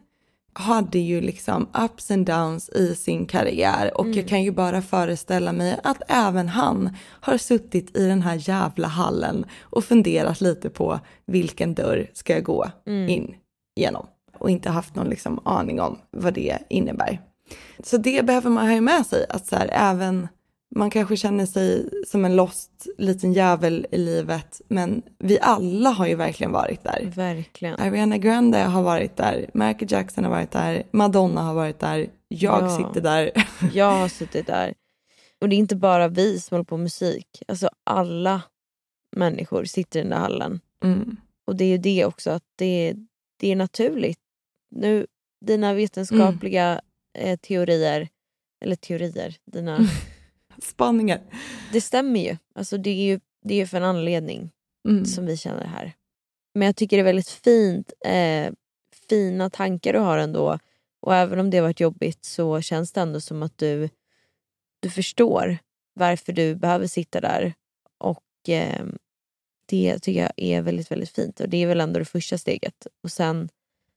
hade 0.54 1.00
ju 1.00 1.22
liksom 1.22 1.68
ups 1.86 2.12
and 2.12 2.26
downs 2.26 2.70
i 2.70 2.96
sin 2.96 3.26
karriär. 3.26 3.98
Och 3.98 4.08
jag 4.08 4.28
kan 4.28 4.44
ju 4.44 4.52
bara 4.52 4.82
föreställa 4.82 5.52
mig 5.52 5.80
att 5.84 6.02
även 6.08 6.50
han 6.50 6.98
har 7.06 7.38
suttit 7.38 7.98
i 7.98 8.08
den 8.08 8.22
här 8.22 8.50
jävla 8.50 8.88
hallen 8.88 9.46
och 9.62 9.84
funderat 9.84 10.42
lite 10.42 10.70
på 10.70 11.00
vilken 11.26 11.74
dörr 11.74 12.10
ska 12.14 12.34
jag 12.34 12.44
gå 12.44 12.70
in 12.86 13.36
genom. 13.76 14.08
Och 14.38 14.50
inte 14.50 14.70
haft 14.70 14.96
någon 14.96 15.10
liksom 15.10 15.40
aning 15.46 15.82
om 15.82 15.98
vad 16.12 16.34
det 16.34 16.58
innebär. 16.70 17.22
Så 17.84 17.98
det 17.98 18.26
behöver 18.26 18.50
man 18.50 18.68
ha 18.68 18.82
med 18.82 19.06
sig 19.06 19.26
att 19.30 19.48
så 19.48 19.56
här, 19.56 19.70
även 19.72 20.28
man 20.76 20.90
kanske 20.90 21.18
känner 21.18 21.46
sig 21.46 21.90
som 22.08 22.26
en 22.26 22.36
lost 22.36 22.88
liten 22.98 23.34
jävel 23.34 23.88
i 23.92 23.98
livet 23.98 24.62
men 24.68 25.02
vi 25.20 25.40
alla 25.42 25.90
har 25.90 26.08
ju 26.08 26.16
verkligen 26.16 26.52
varit 26.52 26.84
där. 26.84 27.12
Verkligen. 27.16 27.80
Ariana 27.80 28.18
Grande 28.18 28.58
har 28.58 28.84
varit 28.84 29.18
där, 29.18 29.50
Michael 29.54 29.92
Jackson 29.92 30.24
har 30.24 30.32
varit 30.32 30.52
där, 30.52 30.84
Madonna 30.92 31.42
har 31.42 31.54
varit 31.54 31.80
där, 31.80 32.10
jag 32.28 32.64
Ja. 32.64 32.78
sitter 32.78 33.02
där. 33.02 33.32
Jag 33.74 33.92
har 33.92 34.08
suttit 34.08 34.48
där. 34.48 34.74
Och 35.42 35.50
det 35.50 35.56
är 35.56 35.58
inte 35.58 35.76
bara 35.76 36.08
vi 36.08 36.40
som 36.40 36.56
håller 36.56 36.66
på 36.66 36.78
med 36.78 36.84
musik. 36.84 37.28
Alltså 37.48 37.70
alla 37.84 38.42
människor 39.16 39.64
sitter 39.66 40.00
i 40.00 40.02
den 40.04 40.10
där 40.12 40.18
hallen. 40.18 40.60
Mm. 40.84 41.18
Och 41.48 41.56
det 41.56 41.64
är 41.66 41.70
ju 41.70 41.78
det 41.78 42.06
också 42.06 42.32
att 42.32 42.44
det, 42.56 42.94
det 43.40 43.52
är 43.52 43.56
naturligt. 43.56 44.20
Nu, 44.76 45.08
dina 45.46 45.74
vetenskapliga 45.74 46.82
eh, 47.18 47.40
teorier, 47.40 48.08
eller 48.64 48.76
teorier, 48.76 49.36
dina, 49.52 49.80
Spaningar. 50.64 51.22
det 51.72 51.82
stämmer 51.82 52.20
ju. 52.20 52.38
Alltså 52.56 52.78
det 52.78 52.90
är 52.90 53.04
ju 53.06 53.20
det 53.46 53.62
är 53.62 53.66
för 53.66 53.78
en 53.78 53.84
anledning 53.84 54.50
Mm. 54.90 55.06
som 55.06 55.26
vi 55.26 55.38
känner 55.38 55.66
här. 55.66 55.94
Men 56.56 56.66
jag 56.66 56.76
tycker 56.76 56.98
det 56.98 57.02
är 57.02 57.06
väldigt 57.06 57.30
fint, 57.30 57.94
eh, 58.06 58.52
fina 59.10 59.50
tankar 59.50 59.94
du 59.94 60.00
har 60.00 60.18
ändå. 60.18 60.60
Och 61.02 61.16
även 61.16 61.40
om 61.40 61.50
det 61.50 61.58
har 61.58 61.64
varit 61.64 61.80
jobbigt 61.80 62.26
så 62.26 62.62
känns 62.62 62.92
det 62.92 63.02
ändå 63.02 63.22
som 63.22 63.44
att 63.44 63.58
du, 63.58 63.90
du 64.80 64.90
förstår 64.90 65.58
varför 65.94 66.34
du 66.34 66.56
behöver 66.56 66.88
sitta 66.88 67.22
där. 67.22 67.54
Och 67.98 68.50
eh, 68.50 68.86
det 69.66 70.00
tycker 70.00 70.22
jag 70.22 70.32
är 70.38 70.62
väldigt, 70.62 70.92
väldigt 70.92 71.10
fint. 71.10 71.40
Och 71.40 71.50
det 71.50 71.58
är 71.58 71.68
väl 71.68 71.82
ändå 71.82 72.00
det 72.00 72.06
första 72.06 72.38
steget. 72.38 72.88
Och 73.04 73.12
sen 73.12 73.50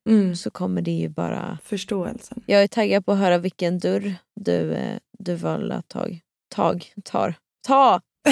Mm. 0.08 0.36
så 0.36 0.50
kommer 0.50 0.82
det 0.82 0.90
ju 0.90 1.08
bara... 1.08 1.58
Förståelsen. 1.62 2.42
Jag 2.46 2.62
är 2.62 2.68
taggad 2.68 3.06
på 3.06 3.12
att 3.12 3.18
höra 3.18 3.38
vilken 3.38 3.78
dörr 3.78 4.14
du, 4.34 4.72
eh, 4.72 4.98
du 5.18 5.34
valde 5.34 5.74
att 5.74 5.88
tag, 5.88 6.20
tag, 6.54 6.92
tar. 7.04 7.34
Ta! 7.66 8.00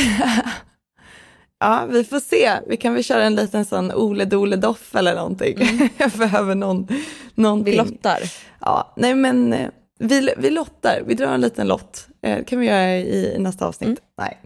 ja, 1.61 1.87
vi 1.91 2.05
får 2.05 2.21
se. 2.21 2.53
Vi 2.67 2.77
kan 2.77 2.95
väl 2.95 3.05
köra 3.05 3.25
en 3.25 3.35
liten 3.35 3.65
sån 3.65 3.93
Ole 3.93 4.25
Dole 4.25 4.57
Doff 4.57 4.95
eller 4.95 5.15
någonting. 5.15 5.59
Jag 5.97 6.11
behöver 6.11 6.55
någon, 6.55 6.89
någonting. 7.35 7.73
Vi 7.73 7.77
lottar. 7.79 8.19
Ja, 8.61 8.93
nej 8.97 9.15
men 9.15 9.53
eh, 9.53 9.69
vi, 9.99 10.35
vi 10.39 10.51
lottar, 10.51 11.03
vi 11.07 11.15
drar 11.15 11.33
en 11.35 11.41
liten 11.41 11.67
lott. 11.69 12.09
Eh, 12.23 12.45
kan 12.45 12.61
vi 12.61 12.67
göra 12.67 12.97
i, 12.97 13.35
i 13.37 13.39
nästa 13.39 13.67
avsnitt. 13.67 13.87
Mm. 13.89 14.01
Nej. 14.19 14.39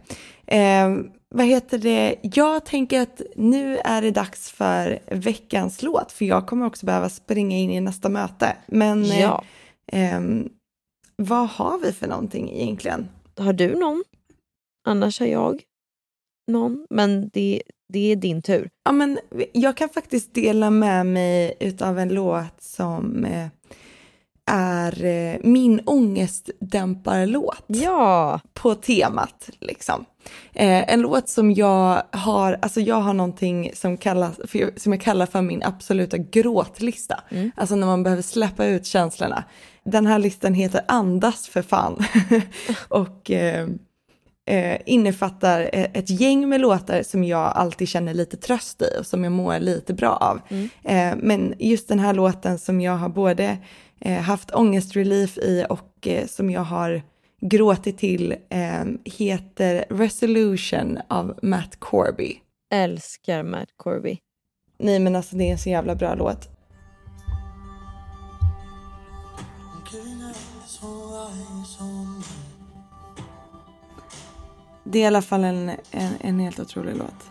Eh, 0.47 0.89
vad 1.35 1.45
heter 1.45 1.77
det? 1.77 2.15
Jag 2.21 2.65
tänker 2.65 3.01
att 3.01 3.21
nu 3.35 3.77
är 3.77 4.01
det 4.01 4.11
dags 4.11 4.51
för 4.51 4.99
veckans 5.11 5.81
låt, 5.83 6.11
för 6.11 6.25
jag 6.25 6.47
kommer 6.47 6.65
också 6.65 6.85
behöva 6.85 7.09
springa 7.09 7.57
in 7.57 7.71
i 7.71 7.81
nästa 7.81 8.09
möte. 8.09 8.55
Men 8.67 9.03
eh, 9.05 9.21
Ja. 9.21 9.43
ehm, 9.91 10.49
vad 11.15 11.49
har 11.49 11.79
vi 11.79 11.91
för 11.93 12.07
någonting 12.07 12.51
egentligen? 12.51 13.09
Har 13.39 13.53
du 13.53 13.75
någon? 13.75 14.03
Annars 14.87 15.19
har 15.19 15.27
jag 15.27 15.63
någon. 16.51 16.87
Men 16.89 17.29
det, 17.29 17.61
det 17.93 18.11
är 18.11 18.15
din 18.15 18.41
tur. 18.41 18.69
Ja, 18.85 18.91
men 18.91 19.19
jag 19.53 19.77
kan 19.77 19.89
faktiskt 19.89 20.33
dela 20.33 20.69
med 20.69 21.05
mig 21.05 21.75
av 21.81 21.99
en 21.99 22.09
låt 22.09 22.61
som 22.61 23.25
eh, 23.25 23.47
är 24.49 25.05
eh, 25.05 25.39
min 25.43 25.81
ångestdämparlåt. 25.85 27.63
Ja! 27.67 28.39
på 28.61 28.75
temat. 28.75 29.49
Liksom. 29.59 30.05
Eh, 30.53 30.93
en 30.93 31.01
låt 31.01 31.29
som 31.29 31.51
jag 31.51 32.03
har, 32.11 32.59
alltså 32.61 32.81
jag 32.81 33.01
har 33.01 33.13
någonting 33.13 33.71
som, 33.73 33.97
kallas, 33.97 34.39
för, 34.47 34.79
som 34.79 34.93
jag 34.93 35.01
kallar 35.01 35.25
för 35.25 35.41
min 35.41 35.63
absoluta 35.63 36.17
gråtlista. 36.17 37.23
Mm. 37.29 37.51
Alltså 37.55 37.75
när 37.75 37.87
man 37.87 38.03
behöver 38.03 38.23
släppa 38.23 38.65
ut 38.65 38.85
känslorna. 38.85 39.43
Den 39.83 40.05
här 40.05 40.19
listan 40.19 40.53
heter 40.53 40.81
Andas 40.87 41.47
för 41.47 41.61
fan. 41.61 42.05
och 42.87 43.31
eh, 43.31 43.67
eh, 44.45 44.77
innefattar 44.85 45.61
eh, 45.73 45.87
ett 45.93 46.09
gäng 46.09 46.49
med 46.49 46.61
låtar 46.61 47.03
som 47.03 47.23
jag 47.23 47.51
alltid 47.55 47.89
känner 47.89 48.13
lite 48.13 48.37
tröst 48.37 48.81
i 48.81 48.99
och 48.99 49.05
som 49.05 49.23
jag 49.23 49.33
mår 49.33 49.59
lite 49.59 49.93
bra 49.93 50.11
av. 50.11 50.41
Eh, 50.83 51.13
men 51.17 51.53
just 51.59 51.87
den 51.87 51.99
här 51.99 52.13
låten 52.13 52.59
som 52.59 52.81
jag 52.81 52.97
har 52.97 53.09
både 53.09 53.57
haft 54.05 54.51
ångestrelief 54.51 55.37
i 55.37 55.65
och 55.69 56.07
eh, 56.07 56.27
som 56.27 56.49
jag 56.49 56.61
har 56.61 57.01
gråtit 57.41 57.97
till 57.97 58.35
eh, 58.49 58.85
heter 59.05 59.85
Resolution 59.89 60.99
av 61.07 61.39
Matt 61.41 61.79
Corby. 61.79 62.35
Älskar 62.73 63.43
Matt 63.43 63.69
Corby. 63.77 64.17
Nej 64.77 64.99
men 64.99 65.15
alltså 65.15 65.35
det 65.35 65.43
är 65.43 65.51
en 65.51 65.57
så 65.57 65.69
jävla 65.69 65.95
bra 65.95 66.15
låt. 66.15 66.49
Det 74.83 74.99
är 74.99 75.03
i 75.03 75.05
alla 75.05 75.21
fall 75.21 75.43
en, 75.43 75.69
en, 75.91 76.13
en 76.21 76.39
helt 76.39 76.59
otrolig 76.59 76.95
låt. 76.95 77.29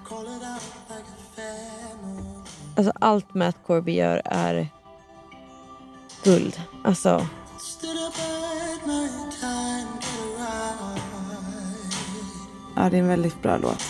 Alltså 2.77 2.93
allt 3.01 3.35
Matt 3.35 3.57
Corby 3.67 3.93
gör 3.93 4.23
är 4.25 4.69
guld. 6.25 6.61
Alltså, 6.85 7.27
Ja, 12.77 12.91
det 12.91 12.97
är 12.97 13.01
en 13.01 13.09
väldigt 13.09 13.43
bra 13.43 13.57
låt. 13.59 13.83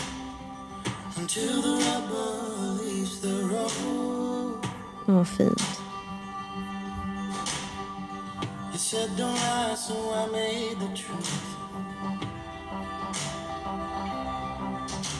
vad 5.05 5.27
fint. 5.27 5.61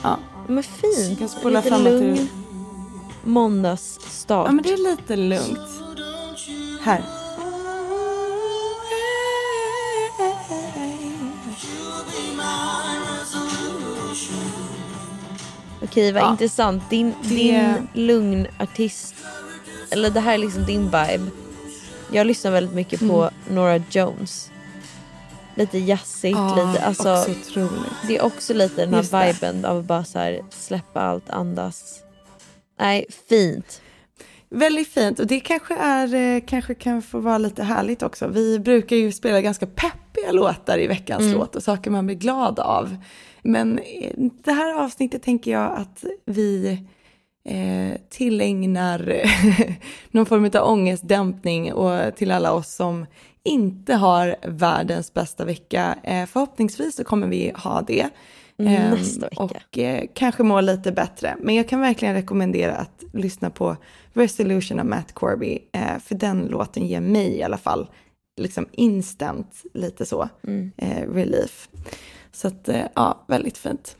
Ja. 0.03 0.17
Men 0.47 0.63
fint. 0.63 1.09
Jag 1.09 1.19
kan 1.19 1.29
spola 1.29 1.61
Lite 1.61 1.75
till- 1.75 1.83
lugn 1.83 2.29
måndagsstart. 3.23 4.45
ja, 4.47 4.51
men 4.51 4.63
det 4.63 4.73
är 4.73 4.91
lite 4.91 5.15
lugnt. 5.15 5.59
Här. 6.81 7.01
Okej, 15.81 16.11
vad 16.11 16.23
Ja. 16.23 16.31
intressant. 16.31 16.89
Din, 16.89 17.13
Det- 17.23 17.27
din 17.29 17.87
lugn 17.93 18.47
artist, 18.59 19.15
eller 19.89 20.09
det 20.09 20.19
här 20.19 20.33
är 20.33 20.37
liksom 20.37 20.65
din 20.65 20.85
vibe. 20.85 21.25
Jag 22.11 22.27
lyssnar 22.27 22.51
väldigt 22.51 22.75
mycket 22.75 22.99
på 22.99 23.21
Mm. 23.21 23.33
Nora 23.55 23.83
Jones. 23.91 24.51
Lite 25.55 25.77
jazzigt, 25.77 26.37
lite, 26.55 26.83
alltså, 26.85 27.13
också 27.17 27.31
otroligt. 27.31 27.91
det 28.07 28.17
är 28.17 28.21
också 28.25 28.53
lite 28.53 28.81
den 28.81 28.89
här 28.93 28.97
Just 28.99 29.11
det. 29.11 29.33
viben 29.33 29.65
av 29.65 29.77
att 29.79 29.85
bara 29.85 30.03
så 30.03 30.19
här, 30.19 30.41
släppa 30.49 31.01
allt, 31.01 31.29
andas. 31.29 31.99
Nej, 32.79 33.05
fint. 33.29 33.81
Väldigt 34.49 34.87
fint 34.87 35.19
och 35.19 35.27
det 35.27 35.39
kanske, 35.39 35.75
är, 35.75 36.13
eh, 36.15 36.41
kanske 36.47 36.73
kan 36.75 37.01
få 37.01 37.19
vara 37.19 37.37
lite 37.37 37.63
härligt 37.63 38.03
också. 38.03 38.27
Vi 38.27 38.59
brukar 38.59 38.95
ju 38.95 39.11
spela 39.11 39.41
ganska 39.41 39.65
peppiga 39.65 40.31
låtar 40.31 40.77
i 40.79 40.87
veckans 40.87 41.21
Mm. 41.21 41.37
låt 41.37 41.55
och 41.55 41.63
saker 41.63 41.91
man 41.91 42.05
blir 42.05 42.15
glad 42.15 42.59
av. 42.59 42.95
Men 43.43 43.79
eh, 43.79 44.13
det 44.43 44.51
här 44.51 44.83
avsnittet 44.83 45.23
tänker 45.23 45.51
jag 45.51 45.71
att 45.75 46.03
vi 46.25 46.79
eh, 47.49 47.99
tillägnar 48.09 49.21
någon 50.11 50.25
form 50.25 50.45
av 50.45 50.69
ångestdämpning 50.71 51.73
och 51.73 52.15
till 52.15 52.31
alla 52.31 52.51
oss 52.53 52.75
som 52.75 53.05
inte 53.43 53.95
har 53.95 54.35
världens 54.47 55.13
bästa 55.13 55.45
vecka. 55.45 55.95
Eh, 56.03 56.25
förhoppningsvis 56.25 56.95
så 56.95 57.03
kommer 57.03 57.27
vi 57.27 57.51
ha 57.55 57.81
det. 57.81 58.09
Mm, 58.59 58.73
Ehm, 58.75 58.91
nästa 58.91 59.25
vecka. 59.29 59.43
Och 59.43 59.77
eh, 59.77 60.03
kanske 60.13 60.43
må 60.43 60.61
lite 60.61 60.91
bättre. 60.91 61.35
Men 61.39 61.55
jag 61.55 61.69
kan 61.69 61.81
verkligen 61.81 62.13
rekommendera 62.13 62.75
att 62.75 63.03
lyssna 63.13 63.49
på 63.49 63.77
Resolution 64.19 64.79
av 64.79 64.85
Matt 64.85 65.13
Corby. 65.13 65.59
Eh, 65.73 65.99
för 66.05 66.15
den 66.15 66.45
låten 66.45 66.87
ger 66.87 67.01
mig 67.01 67.37
i 67.37 67.43
alla 67.43 67.57
fall 67.57 67.89
liksom 68.41 68.67
instant 68.71 69.63
lite 69.73 70.05
så 70.05 70.29
Mm. 70.47 70.71
eh, 70.77 71.09
relief. 71.13 71.69
Så 72.31 72.47
att 72.47 72.69
eh, 72.69 72.85
ja, 72.95 73.25
väldigt 73.27 73.57
fint. 73.57 73.95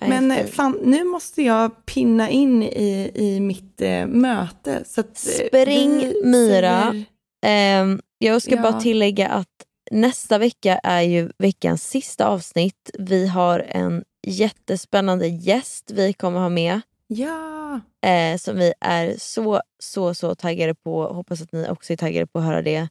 Men 0.00 0.30
eh, 0.30 0.46
fan, 0.46 0.78
nu 0.84 1.04
måste 1.04 1.42
jag 1.42 1.86
pinna 1.86 2.30
in 2.30 2.62
i, 2.62 3.10
i 3.14 3.40
mitt 3.40 3.80
eh, 3.80 4.06
möte. 4.06 4.82
Så 4.86 5.00
att, 5.00 5.26
eh, 5.40 5.46
Spring, 5.46 6.12
Myra. 6.24 7.04
Ehm, 7.46 8.00
jag 8.18 8.42
ska 8.42 8.54
Ja. 8.56 8.62
bara 8.62 8.80
tillägga 8.80 9.28
att 9.28 9.46
nästa 9.90 10.38
vecka 10.38 10.74
är 10.82 11.00
ju 11.02 11.30
veckans 11.38 11.88
sista 11.88 12.26
avsnitt. 12.26 12.90
Vi 12.98 13.26
har 13.26 13.66
en 13.68 14.04
jättespännande 14.26 15.26
gäst 15.28 15.90
vi 15.94 16.12
kommer 16.12 16.38
ha 16.40 16.48
med. 16.48 16.80
Ja, 17.06 17.59
eh, 18.06 18.36
som 18.38 18.56
vi 18.56 18.72
är 18.80 19.14
så, 19.18 19.60
så, 19.78 20.14
så 20.14 20.34
taggade 20.34 20.74
på. 20.74 21.04
Hoppas 21.04 21.42
att 21.42 21.52
ni 21.52 21.68
också 21.68 21.92
är 21.92 21.96
taggade 21.96 22.26
på 22.26 22.38
att 22.38 22.44
höra 22.44 22.62
det. 22.62 22.88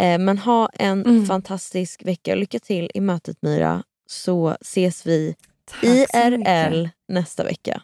Eh, 0.00 0.18
men 0.18 0.38
ha 0.38 0.68
en 0.74 1.00
Mm. 1.06 1.26
fantastisk 1.26 2.02
vecka 2.06 2.32
och 2.32 2.38
lycka 2.38 2.58
till 2.58 2.90
i 2.94 3.00
mötet 3.00 3.36
Myra. 3.42 3.82
Så 4.10 4.56
ses 4.60 5.06
vi 5.06 5.34
tack. 5.70 5.84
IRL 5.84 6.88
nästa 7.08 7.44
vecka. 7.44 7.82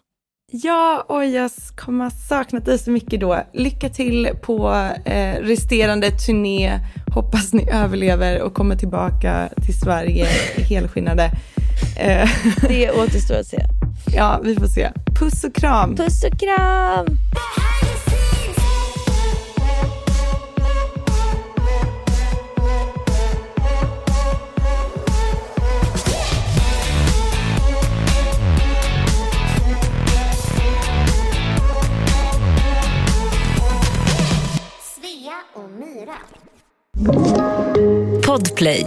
Ja, 0.54 1.04
och 1.08 1.24
jag 1.24 1.50
kommer 1.76 2.04
ha 2.04 2.10
saknat 2.10 2.64
dig 2.64 2.78
så 2.78 2.90
mycket 2.90 3.20
då. 3.20 3.42
Lycka 3.52 3.88
till 3.88 4.28
på 4.42 4.88
eh, 5.04 5.34
resterande 5.40 6.10
turné. 6.10 6.78
Hoppas 7.14 7.52
ni 7.52 7.70
överlever 7.72 8.42
och 8.42 8.54
kommer 8.54 8.76
tillbaka 8.76 9.48
till 9.66 9.80
Sverige 9.80 10.26
helskinnade. 10.68 11.30
Eh, 12.00 12.28
Det 12.68 12.90
återstår 12.90 13.34
att 13.34 13.46
se. 13.46 13.58
Ja, 14.06 14.40
vi 14.42 14.54
får 14.54 14.66
se. 14.66 14.92
Puss 15.18 15.44
och 15.44 15.54
kram. 15.54 15.96
Puss 15.96 16.24
och 16.24 16.40
kram! 16.40 17.06
Svea 34.80 35.38
och 35.54 35.70
Myra. 35.70 36.16
Podplay. 38.26 38.86